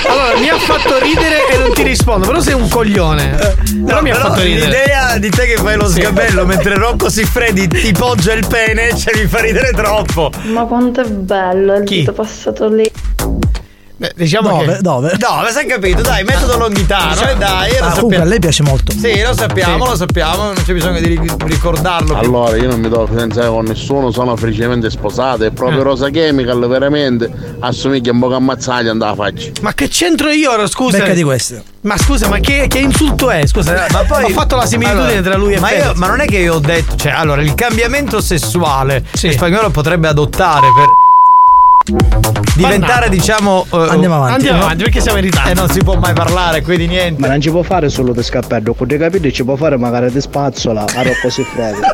[0.06, 3.36] Allora, mi ha fatto ridere e non ti rispondo, però sei un coglione.
[3.86, 4.66] Però mi ha fatto ridere.
[4.66, 9.16] l'idea di te che fai lo sgabello mentre Rocco Siffredi ti poggia il pene, cioè
[9.16, 10.30] mi fa ridere troppo.
[10.44, 11.98] Ma quanto è bello il Chi?
[12.00, 12.90] dito passato lì.
[13.96, 14.74] Beh, diciamo Dove?
[14.76, 15.16] che Dove?
[15.24, 18.24] No, ma sai capito, dai, metodo longhitano, e dai, lo Ah, comunque a sappiamo.
[18.24, 18.92] lei piace molto.
[18.92, 22.08] Sì, lo sappiamo, lo sappiamo, non c'è bisogno di ri- ricordarlo.
[22.18, 22.26] più.
[22.26, 25.44] Allora, io non mi devo fidanzare con nessuno, sono felicemente sposato.
[25.44, 25.84] È proprio Eh.
[25.84, 27.30] Rosa Chemical, veramente
[27.60, 29.50] assomiglia un po' a Mazzaglia, andava a faccia.
[29.60, 30.98] Ma che c'entro io ora, scusa?
[30.98, 31.62] Becca di questo.
[31.82, 33.46] Ma scusa, ma che, che insulto è?
[33.46, 36.20] Scusa, Ma poi ho fatto la similitudine allora, tra lui e ma, io, ma non
[36.20, 39.26] è che io ho detto, cioè, allora, il cambiamento sessuale Sì.
[39.28, 40.86] il spagnolo potrebbe adottare per
[42.56, 43.66] diventare, diciamo.
[43.72, 44.34] eh, Andiamo avanti.
[44.34, 44.64] Andiamo no?
[44.64, 45.50] avanti perché siamo in ritardo.
[45.50, 47.20] E non si può mai parlare qui di niente.
[47.20, 50.10] Ma non ci può fare solo di scappello, con dei capelli ci può fare magari
[50.10, 51.78] di spazzola a Rocco Siffredi.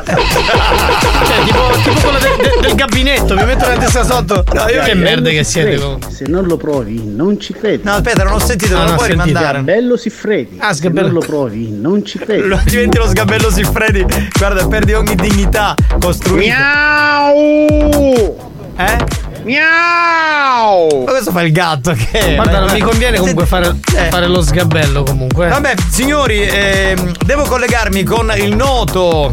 [1.31, 4.43] Cioè, tipo, tipo quello del, del- del gabinetto, mi metto la testa sotto.
[4.53, 6.11] No, io che merda che siete comunque.
[6.11, 7.83] Se non lo provi, non ci credi.
[7.83, 9.61] No, aspetta, non ho sentito, Ah, non lo puoi rimandare.
[9.61, 10.57] Bello Siffredi.
[10.59, 11.07] Ah, Se sgabello.
[11.07, 12.47] non lo provi, non ci credi.
[12.47, 14.05] Lo diventi lo sgabello Siffredi.
[14.37, 16.55] Guarda, perdi ogni dignità costruita.
[16.55, 18.37] Miau!
[18.77, 18.97] Eh?
[19.43, 21.03] Miau!
[21.05, 22.35] Ma questo fa il gatto che.
[22.35, 24.09] Guarda, non mi conviene comunque fare, Eh.
[24.09, 25.47] fare lo sgabello comunque.
[25.47, 29.31] Vabbè, signori, ehm, devo collegarmi con il noto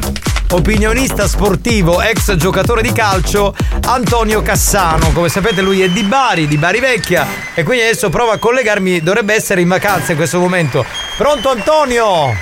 [0.51, 3.55] opinionista sportivo, ex giocatore di calcio,
[3.87, 5.11] Antonio Cassano.
[5.13, 9.03] Come sapete lui è di Bari, di Bari Vecchia e quindi adesso provo a collegarmi,
[9.03, 10.85] dovrebbe essere in vacanza in questo momento.
[11.19, 12.35] Pronto Antonio?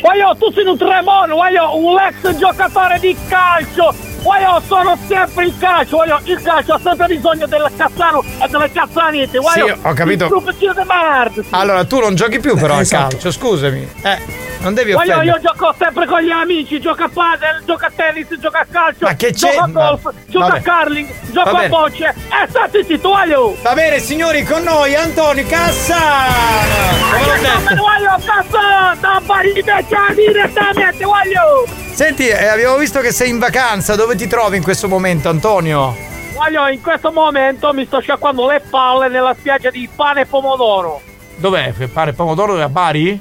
[0.00, 3.94] Voglio, tu sei un tremone, voglio un ex giocatore di calcio.
[4.28, 8.70] Voglio, sono sempre il calcio, voglio, il calcio ha sempre bisogno del cazzano e delle
[8.70, 9.38] cazzanite.
[9.38, 10.24] Voglio, Sì, ho capito.
[10.26, 11.42] Il di merda.
[11.50, 13.08] Allora, tu non giochi più però a esatto.
[13.16, 13.88] calcio, scusami.
[14.02, 14.18] Eh,
[14.58, 15.36] non devi Voglio, offendere.
[15.38, 19.06] io gioco sempre con gli amici, gioco a padel, gioco a tennis, gioco a calcio,
[19.06, 19.50] Ma che c'è?
[19.52, 20.58] gioco a golf, Ma- gioco vabbè.
[20.58, 22.04] a curling, gioco a bocce.
[22.08, 23.56] E stai zitto, voglio!
[23.62, 26.74] Va bene, signori, con noi Antonio Cassano.
[27.12, 27.74] Come l'ho detto.
[27.76, 31.87] Voglio, cazzo, da Bari Vecchia direttamente, voglio!
[31.98, 35.96] Senti, eh, abbiamo visto che sei in vacanza, dove ti trovi in questo momento, Antonio?
[36.32, 41.00] Voglio, in questo momento mi sto sciacquando le palle nella spiaggia di pane e pomodoro.
[41.38, 41.72] Dov'è?
[41.92, 43.20] Pare pomodoro a Bari?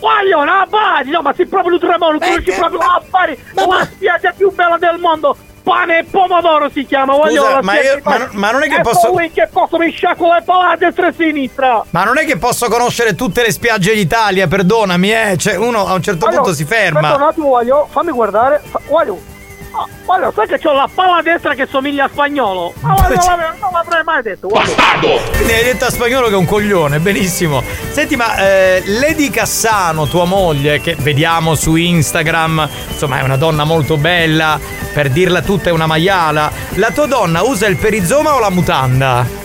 [0.00, 4.50] Voglio, no, Bari, no, ma sei proprio Tremolo, conosci proprio a Bari, la spiaggia più
[4.50, 5.36] bella del mondo.
[5.62, 8.80] Pane e pomodoro si chiama, Scusa, ma io- ma non- ma non è che E
[8.80, 11.84] posso- che posso mi sciacquo le palle a destra e sinistra.
[11.90, 15.36] Ma non è che posso conoscere tutte le spiagge d'Italia, perdonami, eh.
[15.38, 17.28] Cioè, uno a un certo Allora, punto si Aspetta un ferma.
[17.28, 19.20] attimo, voglio, fammi guardare, fa- voglio.
[19.74, 22.74] Ah, voglio, sai che ho la palla destra che somiglia a spagnolo?
[22.80, 24.74] Ma voglio, non l'avrei- non l'avrei mai detto, voglio.
[25.34, 27.62] Quindi hai detto a spagnolo che è un coglione, benissimo.
[27.90, 33.64] Senti, ma eh, Lady Cassano, tua moglie, che vediamo su Instagram, insomma è una donna
[33.64, 34.60] molto bella,
[34.92, 36.50] per dirla tutta è una maiala.
[36.74, 39.40] La tua donna usa il perizoma o la mutanda?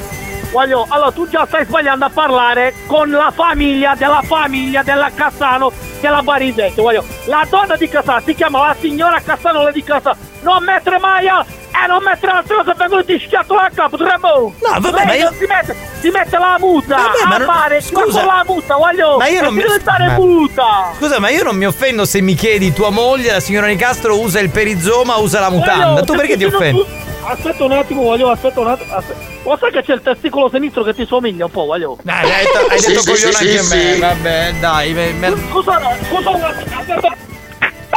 [0.51, 5.71] Voglio, allora tu già stai sbagliando a parlare con la famiglia della famiglia della Cassano
[5.99, 6.83] della Barisecchio.
[6.83, 10.17] Voglio, la donna di Cassano si chiama la signora Cassano di Cassano.
[10.41, 11.45] Non mettere mai a...
[11.83, 14.53] Eh, non mettere altre cose vengono ti schiatto a capo, Tremo!
[14.61, 17.47] No, vabbè, Lei ma io- si mette, si mette la muta Vabbè, ma a non-
[17.47, 18.19] fare, ma scusa.
[18.19, 19.17] con la muta, voglio!
[19.17, 19.57] Ma io non mi...
[19.59, 20.91] mi- diventare ma- muta!
[20.97, 24.39] Scusa, ma io non mi offendo se mi chiedi tua moglie, la signora Nicastro, usa
[24.39, 25.85] il perizoma, usa la mutanda.
[25.87, 26.79] Voglio, Tu perché ti offendi?
[26.79, 28.95] tu- Aspetta un attimo, voglio, aspetta un attimo.
[28.95, 29.19] Aspetta.
[29.43, 31.97] Lo sai che c'è il testicolo sinistro che ti somiglia un po', voglio?
[32.01, 33.97] Dai, hai detto, hai detto coglione anche a me.
[33.99, 34.93] Vabbè, dai.
[34.93, 35.79] me- me- Scusa,
[36.09, 37.15] scusa un aspetta.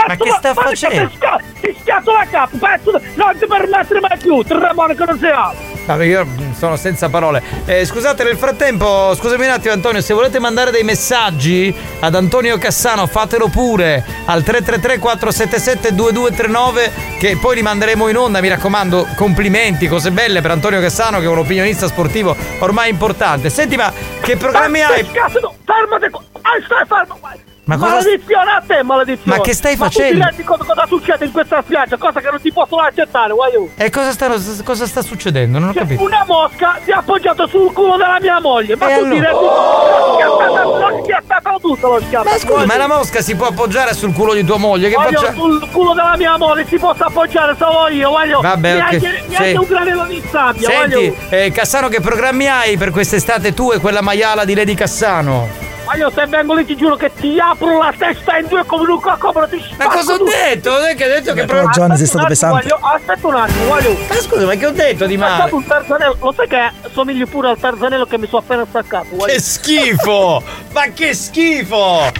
[0.06, 1.08] Ma che sta facendo?
[1.08, 5.18] Ti, schia- ti schiatto la capo, pezzo, non ti permettere mai più, Tremone che non
[5.18, 5.68] sei altro.
[5.86, 7.42] Vabbè, io sono senza parole.
[7.64, 12.56] Eh, scusate, nel frattempo, scusami un attimo, Antonio, se volete mandare dei messaggi ad Antonio
[12.58, 18.40] Cassano, fatelo pure al 333-477-2239, che poi li manderemo in onda.
[18.40, 23.50] Mi raccomando, complimenti, cose belle per Antonio Cassano, che è un opinionista sportivo ormai importante.
[23.50, 25.04] Senti, ma che programmi hai?
[25.10, 26.22] Cazzo, fermati qua.
[26.42, 27.32] Ah, stai fermo qua.
[27.76, 29.36] Ma cosa- maledizione a te, maledizione.
[29.36, 30.12] Ma che stai Ma facendo?
[30.12, 31.96] tu ti rendi conto cosa succede in questa spiaggia?
[31.96, 33.68] Cosa che non ti posso accettare, voglio.
[33.76, 34.28] E cosa sta,
[34.64, 35.58] cosa sta succedendo?
[35.58, 36.02] Non ho capito.
[36.02, 38.76] Una mosca si è appoggiata sul culo della mia moglie.
[38.76, 39.30] Ma E tu ti allora?
[39.30, 40.78] rendi conto?
[40.78, 42.28] L'ho schiattato tutto, l'ho schiattato.
[42.30, 44.88] Ma scusa, ma la mosca si può appoggiare sul culo di tua moglie?
[44.88, 45.32] Che faccia?
[45.32, 48.40] sul culo della mia moglie si possa appoggiare solo io, voglio.
[48.40, 49.54] Vabbè, neanche, neanche Sì.
[49.56, 51.14] un granello di sabbia, Senti, voglio.
[51.30, 55.68] eh, Cassano, che programmi hai per quest'estate tu e quella maiala di Lady Cassano?
[55.90, 59.00] Voglio se vengo lì ti giuro che ti apro la testa in due come un
[59.00, 60.70] cocomero ti Ma cosa ho spacco detto?
[60.70, 62.68] Non è che hai detto che Hai ragione, sei stato Aspetta un attimo, pesante.
[62.68, 63.98] voglio- Aspetta un attimo, voglio.
[64.08, 65.34] Ma scusa, ma che ho detto di È male?
[65.34, 69.06] stato un tarzanello, lo sai che somigli pure al tarzanello che mi sono appena staccato,
[69.10, 69.32] voglio.
[69.32, 70.42] Che schifo!
[70.72, 72.12] Ma che schifo!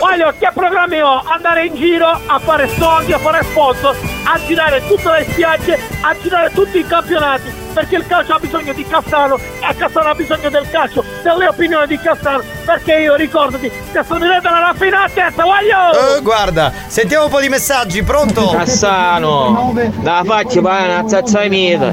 [0.00, 1.22] Voglio che programmi ho?
[1.26, 6.14] Andare in giro a fare soldi, a fare sponsor, a girare tutte le spiagge, a
[6.20, 7.62] girare tutti i campionati.
[7.74, 11.86] Perché il calcio ha bisogno di Cassano e Cassano ha bisogno del calcio, delle opinioni
[11.88, 12.42] di Cassano.
[12.64, 16.16] Perché io ricordati che sono in rete alla raffinatezza, voglio!
[16.16, 18.50] Eh, guarda, sentiamo un po' di messaggi, pronto?
[18.50, 21.92] Cassano, da faccia vai una zazzanita.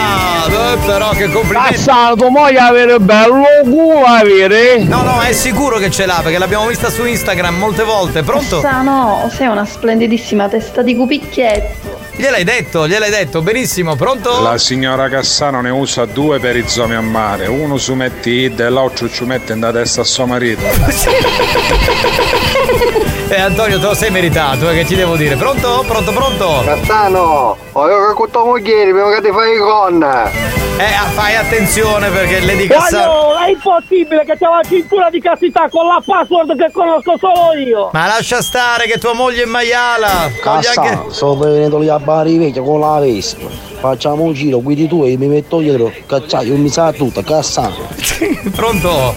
[0.00, 1.74] Ah, eh, però che complimenti!
[1.74, 4.82] Cassano, tu moglie avere bello culo avere?
[4.82, 8.60] No, no, è sicuro che ce l'ha perché l'abbiamo vista su Instagram molte volte, pronto?
[8.60, 12.06] Sano, sei una splendidissima testa di cupicchietto.
[12.18, 14.42] Gliel'hai detto, gliel'hai detto, benissimo, pronto?
[14.42, 18.58] La signora Cassano ne usa due per i zomi a mare, uno su metti id
[18.58, 20.62] e l'altro ci mette in da testa a suo marito.
[23.30, 25.36] Eh Antonio, te lo sei meritato, eh, che ci devo dire?
[25.36, 25.84] Pronto?
[25.86, 26.62] Pronto, pronto?
[26.64, 30.57] Cassano, ho che tua moglie prima che ti fai con.
[30.78, 33.12] Eh, ah, fai attenzione perché Lady Cassano.
[33.12, 37.58] Voglio, è impossibile che c'è la cintura di castità con la password che conosco solo
[37.58, 37.90] io!
[37.92, 40.30] Ma lascia stare che tua moglie è maiala!
[40.40, 40.72] Togli anche...
[40.72, 43.48] Cassano, sto venendo lì a Bari vecchia con la Vespa.
[43.80, 45.92] Facciamo un giro, guidi tu e mi metto dietro.
[46.06, 47.88] Cacciaio, mi sa tutto, Cassano.
[48.54, 49.14] Pronto?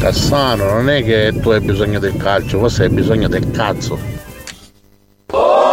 [0.00, 3.96] Cassano, non è che tu hai bisogno del calcio, forse hai bisogno del cazzo.
[5.32, 5.63] In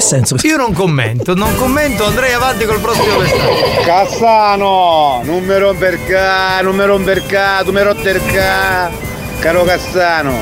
[0.00, 0.36] che senso?
[0.42, 3.82] Io non commento, non commento, andrei avanti col prossimo messaggio.
[3.84, 8.90] Cassano, non mi romper ca, non mi romper ca, tu mi rotter ca.
[9.38, 10.34] Caro Cassano,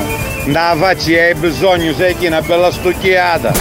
[0.45, 3.51] da faccia hai bisogno, sai che è una bella stucchiata.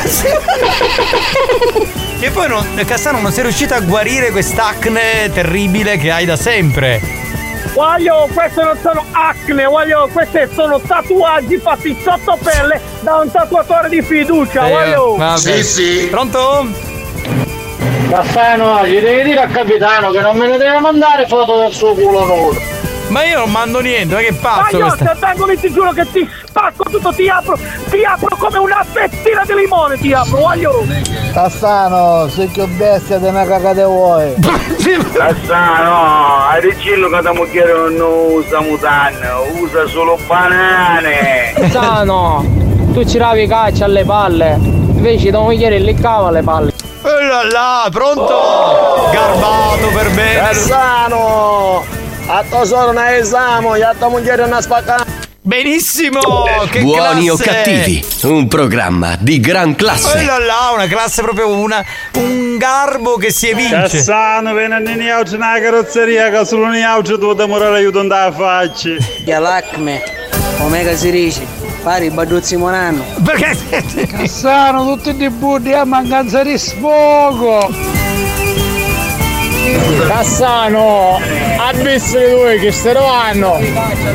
[2.20, 7.00] Che poi non, Cassano non sei riuscito a guarire quest'acne terribile che hai da sempre.
[7.78, 13.88] Voglio, queste non sono acne, voglio, queste sono tatuaggi fatti sotto pelle da un tatuatore
[13.88, 15.14] di fiducia, Eh, voglio.
[15.16, 16.08] vabbè.
[16.10, 16.66] Pronto?
[18.10, 21.94] Cassano, gli devi dire al capitano che non me ne deve mandare foto del suo
[21.94, 22.77] culo nudo.
[23.08, 25.14] Ma io non mando niente, ma che pazzo Ma io questa?
[25.14, 27.58] se vengo lì ti giuro che ti spacco tutto, ti apro,
[27.88, 30.84] ti apro come una fettina di limone, ti apro, voglio.
[31.32, 34.34] Cassano, sei più bestia di una cagata vuoi.
[35.12, 38.00] Cassano, hai deciso che da moglie non
[38.32, 39.26] usa mutande,
[39.60, 41.52] usa solo banane.
[41.54, 42.44] Cassano,
[42.92, 44.58] tu ci ravi caccia alle palle.
[44.60, 46.72] Invece da moglie le cava le palle.
[47.04, 49.08] E là là, pronto?
[49.12, 50.34] Garbato per bene.
[50.40, 51.77] Cassano,
[52.30, 55.04] a tuo solo un esame, a tua moglie una spaccata.
[55.40, 56.20] Benissimo!
[56.70, 57.62] Che Buoni o classe!
[57.62, 60.22] cattivi, un programma di gran E classe.
[60.24, 61.82] là là, una classe proprio una.
[62.14, 63.70] un garbo che si evince.
[63.74, 68.32] Cassano, vieni in auto nella carrozzeria, che solo in tu da morare aiuto andare a
[68.32, 68.90] faccia.
[69.24, 70.02] Ya l'acme,
[70.60, 71.46] omega si dice,
[71.82, 73.02] pari i baduzzi monanno.
[73.24, 73.56] Perché?
[74.06, 77.70] Cassano, tutti di buddi a mancanza di sfogo.
[80.06, 83.58] Cassano, a vissere due che se ne vanno.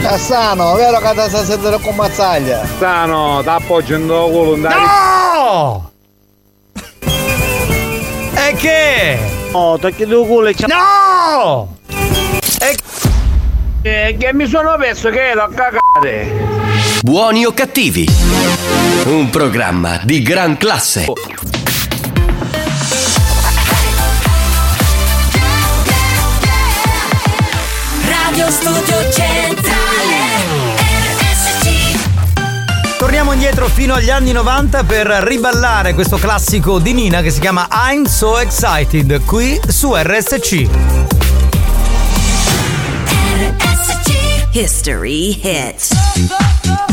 [0.01, 2.59] Cassano, vero che ti sta sentendo con mazzaglia?
[2.59, 4.55] Cassano, ti appoggio in tuo culo.
[4.55, 5.91] No!
[8.35, 9.19] E che?
[9.51, 10.65] Oh, tocchi due culo e c'è.
[10.67, 11.77] No!
[12.59, 12.75] E...
[13.85, 16.51] Eh, che mi sono perso che l'ho cagate.
[17.01, 18.07] Buoni o cattivi?
[19.05, 21.05] Un programma di gran classe.
[33.34, 37.68] Torniamo indietro fino agli anni 90 per riballare questo classico di Nina che si chiama
[37.72, 40.68] I'm So Excited qui su RSC.
[44.51, 46.93] History Hit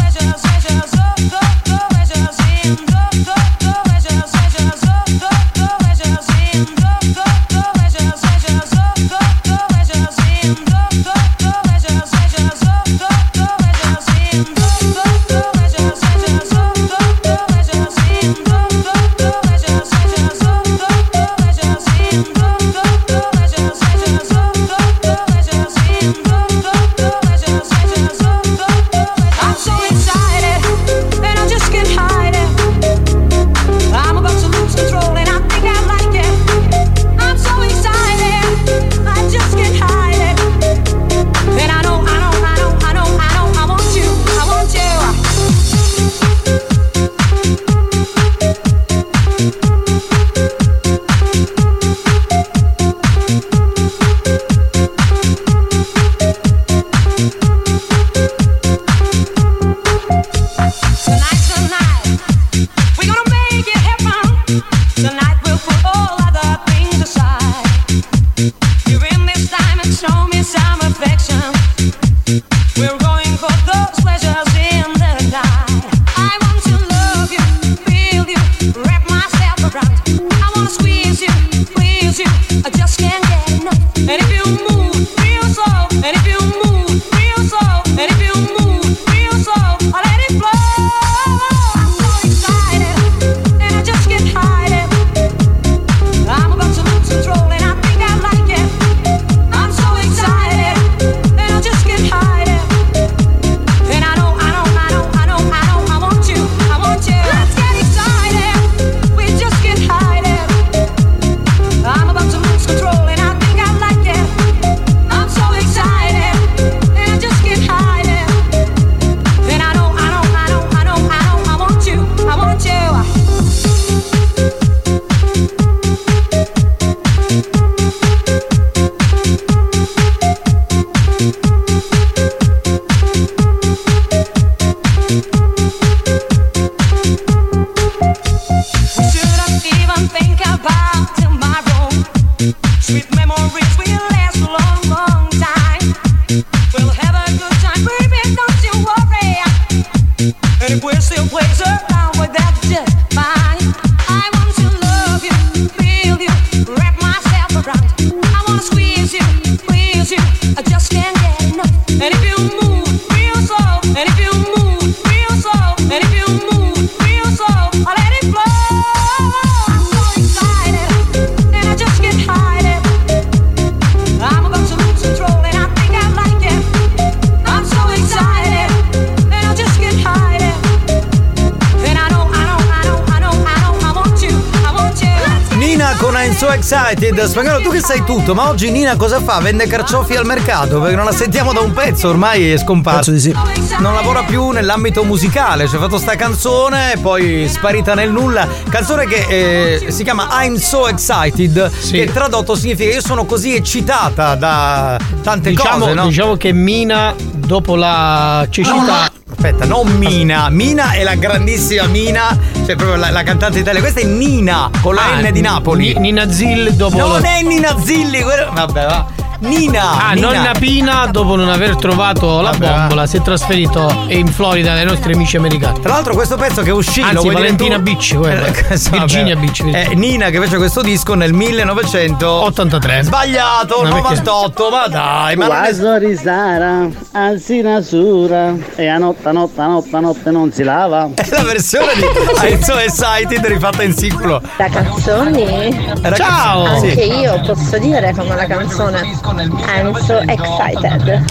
[186.73, 187.21] Excited.
[187.25, 189.41] Spagnolo, tu che sai tutto, ma oggi Nina cosa fa?
[189.41, 190.79] Vende carciofi al mercato?
[190.81, 193.19] Perché non la sentiamo da un pezzo, ormai è scomparsa.
[193.19, 193.35] Sì.
[193.81, 198.47] Non lavora più nell'ambito musicale, ci ha fatto sta canzone, poi sparita nel nulla.
[198.69, 204.37] Canzone che eh, si chiama I'm So Excited, che tradotto significa io sono così eccitata
[204.37, 206.07] da tante Diciamo, cose, no?
[206.07, 209.11] diciamo che Mina, dopo la cecità.
[209.29, 210.51] Aspetta, non Mina.
[210.51, 212.37] Mina è la grandissima Mina,
[212.71, 213.81] cioè proprio la, la cantante italiana.
[213.81, 215.93] Questa è Nina, con la Ah, N di Napoli.
[215.95, 216.97] Ni- Nina Zilli dopo.
[216.97, 219.07] Non è Nina Zilli, quello- vabbè, va.
[219.41, 220.09] Nina.
[220.09, 220.33] Ah, Nina.
[220.33, 224.85] nonna Pina, dopo non aver trovato la Vabbè, bombola, si è trasferito in Florida dai
[224.85, 225.81] nostri amici americani.
[225.81, 227.83] Tra l'altro questo pezzo che è uscito Anzi, Valentina tu?
[227.83, 228.47] Beach, quella.
[228.47, 228.53] Eh,
[228.91, 229.79] Virginia Virginia.
[229.81, 233.03] È Nina che fece questo disco nel 1983.
[233.05, 235.47] Sbagliato, perché- 98, ma dai, ma.
[235.47, 240.63] Quasi risara, anzi nasura, e a notte, a notte, a notte, a notte non si
[240.63, 241.09] lava.
[241.17, 242.03] È la versione di
[242.47, 244.41] I'm So Excited rifatta in singolo.
[244.57, 245.93] Da canzoni?
[246.15, 246.65] Ciao!
[246.65, 247.11] Anche Sì.
[247.21, 251.31] io posso dire come la canzone I'm so excited.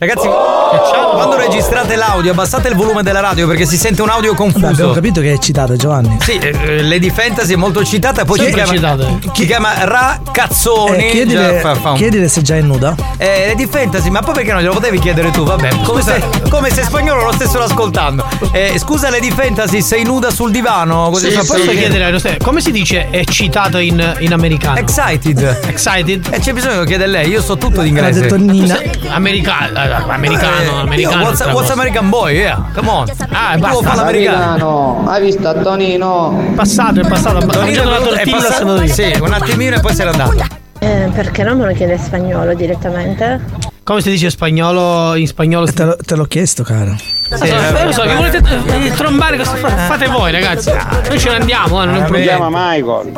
[0.00, 4.60] Ragazzi, quando registrate l'audio, abbassate il volume della radio perché si sente un audio confuso.
[4.66, 6.18] Vabbè, abbiamo capito che è eccitata Giovanni.
[6.20, 9.32] Sì, eh, Lady Fantasy è molto citata, poi ci Sempre chiama, citata.
[9.32, 11.04] ci chiama Ra Cazzoni.
[11.08, 12.94] Eh, chiedile, Già fa- fa un- chiedile se già è nuda.
[13.16, 15.42] Eh, Lady Fantasy, ma poi perché non glielo potevi chiedere tu?
[15.42, 18.24] Vabbè, come se, come se spagnolo lo stessero ascoltando.
[18.52, 21.10] Eh, scusa Lady Fantasy, sei nuda sul divano?
[21.10, 24.76] Così Sì, fa- posso chiedere a Rosè, come si dice eccitato in, in americano?
[24.78, 25.58] Excited.
[25.66, 26.28] Excited?
[26.30, 28.18] E c'è bisogno che chiede lei, io so tutto d'inglese.
[28.20, 28.78] Ha detto Nina.
[29.08, 31.20] Americano, americano, Eh, americano.
[31.22, 31.70] io, what's, what's.
[31.70, 32.34] American boy?
[32.34, 33.06] Yeah, come on.
[33.30, 33.82] Ah, Tu basta.
[33.88, 35.04] fa l'americano.
[35.06, 36.52] hai visto Tonino?
[36.54, 37.44] Passato, è passato.
[37.46, 38.94] Mangiato la è tortilla passato- se lo dico.
[38.94, 40.56] Sì, un attimino e poi se n'è andato.
[40.80, 43.40] Eh, perché non me lo chiede in spagnolo direttamente?
[43.82, 45.66] Come si dice spagnolo in spagnolo?
[45.72, 46.94] Te, lo- te l'ho chiesto, caro.
[46.96, 48.40] Sì, eh, lo so, mi volete
[48.84, 50.70] eh, trombare cosa fa- fate voi ragazzi.
[51.08, 52.36] Noi ce ne andiamo, eh, non è un Si problema.
[52.36, 53.12] chiama Michael.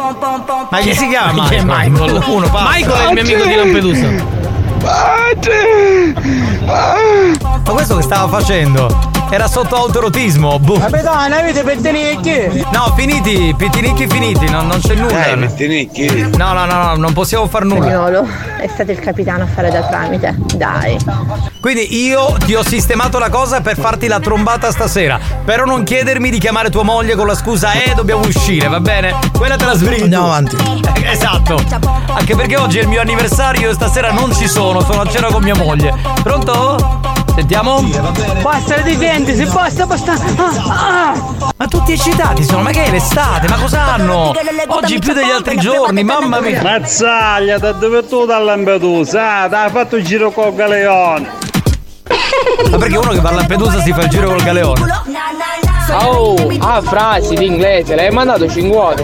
[0.70, 1.90] Ma chi si chiama Chi è Michael?
[1.92, 2.22] Michael?
[2.28, 2.50] Uno.
[2.52, 4.38] Michael è il mio amico di Lampedusa.
[7.64, 9.19] Ma questo che stava facendo?
[9.32, 10.58] Era sotto autorotismo.
[10.58, 10.78] Boh.
[10.78, 12.64] Capitano, avete pettinicchi?
[12.72, 15.36] No, finiti, pittinicchi finiti, non, non c'è nulla.
[16.36, 17.84] No, no, no, no, non possiamo far nulla.
[17.84, 18.26] Spagnolo,
[18.58, 20.34] è stato il capitano a fare da tramite.
[20.56, 20.98] Dai.
[21.60, 25.20] Quindi io ti ho sistemato la cosa per farti la trombata stasera.
[25.44, 29.14] Però non chiedermi di chiamare tua moglie con la scusa, eh, dobbiamo uscire, va bene?
[29.36, 30.02] Quella te la sbrighi.
[30.02, 30.56] Andiamo avanti.
[30.56, 31.62] Eh, Esatto.
[32.12, 35.28] Anche perché oggi è il mio anniversario e stasera non ci sono, sono a cena
[35.28, 35.94] con mia moglie.
[36.22, 37.00] Pronto?
[37.34, 37.82] Sentiamo?
[38.42, 40.12] Basta di denti, si basta, basta.
[40.12, 41.52] Ah, ah.
[41.56, 43.48] Ma tutti eccitati sono, ma che è l'estate?
[43.48, 44.32] Ma cosa hanno?
[44.68, 46.62] Oggi più degli altri giorni, mamma mia.
[46.62, 49.42] Mazzaglia, da dove tu da Lampedusa?
[49.42, 51.48] Ah, ti ha fatto il giro con Galeone.
[52.70, 55.02] Ma perché uno che va a Lampedusa si fa il giro col galeone?
[56.02, 58.94] Oh, ah, frasi in inglese, l'hai mandato 5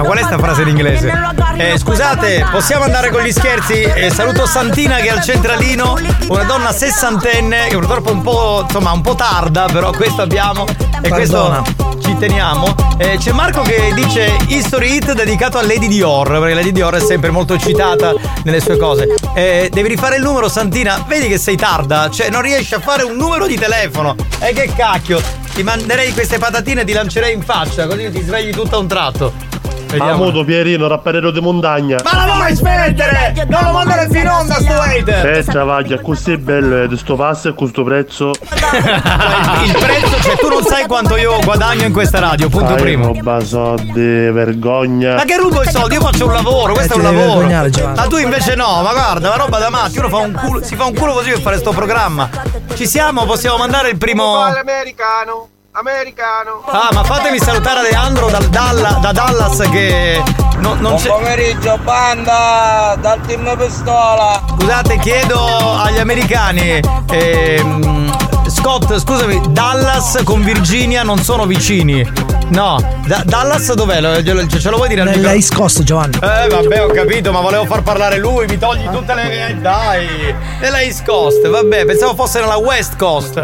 [0.00, 1.12] Ma qual è sta frase in inglese?
[1.58, 3.82] Eh, scusate, possiamo andare con gli scherzi?
[3.82, 5.94] Eh, saluto Santina che è al centralino,
[6.28, 10.64] una donna sessantenne che purtroppo è un po', insomma, un po' tarda, però questo abbiamo
[11.02, 11.60] e Pardona.
[11.60, 12.74] questo ci teniamo.
[12.96, 17.00] Eh, c'è Marco che dice History Hit dedicato a Lady Dior, perché Lady Dior è
[17.00, 18.14] sempre molto eccitata
[18.44, 19.06] nelle sue cose.
[19.34, 23.02] Eh, devi rifare il numero Santina, vedi che sei tarda, cioè non riesci a fare
[23.02, 24.16] un numero di telefono.
[24.38, 25.20] E che cacchio,
[25.52, 28.88] ti manderei queste patatine e ti lancerei in faccia, così ti svegli tutto a un
[28.88, 29.48] tratto.
[29.90, 30.12] Vediamo.
[30.24, 31.98] Amuto Pierino, rapperero di montagna.
[32.04, 33.46] Ma la vuoi smettere?
[33.48, 35.26] Non lo mandare in onda sto hater!
[35.36, 38.30] Eh, travaglia, così è bello, ed sto passo e questo prezzo.
[38.30, 43.06] Il prezzo, cioè tu non sai quanto io guadagno in questa radio, punto Fai primo.
[43.06, 45.14] roba, soldi, vergogna.
[45.16, 45.94] Ma che rubo i soldi?
[45.94, 47.92] Io faccio un lavoro, questo Eh, è un devi lavoro.
[47.94, 50.76] Ma tu invece no, ma guarda, la roba da matti, uno fa un culo, si
[50.76, 52.28] fa un culo così per fare sto programma.
[52.74, 53.24] Ci siamo?
[53.24, 54.36] Possiamo mandare il primo.
[54.40, 56.62] Americano, americano.
[56.66, 60.20] Ah, ma fatemi salutare Leandro dal Dalla- da Dallas che
[60.58, 61.08] no- non c'è.
[61.08, 64.42] pomeriggio, banda, dal team pistola.
[64.58, 65.38] Scusate, chiedo
[65.80, 66.80] agli americani.
[67.10, 68.18] ehm,
[68.48, 72.04] Scott, scusami, Dallas con Virginia non sono vicini.
[72.48, 74.00] No, Da- Dallas dov'è?
[74.48, 75.32] Ce lo vuoi dire Nella?
[75.34, 76.16] East Coast, Giovanni.
[76.16, 79.56] Eh vabbè ho capito ma volevo far parlare lui Mi togli tutte le...
[79.60, 83.40] dai Nella East Coast Vabbè pensavo fosse nella West Coast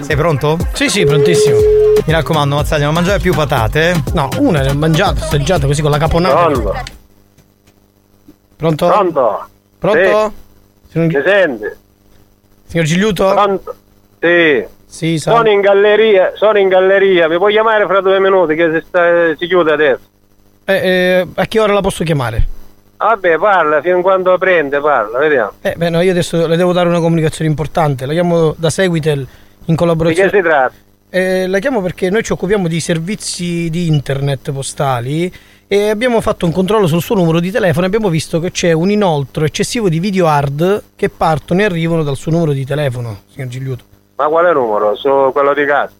[0.00, 0.56] Sei pronto?
[0.72, 1.56] Sì, sì, prontissimo.
[2.06, 4.02] Mi raccomando Mazzaglia non mangiare più patate?
[4.14, 6.34] No, una ne ho mangiato, assaggiata così con la caponata.
[6.48, 6.74] Pronto?
[8.56, 8.86] Pronto?
[8.88, 9.48] Pronto?
[9.78, 10.32] Pronto?
[10.92, 11.64] Mi senti?
[12.66, 13.30] Signor Gigliuto?
[13.32, 13.74] Pronto?
[14.20, 14.64] Sì.
[14.86, 18.70] Sì, sa- Sono in galleria, sono in galleria, mi puoi chiamare fra due minuti che
[18.72, 20.00] si, sta- si chiude adesso.
[20.64, 22.46] Eh, eh, a che ora la posso chiamare?
[22.98, 25.52] Vabbè, parla, fino a quando prende, parla, vediamo.
[25.62, 28.06] Eh, beh, no, io adesso le devo dare una comunicazione importante.
[28.06, 29.26] La chiamo da Seguitel
[29.64, 30.30] in Di che collaborazione.
[30.30, 30.74] si tratta?
[31.10, 35.30] Eh, la chiamo perché noi ci occupiamo di servizi di internet postali
[35.66, 38.72] e abbiamo fatto un controllo sul suo numero di telefono e abbiamo visto che c'è
[38.72, 43.22] un inoltro eccessivo di video hard che partono e arrivano dal suo numero di telefono,
[43.32, 43.84] signor Gigliuto.
[44.16, 44.94] Ma quale numero?
[44.96, 45.92] Su quello di casa?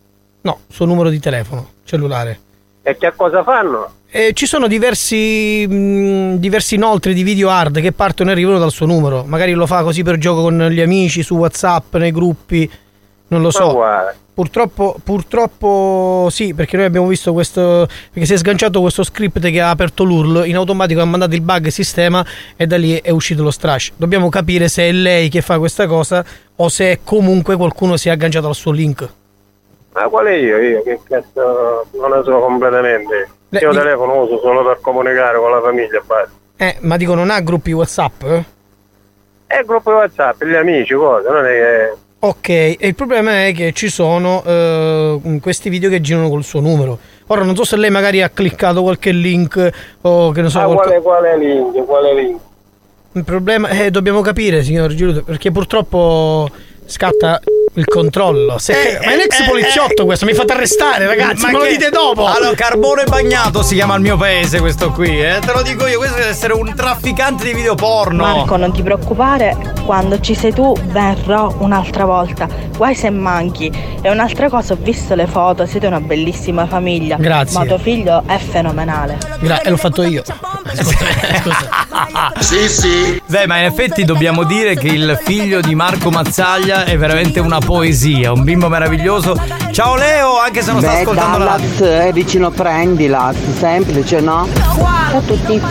[0.43, 2.39] No, suo numero di telefono cellulare.
[2.82, 3.90] E che cosa fanno?
[4.10, 8.70] E ci sono diversi, mh, diversi inoltri di video hard che partono e arrivano dal
[8.72, 9.24] suo numero.
[9.24, 12.70] Magari lo fa così per gioco con gli amici, su WhatsApp, nei gruppi.
[13.32, 13.80] Non lo so.
[14.34, 17.86] Purtroppo, purtroppo sì, perché noi abbiamo visto questo.
[18.10, 21.40] Perché si è sganciato questo script che ha aperto l'URL, in automatico ha mandato il
[21.40, 22.24] bug sistema
[22.56, 23.92] e da lì è uscito lo strash.
[23.96, 26.24] Dobbiamo capire se è lei che fa questa cosa
[26.56, 29.09] o se comunque qualcuno si è agganciato al suo link.
[29.94, 30.59] Ma quale io?
[30.59, 33.28] Io che cazzo non ne so completamente.
[33.50, 36.30] Le- Io mi- telefono uso solo per comunicare con la famiglia, basta.
[36.56, 38.22] Eh, ma dico, non ha gruppi WhatsApp?
[38.24, 38.44] eh?
[39.59, 41.30] Il gruppo WhatsApp, gli amici, cosa?
[41.30, 41.94] Non è che.
[42.24, 46.61] Ok, e il problema è che ci sono eh, questi video che girano col suo
[46.61, 46.97] numero.
[47.27, 49.70] Ora non so se lei magari ha cliccato qualche link
[50.03, 50.61] o che ne so.
[50.61, 51.85] Ah, qualco- quale, quale link?
[51.85, 52.40] Quale link?
[53.15, 56.49] Il problema è dobbiamo capire, signor Giuliano, perché purtroppo
[56.86, 57.40] scatta
[57.74, 58.59] il controllo.
[58.59, 61.53] Se- Eh, ma è un ex eh, poliziotto eh, questo, mi fate arrestare, ragazzi, me
[61.53, 62.27] lo che- dite dopo.
[62.27, 65.39] Allora, carbone bagnato si chiama il mio paese, questo qui, eh.
[65.44, 68.24] Te lo dico io, questo deve essere un trafficante di video porno.
[68.24, 72.47] Marco, non ti preoccupare, quando ci sei tu verrò un'altra volta.
[72.77, 73.70] Guai se manchi.
[74.03, 77.16] E un'altra cosa, ho visto le foto, siete una bellissima famiglia.
[77.16, 77.59] Grazie.
[77.59, 79.19] Ma tuo figlio è fenomenale.
[79.40, 80.23] Gra- e l'ho fatto io.
[82.40, 83.23] Sì, sì.
[83.27, 87.59] Beh, ma in effetti dobbiamo dire che il figlio di Marco Mazzaglia è veramente una
[87.64, 89.34] poesia, un bimbo meraviglioso.
[89.70, 91.86] Ciao Leo, anche se non sta ascoltando la radio.
[91.86, 94.48] È vicino Prendila, semplice, no?
[94.55, 95.62] Ciao a tutti.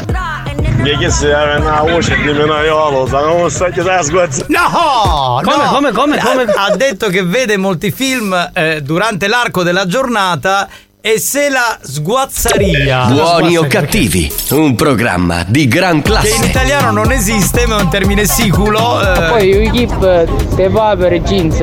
[0.81, 4.45] Mi avere una voce di menaiolo, sono stato da sguazzo.
[4.47, 5.39] No!
[5.43, 5.69] Come, no.
[5.69, 6.43] come, come, come?
[6.43, 10.67] Ha, ha detto che vede molti film eh, durante l'arco della giornata
[11.03, 13.05] e se la sguazzaria.
[13.05, 16.45] Buoni o cattivi, un programma di gran Che in classe.
[16.45, 19.01] italiano non esiste, ma è un termine siculo.
[19.01, 19.29] eh.
[19.29, 21.57] Poi keep te va per jeans,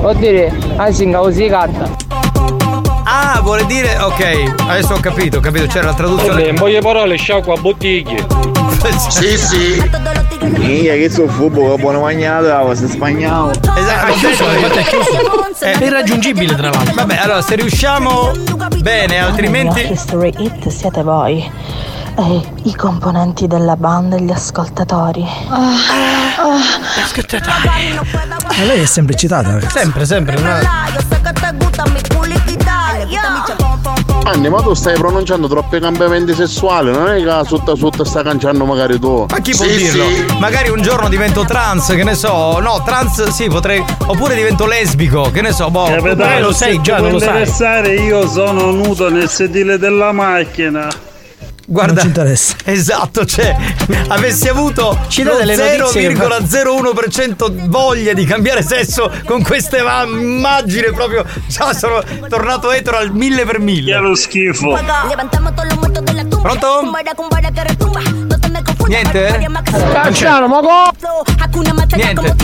[0.00, 2.17] vuol dire anzi così carta.
[3.10, 3.96] Ah, vuole dire.
[3.98, 6.48] Ok, adesso ho capito, ho capito, c'era la traduzione.
[6.48, 8.26] in poche parole, sciacqua a bottiglie.
[9.08, 9.90] sì, sì.
[10.40, 13.50] Mica che sono fubo, che buona mangiata, se spagnolo.
[13.50, 15.46] Esatto, È chiuso, è chiuso.
[15.58, 16.92] È irraggiungibile tra l'altro.
[16.94, 18.32] Vabbè, allora se riusciamo
[18.80, 19.90] bene, altrimenti.
[19.90, 21.50] History Hit siete voi.
[22.18, 25.24] E i componenti della banda e gli ascoltatori.
[25.48, 25.76] Ma
[28.64, 29.78] lei è sempre eccitata, ragazzi.
[29.78, 30.34] Sempre, sempre.
[34.24, 38.66] Anni, ma tu stai pronunciando troppi cambiamenti sessuali, non è che sotto sotto sta canciando
[38.66, 39.24] magari tu.
[39.26, 40.04] Ma chi può dirlo?
[40.38, 42.58] Magari un giorno divento trans, che ne so.
[42.60, 43.82] No, trans sì, potrei.
[44.06, 45.70] Oppure divento lesbico, che ne so.
[45.70, 45.86] Boh.
[45.86, 47.28] Capitano, lo sai se già, non lo sai.
[47.28, 50.88] interessare, io sono nudo nel sedile della macchina.
[51.70, 52.56] Guarda, Non ci interessa.
[52.64, 53.54] Esatto, cioè,
[54.08, 60.04] avessi avuto Ci dà lo delle notizie, 0,01% voglia di cambiare sesso con queste ma-
[60.04, 61.26] immagini proprio.
[61.46, 63.92] Già sono tornato etero al mille per mille.
[63.92, 64.70] Che lo schifo.
[66.40, 66.90] Pronto?
[68.88, 69.46] Niente?
[69.92, 70.90] Canciano, ma go!
[71.94, 72.34] Niente.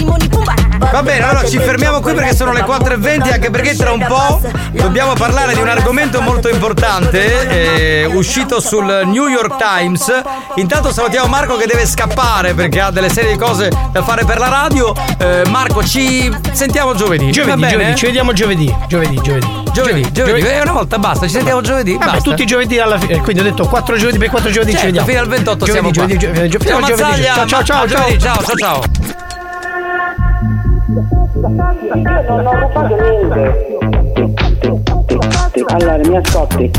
[0.91, 4.41] Va bene, allora ci fermiamo qui perché sono le 4.20, anche perché tra un po'
[4.73, 10.12] dobbiamo parlare di un argomento molto importante, eh, uscito sul New York Times.
[10.57, 14.39] Intanto salutiamo Marco che deve scappare perché ha delle serie di cose da fare per
[14.39, 14.93] la radio.
[15.19, 17.31] Eh, Marco, ci sentiamo giovedì.
[17.31, 18.75] Giovedì, giovedì, ci vediamo giovedì.
[18.87, 19.64] Giovedì, giovedì.
[19.75, 20.47] Giovedì, giovedì.
[20.47, 21.93] Eh, una volta basta, ci sentiamo giovedì.
[21.95, 22.21] Vabbè, basta.
[22.31, 23.21] tutti i giovedì alla fine.
[23.21, 25.07] Quindi ho detto 4 giovedì per 4 giovedì ci Certo, vediamo.
[25.09, 25.97] fino al 28 giovedì, siamo qua.
[25.97, 27.87] giovedì, giovedì, giovedì, Ciao, giovedì, Ciao, ciao, ciao, ciao.
[27.87, 28.83] giovedì, ciao, ciao, ciao.
[32.29, 33.73] Non ho rubato niente.
[35.62, 36.70] Allora, mi ascolti.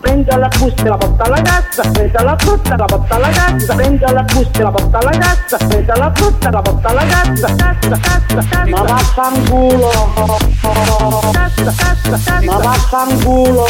[0.00, 3.28] Prendo la busta e la porta alla cassa, prendo la frutta e la porta alla
[3.28, 6.88] cassa, prendo la busta e la porta alla cassa, prendo la frutta e la porta
[6.88, 8.64] alla cassa, cassa, cassa, cassa.
[8.70, 9.90] Ma vaffanculo.
[11.32, 12.40] Cassa, cassa, cassa.
[12.44, 13.66] Ma vaffanculo.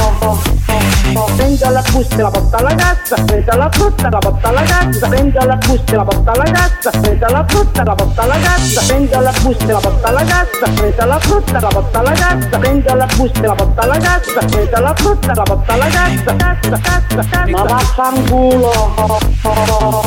[1.37, 4.63] Prendo la busta e la porta alla cassa, prendo la frutta e la porta alla
[4.63, 8.23] cassa, prendo la busta e la porta alla cassa, prendo la frutta e la porta
[8.23, 11.69] alla cassa, prendo la busta e la porta alla cassa, prendo la frutta e la
[11.69, 15.43] porta alla cassa, prendo la busta e la porta alla cassa, prendo la frutta la
[15.43, 17.47] porta alla cassa, cassa, cassa, cassa.
[17.51, 18.95] Ma vaffanculo.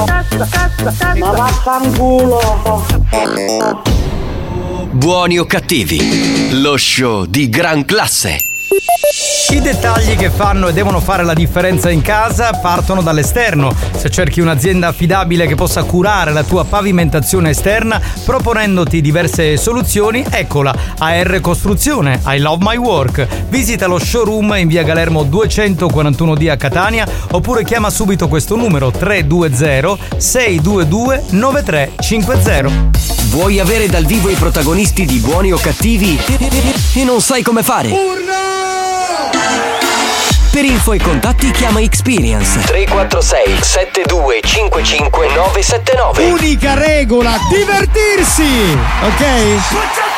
[0.06, 1.16] Cassa, cassa, cassa.
[1.18, 2.40] Ma vaffanculo.
[4.92, 8.55] Buoni o cattivi, lo show di gran classe.
[9.48, 13.74] I dettagli che fanno e devono fare la differenza in casa partono dall'esterno.
[13.96, 20.76] Se cerchi un'azienda affidabile che possa curare la tua pavimentazione esterna proponendoti diverse soluzioni, eccola,
[20.98, 23.28] AR Costruzione, I Love My Work.
[23.48, 30.18] Visita lo showroom in via Galermo 241D a Catania oppure chiama subito questo numero 320
[30.18, 33.00] 622 9350.
[33.30, 36.20] Vuoi avere dal vivo i protagonisti di buoni o cattivi
[36.94, 37.90] e non sai come fare?
[40.52, 48.78] Per info e contatti chiama Experience 346 7255 979 Unica regola, divertirsi!
[49.04, 50.16] Ok?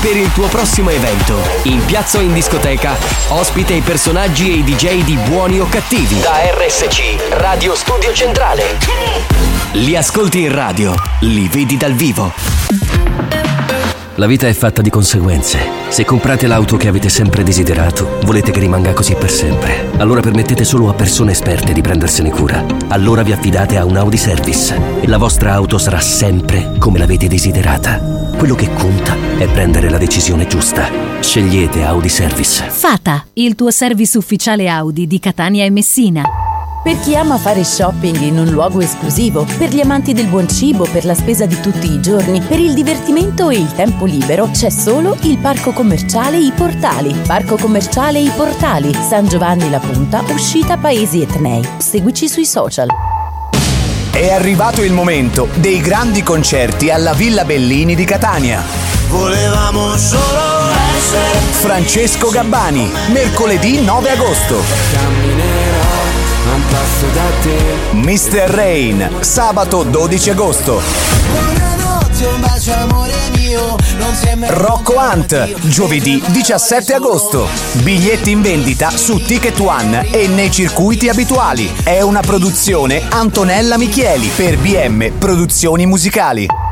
[0.00, 2.96] Per il tuo prossimo evento, in piazza o in discoteca,
[3.30, 6.20] ospita i personaggi e i DJ di buoni o cattivi.
[6.20, 8.78] Da RSC, Radio Studio Centrale.
[9.72, 12.77] Li ascolti in radio, li vedi dal vivo.
[14.18, 15.60] La vita è fatta di conseguenze.
[15.90, 19.92] Se comprate l'auto che avete sempre desiderato, volete che rimanga così per sempre.
[19.98, 22.66] Allora permettete solo a persone esperte di prendersene cura.
[22.88, 27.28] Allora vi affidate a un Audi Service e la vostra auto sarà sempre come l'avete
[27.28, 27.98] desiderata.
[28.36, 30.90] Quello che conta è prendere la decisione giusta.
[31.20, 32.68] Scegliete Audi Service.
[32.68, 36.47] Fata, il tuo service ufficiale Audi di Catania e Messina.
[36.82, 40.86] Per chi ama fare shopping in un luogo esclusivo, per gli amanti del buon cibo,
[40.90, 44.70] per la spesa di tutti i giorni, per il divertimento e il tempo libero, c'è
[44.70, 47.14] solo il Parco Commerciale I Portali.
[47.26, 51.66] Parco Commerciale I Portali, San Giovanni La Punta, uscita Paesi Etnei.
[51.78, 52.88] Seguici sui social.
[54.12, 58.62] È arrivato il momento dei grandi concerti alla Villa Bellini di Catania.
[59.08, 64.56] Volevamo solo essere Francesco Gabbani, mercoledì 9 agosto.
[64.56, 65.77] a
[66.44, 67.56] un passo da te.
[67.92, 68.50] Mr.
[68.50, 70.80] Rain, sabato 12 agosto.
[71.30, 74.14] Buonanotte, un bacio amore mio, non
[74.48, 77.46] Rocco Hunt, giovedì 17 agosto.
[77.82, 81.72] Biglietti in vendita su Ticket One e nei circuiti abituali.
[81.82, 86.67] È una produzione Antonella Michieli per BM Produzioni Musicali.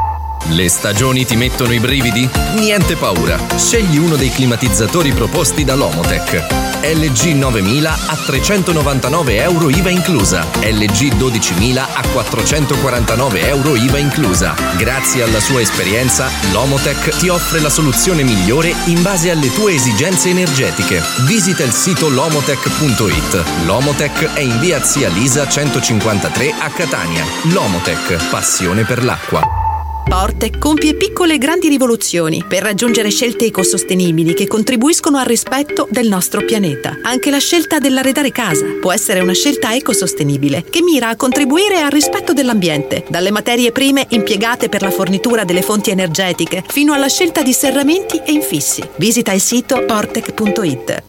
[0.48, 2.28] Le stagioni ti mettono i brividi?
[2.54, 6.66] Niente paura, scegli uno dei climatizzatori proposti da Lomotech.
[6.82, 14.54] LG 9000 a 399 euro IVA inclusa, LG 12000 a 449 euro IVA inclusa.
[14.76, 20.28] Grazie alla sua esperienza, Lomotech ti offre la soluzione migliore in base alle tue esigenze
[20.28, 21.02] energetiche.
[21.24, 23.44] Visita il sito lomotech.it.
[23.64, 27.24] Lomotech è in via Zia Lisa 153 a Catania.
[27.52, 29.65] Lomotech, passione per l'acqua.
[30.08, 36.06] Porte compie piccole e grandi rivoluzioni per raggiungere scelte ecosostenibili che contribuiscono al rispetto del
[36.06, 37.00] nostro pianeta.
[37.02, 41.90] Anche la scelta dell'arredare casa può essere una scelta ecosostenibile che mira a contribuire al
[41.90, 47.42] rispetto dell'ambiente, dalle materie prime impiegate per la fornitura delle fonti energetiche fino alla scelta
[47.42, 48.88] di serramenti e infissi.
[48.96, 51.02] Visita il sito portec.it.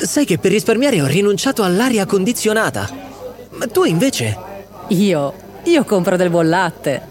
[0.00, 2.88] Sai che per risparmiare ho rinunciato all'aria condizionata.
[3.50, 4.36] Ma tu invece?
[4.88, 7.08] Io, io compro del buon latte.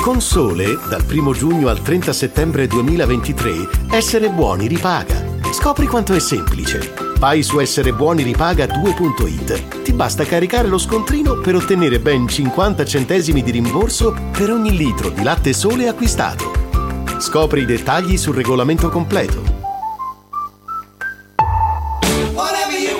[0.00, 5.24] Con Sole, dal 1 giugno al 30 settembre 2023, essere buoni ripaga.
[5.52, 6.94] Scopri quanto è semplice.
[7.18, 9.82] Vai su esserebuoniripaga2.it.
[9.82, 15.08] Ti basta caricare lo scontrino per ottenere ben 50 centesimi di rimborso per ogni litro
[15.08, 16.52] di latte sole acquistato.
[17.18, 19.55] Scopri i dettagli sul regolamento completo.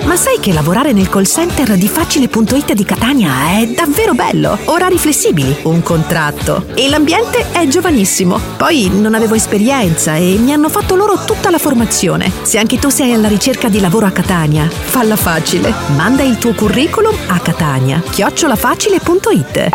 [0.06, 4.56] Ma sai che lavorare nel call center di Facile.it di Catania è davvero bello?
[4.66, 8.38] Orari flessibili, un contratto e l'ambiente è giovanissimo.
[8.56, 12.30] Poi non avevo esperienza e mi hanno fatto loro tutta la formazione.
[12.42, 15.74] Se anche tu sei alla ricerca di lavoro a Catania, falla facile.
[15.96, 18.00] Manda il tuo curriculum a Catania.
[18.00, 19.68] chiocciolafacile.it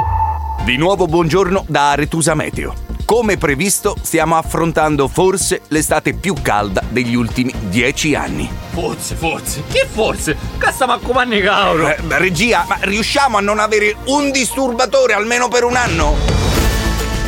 [0.63, 2.90] Di nuovo buongiorno da Aretusa Meteo.
[3.11, 8.49] Come previsto, stiamo affrontando forse l'estate più calda degli ultimi dieci anni.
[8.69, 9.63] Forse, forse.
[9.69, 10.37] Che forse?
[10.57, 11.89] Cassa ma comandi cauro.
[11.89, 16.15] Eh, regia, ma riusciamo a non avere un disturbatore almeno per un anno?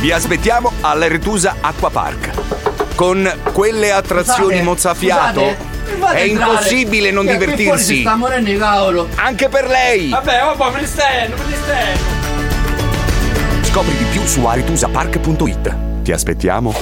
[0.00, 2.30] Vi aspettiamo all'Aretusa Acqua Park.
[2.94, 5.56] Con quelle attrazioni Scusate, mozzafiato
[5.92, 8.00] scusate, è impossibile non Che qui fuori si divertirsi.
[8.00, 9.08] sta morendo cavolo.
[9.16, 10.08] Anche per lei.
[10.08, 12.22] Vabbè, vabbè, me ne stendo, me ne stendo.
[13.74, 15.76] Scopri di più su aretusapark.it.
[16.02, 16.74] Ti aspettiamo.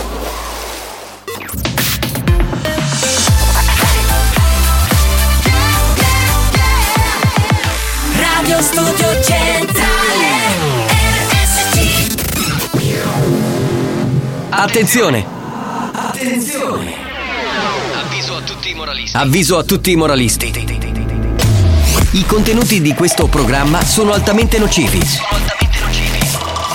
[8.16, 9.92] Radio Studio Centrale
[14.50, 15.24] Attenzione!
[15.92, 16.94] Attenzione
[17.94, 19.16] Avviso a tutti i moralisti.
[19.16, 20.52] Avviso a tutti i moralisti.
[22.12, 25.00] I contenuti di questo programma sono altamente nocivi.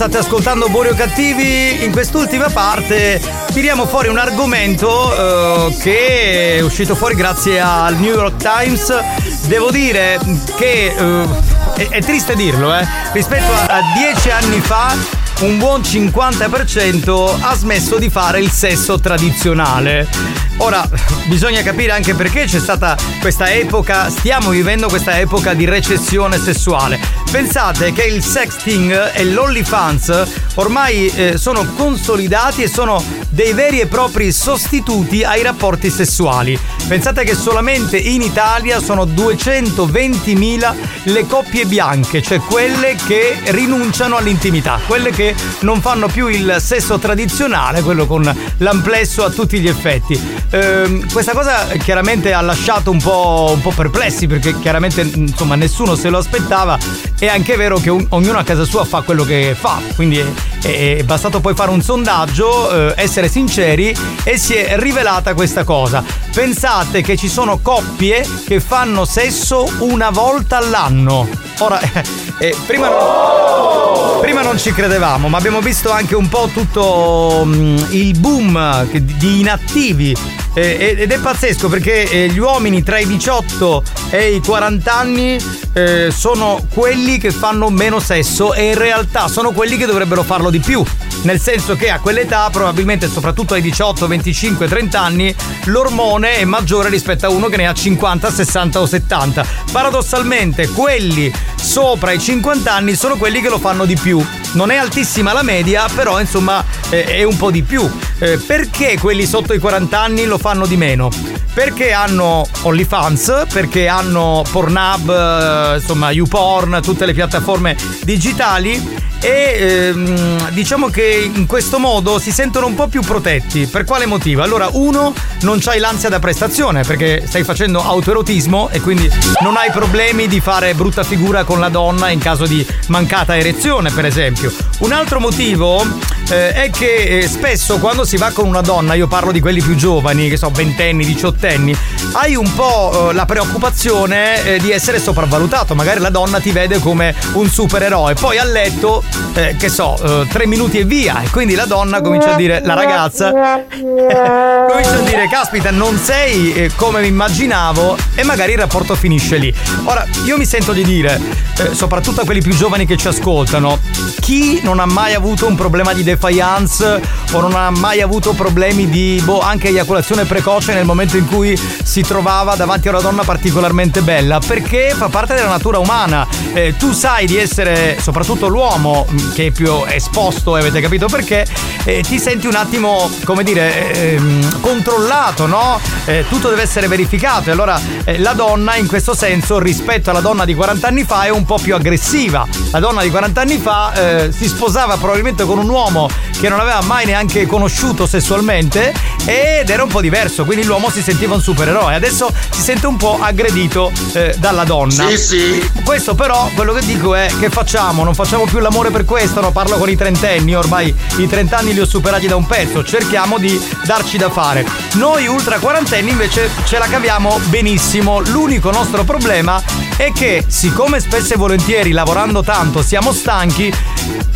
[0.00, 1.84] State ascoltando Buoni o Cattivi.
[1.84, 3.20] In quest'ultima parte
[3.52, 8.98] tiriamo fuori un argomento eh, che è uscito fuori grazie al New York Times.
[9.46, 10.18] Devo dire
[10.56, 11.26] che eh,
[11.74, 14.96] è, è triste dirlo, eh, rispetto a, a dieci anni fa.
[15.40, 20.49] Un buon 50% ha smesso di fare il sesso tradizionale.
[20.62, 20.86] Ora,
[21.26, 27.00] bisogna capire anche perché c'è stata questa epoca, stiamo vivendo questa epoca di recessione sessuale.
[27.30, 33.86] Pensate che il sexting e l'OnlyFans ormai eh, sono consolidati e sono dei veri e
[33.86, 36.58] propri sostituti ai rapporti sessuali.
[36.88, 40.74] Pensate che solamente in Italia sono 220.000
[41.04, 46.98] le coppie bianche, cioè quelle che rinunciano all'intimità, quelle che non fanno più il sesso
[46.98, 50.20] tradizionale, quello con l'amplesso a tutti gli effetti.
[50.52, 55.94] Ehm, questa cosa chiaramente ha lasciato un po', un po' perplessi perché chiaramente insomma nessuno
[55.94, 56.78] se lo aspettava.
[57.18, 60.22] È anche vero che un- ognuno a casa sua fa quello che fa, quindi
[60.62, 66.02] è, bastato poi fare un sondaggio, eh, essere sinceri e si è rivelata questa cosa.
[66.32, 71.28] Pensate che ci sono coppie che fanno sesso una volta all'anno.
[71.58, 71.80] Ora,
[72.38, 77.78] eh, prima, non, prima non ci credevamo, ma abbiamo visto anche un po' tutto mm,
[77.90, 80.16] il boom di inattivi.
[80.54, 85.38] Eh, ed è pazzesco perché eh, gli uomini tra i 18 e i 40 anni
[85.72, 90.50] eh, sono quelli che fanno meno sesso e in realtà sono quelli che dovrebbero farlo
[90.50, 90.84] di più.
[91.22, 96.88] Nel senso che a quell'età, probabilmente soprattutto ai 18, 25, 30 anni, l'ormone è maggiore
[96.88, 99.46] rispetto a uno che ne ha 50, 60 o 70.
[99.70, 104.24] Paradossalmente, quelli sopra i 50 anni sono quelli che lo fanno di più.
[104.52, 107.88] Non è altissima la media, però insomma eh, è un po' di più.
[108.18, 111.10] Eh, perché quelli sotto i 40 anni lo fanno di meno?
[111.54, 120.50] Perché hanno OnlyFans, perché hanno Pornhub, eh, insomma YouPorn, tutte le piattaforme digitali e ehm,
[120.50, 123.66] diciamo che in questo modo si sentono un po' più protetti.
[123.66, 124.42] Per quale motivo?
[124.42, 129.10] Allora, uno, non c'hai l'ansia da prestazione perché stai facendo autoerotismo e quindi
[129.42, 133.90] non hai problemi di fare brutta figura con la donna in caso di mancata erezione,
[133.90, 134.52] per esempio.
[134.78, 135.84] Un altro motivo
[136.30, 139.60] eh, è che eh, spesso quando si va con una donna, io parlo di quelli
[139.60, 141.76] più giovani, che so, ventenni, diciottenni,
[142.12, 145.74] hai un po' eh, la preoccupazione eh, di essere sopravvalutato.
[145.74, 149.02] Magari la donna ti vede come un supereroe, poi a letto,
[149.34, 151.22] eh, che so, eh, tre minuti e via.
[151.22, 153.32] E quindi la donna comincia a dire, la ragazza
[153.70, 159.36] comincia a dire, caspita, non sei eh, come mi immaginavo, e magari il rapporto finisce
[159.36, 159.54] lì.
[159.84, 161.20] Ora, io mi sento di dire,
[161.58, 163.78] eh, soprattutto a quelli più giovani che ci ascoltano,
[164.20, 167.00] chi non ha mai avuto un problema di defiance
[167.32, 171.58] o non ha mai avuto problemi di boh, anche eiaculazione precoce nel momento in cui
[171.82, 174.40] si trovava davanti a una donna particolarmente bella?
[174.44, 176.26] Perché fa parte della natura umana.
[176.52, 178.99] Eh, tu sai di essere, soprattutto l'uomo
[179.34, 181.46] che è più esposto, e avete capito perché,
[181.84, 185.80] eh, ti senti un attimo, come dire, ehm, controllato, no?
[186.04, 187.48] Eh, tutto deve essere verificato.
[187.48, 191.24] E allora eh, la donna in questo senso rispetto alla donna di 40 anni fa
[191.24, 192.46] è un po' più aggressiva.
[192.70, 196.08] La donna di 40 anni fa eh, si sposava probabilmente con un uomo
[196.38, 198.92] che non aveva mai neanche conosciuto sessualmente
[199.26, 201.94] ed era un po' diverso, quindi l'uomo si sentiva un supereroe.
[201.94, 205.08] Adesso si sente un po' aggredito eh, dalla donna.
[205.08, 205.70] Sì, sì.
[205.84, 208.04] Questo però, quello che dico è che facciamo?
[208.04, 209.50] Non facciamo più l'amore per questo, no?
[209.52, 213.60] Parlo con i trentenni, ormai i trent'anni li ho superati da un pezzo, cerchiamo di
[213.84, 214.66] darci da fare.
[214.94, 218.20] Noi ultra quarantenni invece ce la caviamo benissimo.
[218.20, 219.62] L'unico nostro problema
[219.96, 223.72] è che siccome spesso e volentieri lavorando tanto siamo stanchi,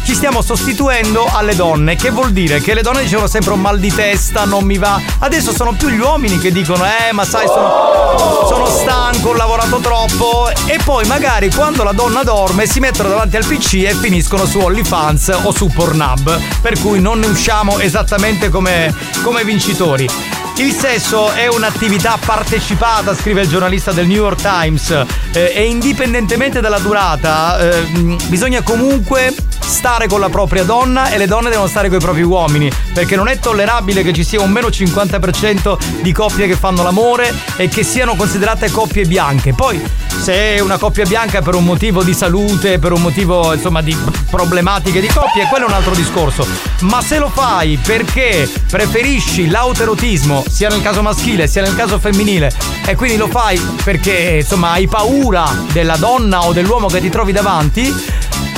[0.05, 3.79] ci stiamo sostituendo alle donne, che vuol dire che le donne dicevano sempre un mal
[3.79, 5.01] di testa, non mi va.
[5.21, 9.79] Adesso sono più gli uomini che dicono "Eh, ma sai sono, sono stanco, ho lavorato
[9.79, 14.44] troppo" e poi magari quando la donna dorme si mettono davanti al PC e finiscono
[14.47, 20.09] su OnlyFans o su Pornhub, per cui non ne usciamo esattamente come, come vincitori.
[20.57, 24.91] Il sesso è un'attività partecipata, scrive il giornalista del New York Times,
[25.33, 27.83] eh, e indipendentemente dalla durata, eh,
[28.29, 29.35] bisogna comunque
[29.67, 33.17] stare con la propria donna e le donne devono stare con i propri uomini, perché
[33.17, 37.69] non è tollerabile che ci sia un meno 50% di coppie che fanno l'amore e
[37.69, 39.53] che siano considerate coppie bianche.
[39.55, 39.83] Poi,
[40.21, 43.97] se una coppia bianca per un motivo di salute, per un motivo insomma di
[44.31, 46.47] problematiche di coppie, quello è un altro discorso.
[46.81, 52.53] Ma se lo fai perché preferisci l'autoerotismo, sia nel caso maschile sia nel caso femminile,
[52.87, 57.33] e quindi lo fai perché insomma hai paura della donna o dell'uomo che ti trovi
[57.33, 57.93] davanti,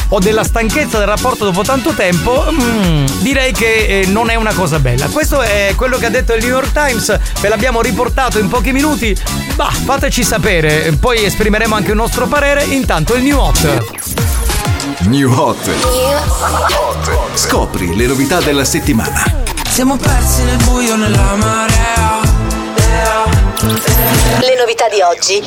[0.08, 4.52] o della stanchezza del rapporto dopo tanto tempo, mm, direi che eh, non è una
[4.54, 5.06] cosa bella.
[5.06, 8.72] Questo è quello che ha detto il New York Times, ve l'abbiamo riportato in pochi
[8.72, 9.16] minuti.
[9.54, 12.64] Bah, fateci sapere, poi esprimeremo anche il nostro parere.
[12.64, 14.04] Intanto il New Hot.
[15.00, 15.70] New Hot.
[17.34, 19.44] Scopri le novità della settimana.
[19.68, 22.20] Siamo persi nel buio nella marea.
[24.40, 25.42] Le novità di oggi.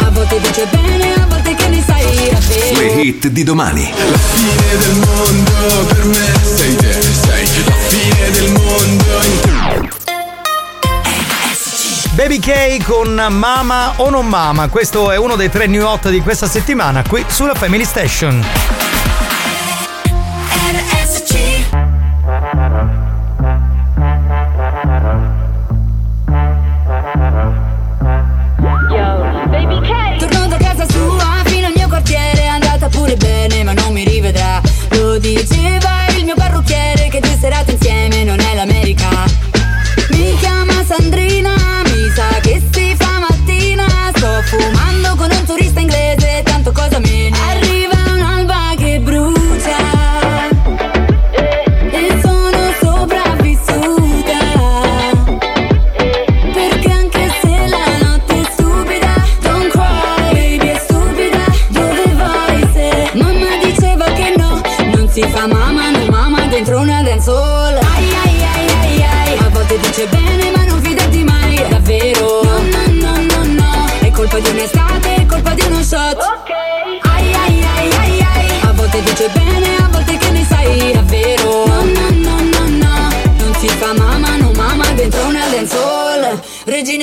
[0.00, 1.15] A volte dice bene, a volte che ne sai davvero.
[2.28, 3.88] Le hit di domani.
[4.10, 9.04] La fine del mondo per me sei te, sei la fine del mondo.
[12.14, 14.66] Baby K con Mama o non Mama.
[14.68, 18.44] Questo è uno dei tre New Hot di questa settimana qui sulla Family Station.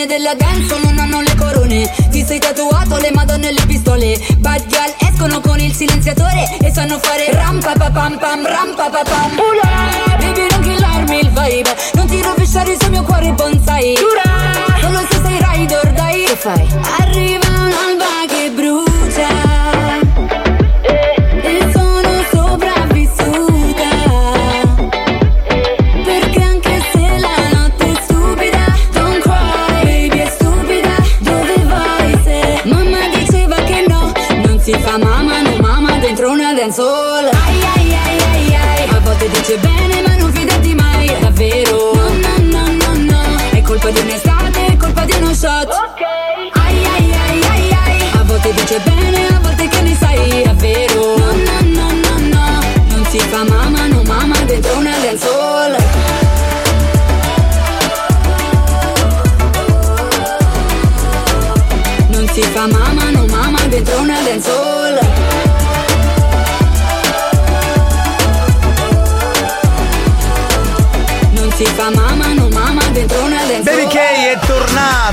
[0.04, 1.92] Regine della dance non hanno le corone.
[2.10, 4.20] Ti sei tatuato le madonne e le pistole.
[4.38, 9.02] Bad girl escono con il silenziatore E sanno fare rampa pa pam pam rampa pa
[9.04, 9.32] pam.
[9.38, 11.76] Ula, Baby non killarmi il vibe.
[11.94, 13.96] Non ti rovesciare sul mio cuore bonsai.
[13.96, 17.03] Giura Solo se sei ride or die Che fai?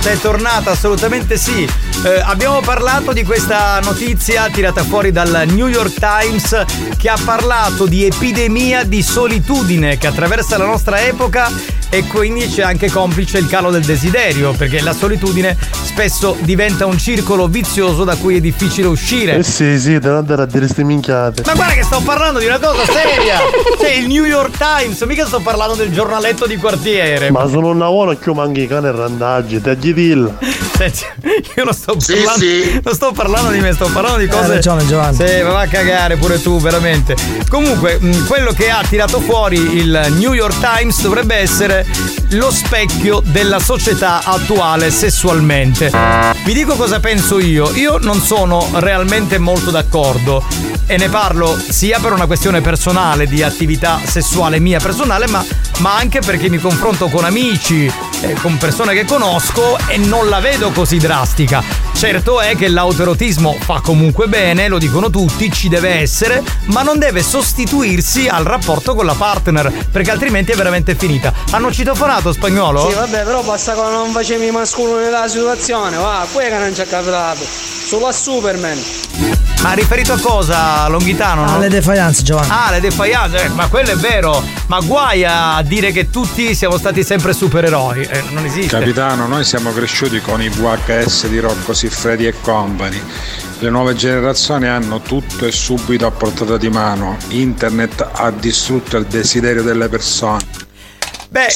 [0.00, 1.68] Tornata, è tornata, assolutamente sì.
[2.04, 6.64] Eh, abbiamo parlato di questa notizia tirata fuori dal New York Times
[6.96, 11.50] che ha parlato di epidemia di solitudine che attraversa la nostra epoca
[11.90, 16.96] e quindi c'è anche complice il calo del desiderio perché la solitudine spesso diventa un
[16.96, 19.36] circolo vizioso da cui è difficile uscire.
[19.36, 21.42] Eh sì, sì, devo andare a dire ste minchiate.
[21.44, 23.38] Ma guarda che sto parlando di una cosa seria!
[23.78, 27.30] C'è il New York Times, mica sto parlando del giornaletto di quartiere.
[27.30, 30.69] Ma sono una buona che io manchi i cani e randaggi, te dillo.
[30.80, 31.04] Senti,
[31.56, 32.44] io non sto parlando,
[32.82, 34.44] non sto parlando di me, sto parlando di cose.
[34.44, 35.16] Hai ragione, Giovanni.
[35.16, 37.14] Sì, ma va a cagare pure tu, veramente.
[37.50, 41.86] Comunque, mh, quello che ha tirato fuori il New York Times dovrebbe essere
[42.30, 45.90] lo specchio della società attuale sessualmente.
[46.44, 47.70] Vi dico cosa penso io.
[47.74, 50.42] Io non sono realmente molto d'accordo
[50.86, 55.44] e ne parlo sia per una questione personale di attività sessuale mia personale, ma,
[55.78, 57.92] ma anche perché mi confronto con amici
[58.22, 61.62] eh, con persone che conosco e non la vedo così drastica.
[61.92, 66.98] Certo è che l'autoerotismo fa comunque bene, lo dicono tutti, ci deve essere, ma non
[66.98, 71.32] deve sostituirsi al rapporto con la partner, perché altrimenti è veramente finita.
[71.50, 72.88] Hanno citofonato spagnolo?
[72.88, 76.74] Sì, vabbè, però basta che non facevi i masculini della situazione, va, qui che non
[76.74, 77.44] ci è capitato.
[77.86, 78.78] Sulla Superman.
[79.62, 81.44] Ma riferito a cosa, Longhitano?
[81.44, 81.54] no?
[81.56, 82.48] Alle defianze, Giovanni.
[82.50, 84.42] Ah, le defiance, eh, ma quello è vero.
[84.68, 88.02] Ma guai a dire che tutti siamo stati sempre supereroi.
[88.02, 88.78] Eh, non esiste.
[88.78, 93.00] Capitano, noi siamo cresciuti con i VHS di Rocco Siffredi e Company.
[93.60, 97.16] Le nuove generazioni hanno tutto e subito a portata di mano.
[97.28, 100.69] Internet ha distrutto il desiderio delle persone.
[101.32, 101.46] Beh,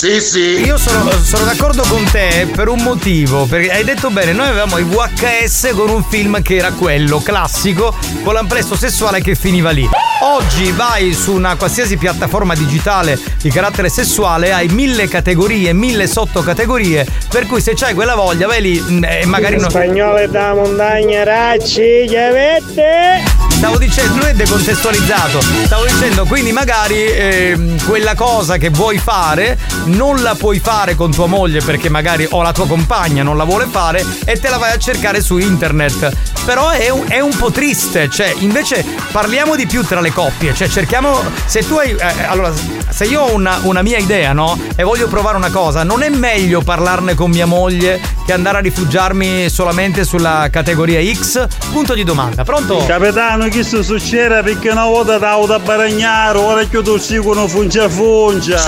[0.65, 4.79] io sono, sono d'accordo con te per un motivo, perché hai detto bene, noi avevamo
[4.79, 7.93] i VHS con un film che era quello, classico,
[8.23, 9.85] con l'amplesso sessuale che finiva lì.
[10.23, 17.05] Oggi vai su una qualsiasi piattaforma digitale di carattere sessuale, hai mille categorie, mille sottocategorie,
[17.29, 19.71] per cui se c'hai quella voglia vai lì mm, e magari non...
[19.71, 23.43] Spagnole da montagna, racci, chiavette.
[23.49, 25.41] Stavo dicendo, lui è decontestualizzato.
[25.41, 31.11] Stavo dicendo, quindi magari ehm, quella cosa che vuoi fare non la puoi fare con
[31.11, 34.57] tua moglie perché magari o la tua compagna non la vuole fare e te la
[34.57, 36.12] vai a cercare su internet.
[36.45, 40.55] Però è un, è un po' triste, cioè invece parliamo di più tra le coppie,
[40.55, 42.53] cioè cerchiamo, se tu hai, eh, allora
[42.89, 46.11] se io ho una, una mia idea no e voglio provare una cosa, non è
[46.11, 51.47] meglio parlarne con mia moglie che andare a rifugiarmi solamente sulla categoria X?
[51.73, 52.85] Punto di domanda, pronto?
[52.86, 57.89] Capitano, chi si succede perché una volta t'ho da baragnare, ora che tu seguono fungia
[57.89, 58.59] fungia.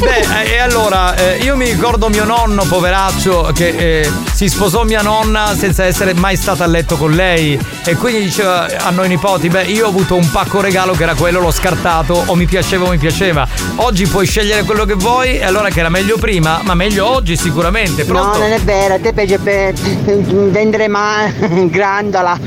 [0.00, 4.84] Beh, eh, e allora eh, io mi ricordo mio nonno, poveraccio, che eh, si sposò
[4.84, 7.58] mia nonna senza essere mai stato a letto con lei.
[7.84, 11.14] E quindi diceva a noi nipoti: Beh, io ho avuto un pacco regalo che era
[11.14, 13.46] quello, l'ho scartato, o mi piaceva o mi piaceva.
[13.76, 17.36] Oggi puoi scegliere quello che vuoi, e allora che era meglio prima, ma meglio oggi
[17.36, 18.04] sicuramente.
[18.04, 18.38] Pronto?
[18.38, 21.30] No, non è vero, a te piace per vendere ma
[21.68, 22.38] grandola.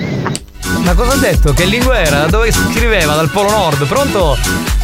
[0.83, 1.53] Ma cosa ha detto?
[1.53, 2.21] Che lingua era?
[2.21, 3.15] Da dove scriveva?
[3.15, 4.79] Dal Polo Nord, pronto?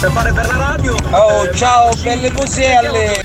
[0.00, 0.94] Per fare per la radio?
[1.10, 3.22] Oh, ciao, belle coselle.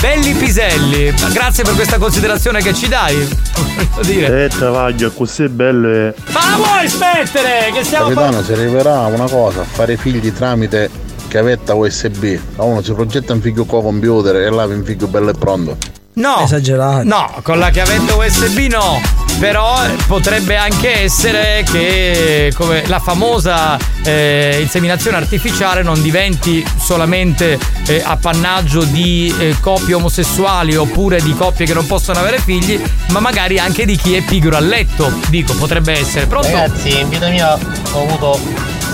[0.00, 3.16] Belli piselli, grazie per questa considerazione che ci dai.
[3.94, 4.44] Voglio dire.
[4.44, 6.14] Eh, travaglio, così bello è.
[6.32, 7.70] Ma la vuoi smettere?
[7.72, 10.90] Che stiamo Capitano, si arriverà a una cosa, fare figli tramite
[11.28, 12.38] chiavetta USB.
[12.56, 15.76] A uno si progetta un figlio con computer e là un figlio bello e pronto.
[16.16, 16.40] No.
[16.40, 17.04] Esagerato.
[17.04, 19.00] No, con la chiavetta USB no.
[19.38, 28.02] Però potrebbe anche essere che come la famosa eh, inseminazione artificiale non diventi solamente eh,
[28.02, 33.58] appannaggio di eh, coppie omosessuali oppure di coppie che non possono avere figli, ma magari
[33.58, 35.12] anche di chi è pigro a letto.
[35.28, 36.24] Dico, potrebbe essere.
[36.24, 36.48] Pronto?
[36.48, 37.58] Ragazzi, in vita mia
[37.92, 38.40] ho avuto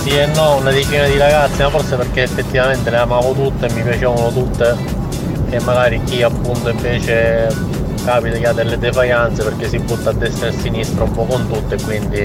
[0.03, 3.73] sì e no una decina di ragazze, ma forse perché effettivamente le amavo tutte e
[3.75, 5.02] mi piacevano tutte.
[5.53, 7.47] E magari chi appunto invece
[8.07, 11.25] capita che ha delle defianze perché si butta a destra e a sinistra un po'
[11.25, 12.25] con tutte e quindi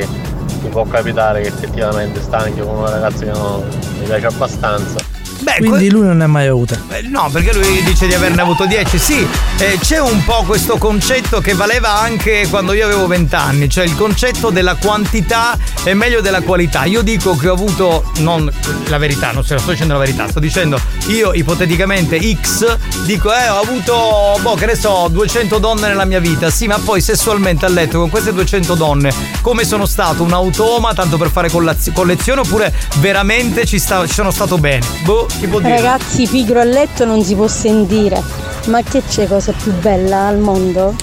[0.61, 3.67] ti può capitare che effettivamente sta con una ragazza che non
[3.99, 5.16] mi piace abbastanza.
[5.57, 6.76] Quindi lui non ne ha mai avuto.
[6.90, 8.98] Eh, No, perché lui dice di averne avuto 10.
[8.99, 9.26] Sì,
[9.57, 13.86] eh, c'è un po' questo concetto che valeva anche quando io avevo 20 anni, cioè
[13.86, 16.84] il concetto della quantità è meglio della qualità.
[16.86, 18.52] Io dico che ho avuto, non
[18.88, 23.60] la verità, non sto dicendo la verità, sto dicendo io ipoteticamente X, dico eh ho
[23.60, 27.69] avuto, boh che ne so, 200 donne nella mia vita, sì, ma poi sessualmente a
[27.69, 32.41] letto con queste 200 donne, come sono stato un automa tanto per fare collaz- collezione
[32.41, 34.86] oppure veramente ci, sta- ci sono stato bene?
[35.03, 35.28] Boh?
[35.39, 38.22] Ragazzi, pigro a letto non si può sentire.
[38.68, 40.95] Ma che c'è cosa più bella al mondo?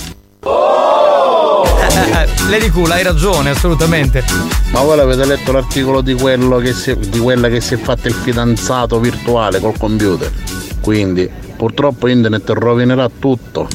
[0.42, 4.24] Eh, Lady Cool, hai ragione, assolutamente.
[4.72, 8.08] Ma voi avete letto l'articolo di, quello che si, di quella che si è fatta
[8.08, 10.30] il fidanzato virtuale col computer?
[10.80, 13.68] Quindi, purtroppo internet rovinerà tutto.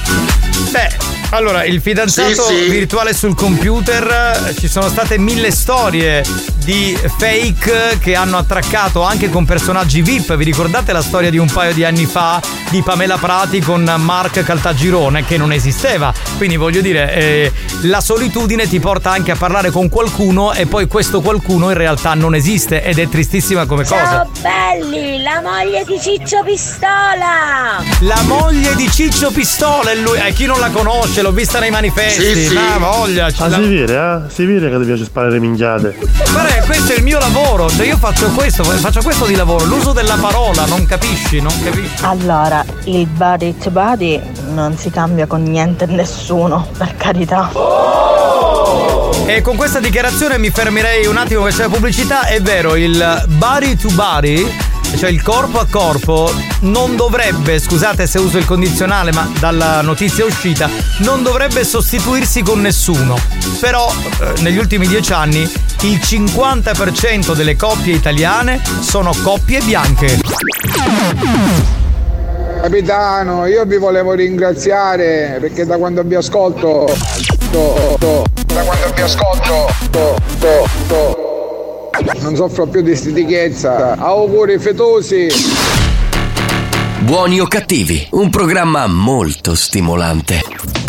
[0.71, 0.89] Beh,
[1.31, 2.69] allora, il fidanzato Sì, sì.
[2.69, 6.23] virtuale sul computer, eh, ci sono state mille storie
[6.69, 10.35] di fake che hanno attraccato anche con personaggi VIP.
[10.35, 12.39] Vi ricordate la storia di un paio di anni fa
[12.69, 16.13] di Pamela Prati con Mark Caltagirone che non esisteva?
[16.37, 17.51] Quindi voglio dire, eh,
[17.81, 22.13] la solitudine ti porta anche a parlare con qualcuno e poi questo qualcuno in realtà
[22.13, 24.03] non esiste ed è tristissima come cosa.
[24.05, 27.81] Ciao belli, la moglie di Ciccio Pistola!
[28.01, 31.71] La moglie di Ciccio Pistola e lui, eh, chi non la conosce, l'ho vista nei
[31.71, 32.53] manifesti, Sì, sì.
[32.53, 33.25] ma voglia.
[33.37, 34.31] Ah, la- si vede, eh?
[34.31, 36.57] Si vede che ti piace sparare minchiate.
[36.65, 40.17] Questo è il mio lavoro, cioè io faccio questo, faccio questo di lavoro, l'uso della
[40.19, 42.03] parola, non capisci, non capisci.
[42.03, 44.21] Allora, il body to body
[44.51, 47.51] non si cambia con niente e nessuno, per carità.
[49.25, 53.25] E con questa dichiarazione mi fermerei un attimo che c'è la pubblicità, è vero, il
[53.27, 54.51] body to body
[54.97, 60.25] cioè il corpo a corpo non dovrebbe, scusate se uso il condizionale, ma dalla notizia
[60.25, 63.17] uscita, non dovrebbe sostituirsi con nessuno.
[63.59, 65.41] Però eh, negli ultimi dieci anni
[65.81, 70.19] il 50% delle coppie italiane sono coppie bianche.
[72.61, 76.93] Capitano, io vi volevo ringraziare perché da quando vi ascolto.
[77.51, 79.67] to- to- da quando vi ascolto.
[79.89, 81.28] to- to- to-
[82.21, 83.95] non soffro più di stitichezza.
[83.97, 85.27] Auguri fetosi.
[86.99, 90.88] Buoni o cattivi, un programma molto stimolante.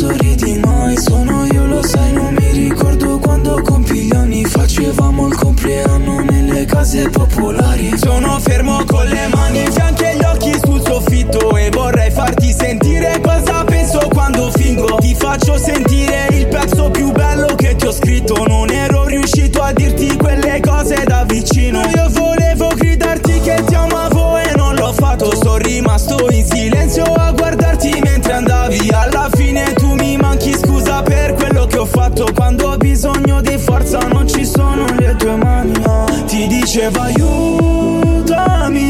[0.00, 5.26] Non sorridi mai Sono io, lo sai, non mi ricordo quando compi gli anni Facevamo
[5.26, 7.96] il compleanno nelle case popolari.
[7.98, 12.52] Sono fermo con le mani in fianchi e gli occhi sul soffitto E vorrei farti
[12.52, 14.96] sentire cosa penso quando fingo.
[14.96, 18.44] Ti faccio sentire il pezzo più bello che ti ho scritto.
[18.46, 21.82] Non ero riuscito a dirti quelle cose da vicino.
[21.94, 25.34] Io volevo gridarti che ti amavo e non l'ho fatto.
[25.36, 26.29] Sono rimasto
[35.20, 35.72] tue mani.
[36.26, 38.88] Ti diceva aiutami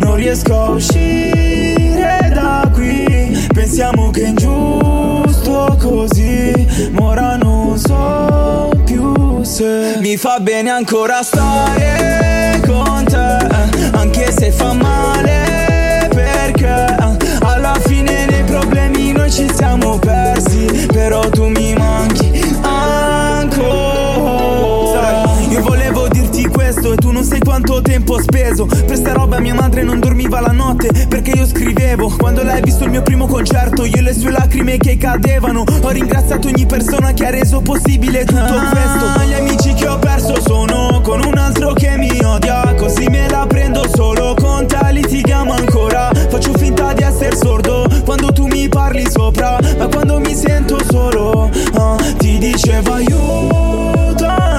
[0.00, 8.70] Non riesco a uscire da qui Pensiamo che è ingiusto così Ma ora non so
[8.84, 13.46] più se Mi fa bene ancora stare con te
[13.92, 16.96] Anche se fa male perché
[17.42, 21.20] Alla fine nei problemi noi ci siamo persi Però
[27.56, 28.66] quanto tempo ho speso.
[28.66, 32.14] Per sta roba mia madre non dormiva la notte Perché io scrivevo.
[32.18, 35.64] Quando ha visto il mio primo concerto Io e le sue lacrime che cadevano.
[35.80, 40.38] Ho ringraziato ogni persona che ha reso possibile tutto questo Gli amici che ho perso
[40.42, 42.74] sono con un altro che mi odia.
[42.74, 46.10] Così me la prendo solo con te litighiamo ancora.
[46.28, 49.58] Faccio finta di essere sordo Quando tu mi parli sopra.
[49.78, 54.55] Ma quando mi sento solo ah, Ti dicevo aiutami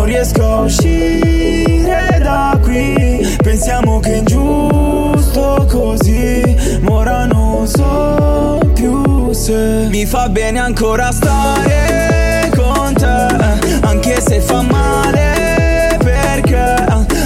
[0.00, 3.36] Non riesco a uscire da qui.
[3.42, 11.12] Pensiamo che è ingiusto così Ma ora non so più se Mi fa bene ancora
[11.12, 13.86] stare con te.
[13.86, 16.76] Anche se fa male perché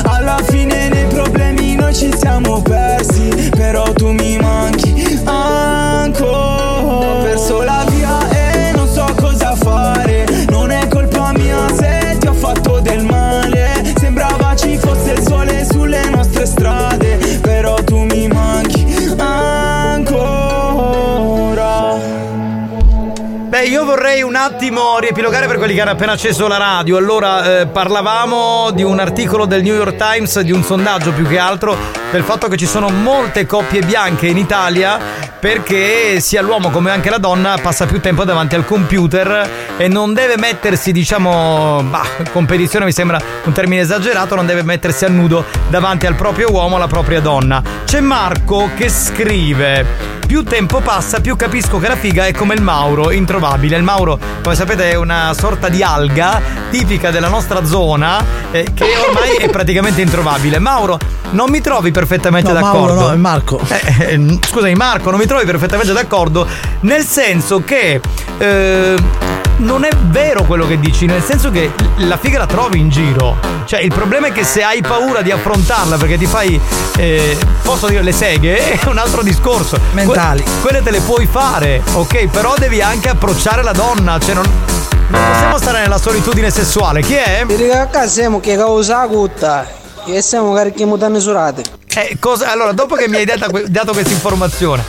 [0.07, 4.84] Alla fine nei problemi noi ci siamo persi Però tu mi manchi
[24.45, 26.99] attimo riepilogare per quelli che hanno appena acceso la radio.
[26.99, 31.39] Allora, eh, parlavamo di un articolo del New York Times, di un sondaggio più che
[31.39, 31.75] altro,
[32.11, 37.11] del fatto che ci sono molte coppie bianche in Italia perché sia l'uomo come anche
[37.11, 42.87] la donna passa più tempo davanti al computer e non deve mettersi, diciamo, bah, competizione
[42.87, 46.87] mi sembra un termine esagerato, non deve mettersi a nudo davanti al proprio uomo, alla
[46.87, 47.63] propria donna.
[47.85, 49.85] C'è Marco che scrive:
[50.27, 53.77] Più tempo passa, più capisco che la figa è come il Mauro, introvabile.
[53.77, 56.41] Il Mauro, come sapete, è una sorta di alga
[56.71, 60.59] tipica della nostra zona eh, che ormai è praticamente introvabile.
[60.59, 60.99] Mauro,
[61.35, 62.95] non mi trovi perfettamente No, d'accordo?
[62.95, 63.61] Mauro, no, è Marco.
[63.69, 66.47] Eh, eh, scusami, Marco, non mi trovi perfettamente d'accordo,
[66.81, 68.01] nel senso che.
[68.39, 68.95] eh,
[69.57, 73.37] non è vero quello che dici, nel senso che la figa la trovi in giro.
[73.65, 76.61] Cioè, il problema è che se hai paura di affrontarla perché ti fai.
[76.97, 78.59] eh, posso dire le seghe?
[78.81, 79.79] È un altro discorso.
[79.93, 80.43] Mentali.
[80.43, 82.27] Que- quelle te le puoi fare, ok?
[82.27, 84.19] Però devi anche approcciare la donna.
[84.19, 84.45] Cioè, non.
[85.07, 87.01] Non possiamo stare nella solitudine sessuale.
[87.03, 87.45] Chi è?
[87.47, 89.65] Ti dico a casa siamo che causa cutta
[90.07, 91.63] e siamo carichi mutande surate.
[91.95, 94.83] Eh, cosa- allora, dopo che mi hai dato, dato questa informazione,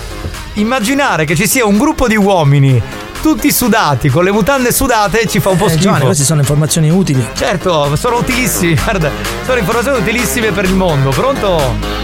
[0.55, 2.81] immaginare che ci sia un gruppo di uomini
[3.21, 5.83] tutti sudati, con le mutande sudate ci fa un po' Eh, schifo.
[5.83, 7.25] Giovanni, queste sono informazioni utili.
[7.33, 9.09] Certo, sono utilissimi, guarda,
[9.45, 11.09] sono informazioni utilissime per il mondo.
[11.09, 12.03] Pronto?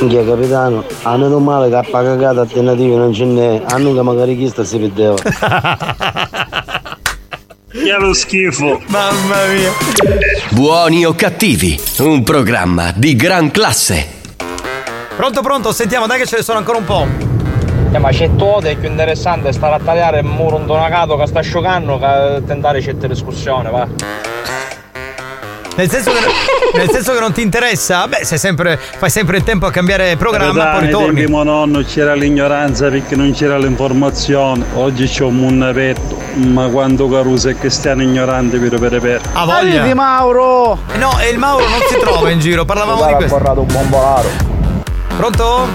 [0.00, 4.02] Minchia capitano, a meno male che a cagata alternative non ce n'è, a noi che
[4.02, 5.16] magari chi sta si perdeva.
[7.70, 8.80] Che lo schifo.
[8.86, 9.70] Mamma mia.
[10.50, 14.17] Buoni o cattivi, un programma di gran classe.
[15.18, 17.04] Pronto, pronto, sentiamo, dai che ce ne sono ancora un po'.
[17.90, 21.40] Eh, ma c'è tutto è più interessante stare a tagliare il muro intonacato che sta
[21.40, 23.88] asciugando che tentare certe discussione, va.
[25.74, 28.06] Nel senso, che, nel senso che non ti interessa?
[28.06, 31.24] Beh, sei sempre, fai sempre il tempo a cambiare programma, poi ai tempi ritorni.
[31.24, 34.66] di mio nonno c'era l'ignoranza perché non c'era l'informazione.
[34.74, 39.20] Oggi c'è un mondo aperto, ma quando Caruso è cristiano ignorante per per per.
[39.32, 39.80] Ha voglia.
[39.80, 40.78] Arrivi, Mauro!
[40.94, 43.34] No, e il Mauro non si trova in giro, parlavamo di questo.
[43.34, 44.57] un bombolaro.
[45.18, 45.66] Pronto?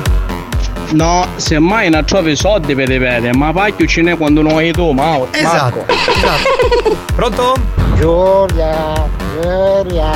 [0.91, 4.91] No, semmai non trovi soldi per ripetere, ma pacchio ce n'è quando non hai tu,
[4.91, 5.27] Mauro.
[5.31, 6.95] Esatto, esatto.
[7.13, 7.53] Pronto?
[7.97, 9.05] Giulia,
[9.41, 10.11] Giulia.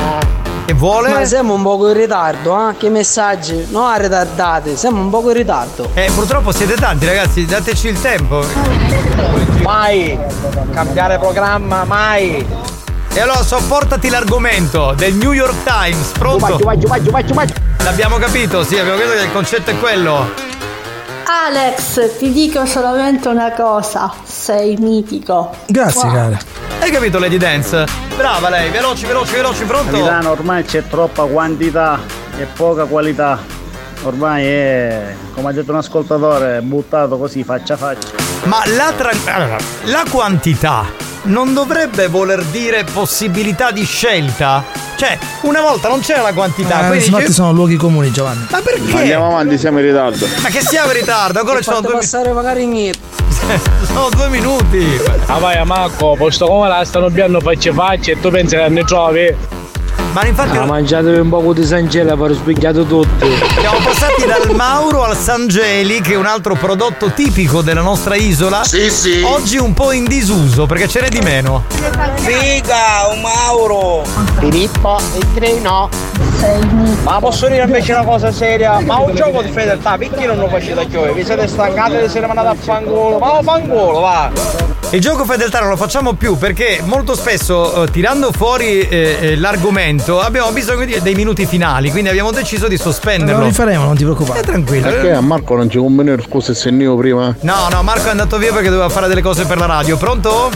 [0.64, 1.10] Che vuole?
[1.10, 2.76] Ma siamo un poco in ritardo, eh?
[2.78, 3.66] Che messaggi?
[3.68, 5.90] No, ritardati, siamo un poco in ritardo.
[5.92, 8.42] Eh, purtroppo siete tanti ragazzi, dateci il tempo.
[9.62, 10.18] Mai!
[10.72, 12.46] Cambiare programma, mai!
[13.12, 16.58] E allora sopportati l'argomento del New York Times, pronto?
[17.82, 20.46] L'abbiamo capito, sì, abbiamo capito che il concetto è quello.
[21.46, 25.54] Alex, ti dico solamente una cosa, sei mitico.
[25.66, 26.12] Grazie, Wow.
[26.14, 26.38] cara.
[26.80, 27.84] Hai capito Lady Dance?
[28.16, 29.90] Brava lei, veloci, veloci, veloci, pronto?
[29.90, 31.98] Capitano, ormai c'è troppa quantità
[32.38, 33.38] e poca qualità.
[34.04, 38.08] Ormai è, come ha detto un ascoltatore, buttato così faccia a faccia.
[38.44, 40.84] Ma la, tra- la quantità
[41.22, 44.64] non dovrebbe voler dire possibilità di scelta?
[44.96, 48.46] Cioè, una volta non c'era la quantità, Eh, quindi infatti dice- sono luoghi comuni, Giovanni.
[48.50, 48.96] Ma perché?
[48.96, 50.26] Andiamo avanti, siamo in ritardo.
[50.42, 51.38] Ma che siamo in ritardo?
[51.38, 52.98] Ancora ci sono due, passare magari niente.
[53.86, 54.84] sono due minuti.
[55.26, 58.82] Ah vai Marco, posto come la stanno biando faccia faccia e tu pensi che ne
[58.84, 59.34] trovi?
[60.18, 63.28] Ma infatti Ah, mangiatevi un po' di Sangela per spigliato tutti.
[63.60, 68.64] Siamo passati dal Mauro al Sangeli, che è un altro prodotto tipico della nostra isola.
[68.64, 69.22] Sì, sì.
[69.24, 71.62] Oggi un po' in disuso, perché ce n'è di meno.
[72.16, 74.02] Figa, un Mauro!
[74.40, 75.88] Filippo, il treno.
[77.02, 78.78] Ma posso dire invece una cosa seria?
[78.80, 81.14] Ma un gioco di fedeltà, perché non lo facete a giovedì?
[81.20, 83.18] Vi siete stancati di essere mandati a fangolo?
[83.18, 84.30] Ma fangolo, va!
[84.90, 89.36] Il gioco fedeltà non lo facciamo più perché molto spesso eh, tirando fuori eh, eh,
[89.36, 93.40] l'argomento abbiamo bisogno di- dei minuti finali, quindi abbiamo deciso di sospenderlo.
[93.40, 94.40] Lo rifaremo, non ti preoccupare.
[94.40, 94.88] Eh, tranquillo.
[94.88, 97.34] Perché a Marco non ci convenire, scusa se io prima?
[97.40, 99.96] No, no, Marco è andato via perché doveva fare delle cose per la radio.
[99.98, 100.50] Pronto?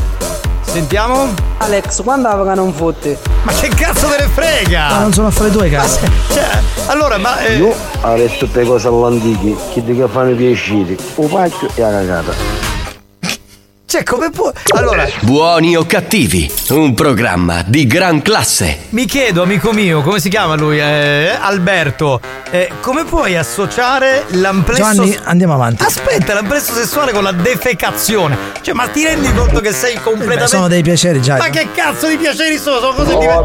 [0.65, 1.29] Sentiamo?
[1.59, 3.17] Alex, quando che non fotti?
[3.43, 4.89] Ma che cazzo te ne frega?
[4.89, 5.87] Ma non sono affari tuoi, cara.
[6.33, 7.39] Cioè, allora, ma.
[7.41, 11.81] eh, Io avrei tutte le cose all'antichi, che ti che fanno piacere, un pacchio e
[11.81, 12.33] la cagata.
[13.93, 14.51] Cioè, come può.
[14.75, 18.87] Allora, Buoni o cattivi, un programma di gran classe.
[18.91, 20.79] mi chiedo, amico mio, come si chiama lui?
[20.79, 22.19] Eh, Alberto,
[22.51, 24.95] eh, come puoi associare l'amplesso.
[24.95, 25.83] Giovanni, andiamo avanti.
[25.83, 28.39] Aspetta, l'amplesso sessuale con la defecazione.
[28.63, 30.47] Cioè, ma ti rendi conto che sei Beh, completamente.
[30.47, 31.37] sono dei piaceri, già.
[31.37, 32.79] Ma che cazzo di piaceri sono?
[32.79, 33.43] Sono cose diverse.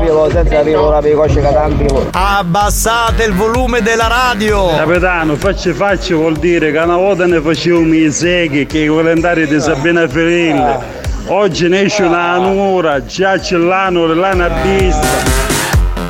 [2.11, 4.73] Abbassate il volume della radio.
[4.77, 9.45] Capitano, faccia faccia vuol dire che una volta ne facevamo i seghi che i calendari
[9.45, 10.95] di Sabina Ferilli.
[11.29, 15.35] Oggi ne esce una nuora, già c'è l'anno, l'anno vista.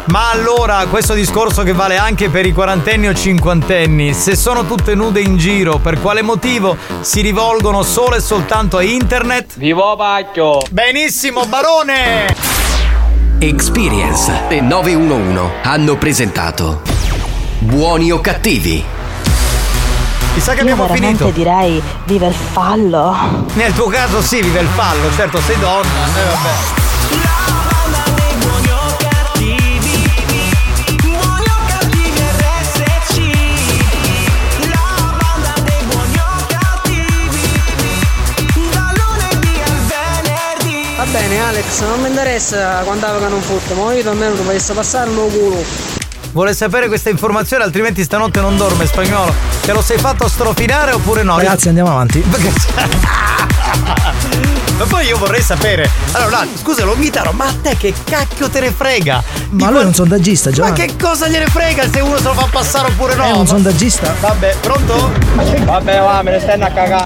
[0.08, 4.96] Ma allora, questo discorso che vale anche per i quarantenni o cinquantenni, se sono tutte
[4.96, 9.58] nude in giro, per quale motivo si rivolgono solo e soltanto a internet?
[9.58, 10.60] Vivo pacchio!
[10.70, 12.28] Benissimo, barone!
[13.40, 16.82] Experience e 911 hanno presentato
[17.60, 18.97] Buoni o cattivi.
[20.38, 21.36] Chissà che Io abbiamo veramente finito.
[21.36, 23.18] direi vive il fallo.
[23.56, 26.50] Nel tuo caso sì, vive il fallo, certo sei donna, eh vabbè.
[40.98, 44.42] Va bene Alex, non mi interessa quando aveva che non fotte, ma io almeno mi
[44.42, 46.06] potesse passare il mio culo.
[46.32, 49.34] Vuole sapere questa informazione, altrimenti stanotte non dorme spagnolo.
[49.62, 51.38] Te lo sei fatto strofinare oppure no?
[51.38, 52.24] Ragazzi, andiamo avanti.
[54.78, 55.90] Ma poi io vorrei sapere.
[56.12, 59.24] Allora, no, scusa, lo invitano, ma a te che cacchio te ne frega?
[59.52, 60.76] Ma lui è un sondaggista, Ma Giovanni.
[60.76, 63.24] che cosa gliene frega se uno se lo fa passare oppure no?
[63.24, 64.14] È un sondaggista?
[64.20, 65.12] Vabbè, pronto?
[65.66, 67.06] Vabbè, va, me ne stai a cagare.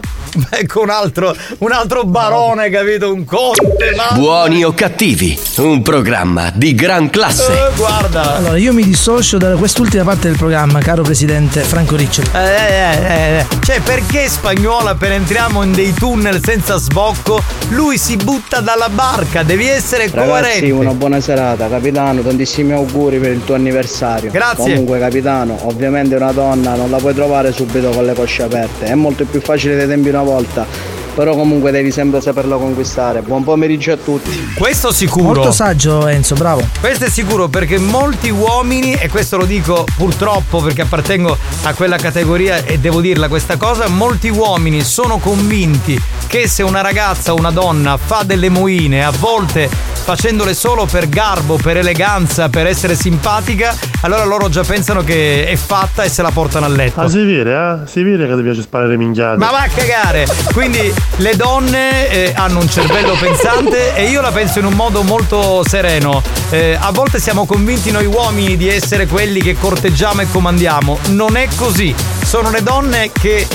[0.50, 3.12] Ecco un altro, un altro barone, capito?
[3.14, 4.16] Un conte, ma.
[4.16, 7.52] Buoni o cattivi, un programma di gran classe.
[7.52, 8.36] Eh, guarda.
[8.38, 12.30] Allora, io mi dissocio da quest'ultima parte del programma, caro presidente Franco Riccioli.
[12.34, 17.42] Eh, eh, eh, Cioè, perché spagnola per entriamo in dei tunnel senza sbocco?
[17.70, 20.72] Lui si butta dalla barca, devi essere Ragazzi, coerente.
[20.72, 24.32] una buona serata, capitano, tantissimi auguri per il tuo anniversario.
[24.32, 24.74] Grazie.
[24.74, 28.96] Comunque, capitano, ovviamente una donna non la puoi trovare subito con le cosce aperte, è
[28.96, 30.68] molto più facile dei tempi volta.
[31.14, 33.22] Però comunque devi sempre saperlo conquistare.
[33.22, 34.54] Buon pomeriggio a tutti.
[34.56, 35.34] Questo sicuro.
[35.34, 36.66] Molto saggio Enzo, bravo.
[36.80, 41.98] Questo è sicuro perché molti uomini, e questo lo dico purtroppo perché appartengo a quella
[41.98, 47.38] categoria e devo dirla questa cosa, molti uomini sono convinti che se una ragazza o
[47.38, 52.96] una donna fa delle moine, a volte facendole solo per garbo, per eleganza, per essere
[52.96, 57.02] simpatica, allora loro già pensano che è fatta e se la portano a letto.
[57.02, 57.88] Ah, si vede, eh?
[57.88, 59.38] Si vede che ti piace sparare minchiate.
[59.38, 60.26] Ma va a cagare!
[60.54, 65.04] Quindi le donne eh, hanno un cervello pensante e io la penso in un modo
[65.04, 66.22] molto sereno.
[66.50, 71.00] Eh, a volte siamo convinti noi uomini di essere quelli che corteggiamo e comandiamo.
[71.10, 71.94] Non è così.
[72.24, 73.48] Sono le donne che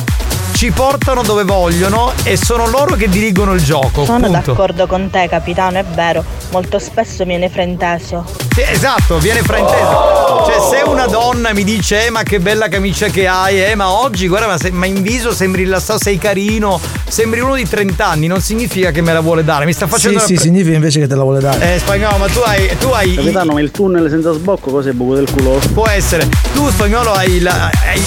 [0.57, 4.07] ci portano dove vogliono e sono loro che dirigono il gioco.
[4.07, 4.52] Sono punto.
[4.52, 6.25] d'accordo con te, capitano, è vero.
[6.51, 8.25] Molto spesso viene frainteso.
[8.55, 10.44] Sì, esatto, viene frainteso.
[10.47, 13.91] Cioè, se una donna mi dice, eh, ma che bella camicia che hai, eh, ma
[13.91, 18.07] oggi, guarda, ma, se- ma in viso sembri rilassato, sei carino, sembri uno di 30
[18.07, 19.67] anni, non significa che me la vuole dare.
[19.67, 20.20] Mi sta Sì, facendo.
[20.20, 21.75] sì, una pre- significa invece che te la vuole dare.
[21.75, 22.75] Eh, spagnolo, ma tu hai.
[22.78, 25.60] Tu hai Capitano, ma il tunnel senza sbocco cos'è buco del culo?
[25.75, 26.26] Può essere.
[26.55, 28.02] Tu, spagnolo, hai, la- hai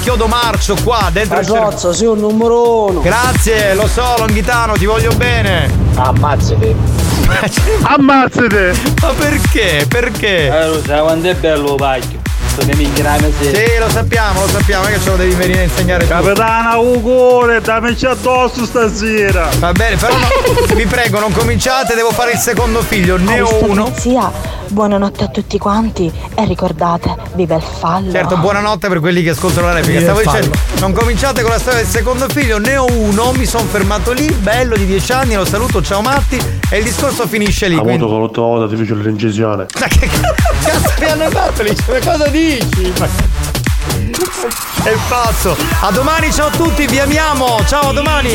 [0.00, 1.68] chiodo marcio qua dentro il cervello.
[1.68, 3.00] Cazzo, sei un numero uno.
[3.00, 5.70] Grazie, lo so, Longhitano, ti voglio bene.
[5.96, 6.74] Ammazzati.
[7.82, 8.74] Ammazzate!
[9.00, 9.86] Ma perché?
[9.88, 10.46] Perché?
[10.46, 12.24] Eh, lo sai quando è bello pacchio.
[12.56, 16.08] Sono minchiate Sì, lo sappiamo, lo sappiamo, che ce lo devi venire a insegnare tu.
[16.10, 19.50] Capitano, auguri, dammici addosso stasera.
[19.58, 20.28] Va bene, però no,
[20.74, 23.92] vi prego, non cominciate, devo fare il secondo figlio, ne ho uno.
[23.94, 24.32] Zia,
[24.76, 28.10] buonanotte a tutti quanti e ricordate, vive il fallo.
[28.10, 30.00] Certo, buonanotte per quelli che ascoltano la replica.
[30.00, 33.46] Viva Stavo dicendo, non cominciate con la storia del secondo figlio, ne ho uno, mi
[33.46, 36.38] sono fermato lì, bello di 10 anni, lo saluto, ciao Matti,
[36.68, 37.76] e il discorso finisce lì.
[37.76, 38.02] Ha Quindi...
[38.02, 39.66] avuto con l'ultima volta ti fece l'incisione.
[39.80, 41.76] Ma che cazzo mi hanno fatto lì?
[41.88, 42.92] Ma cosa dici?
[44.82, 45.56] È pazzo!
[45.80, 47.64] A domani, ciao a tutti, vi amiamo!
[47.66, 48.34] Ciao, a domani!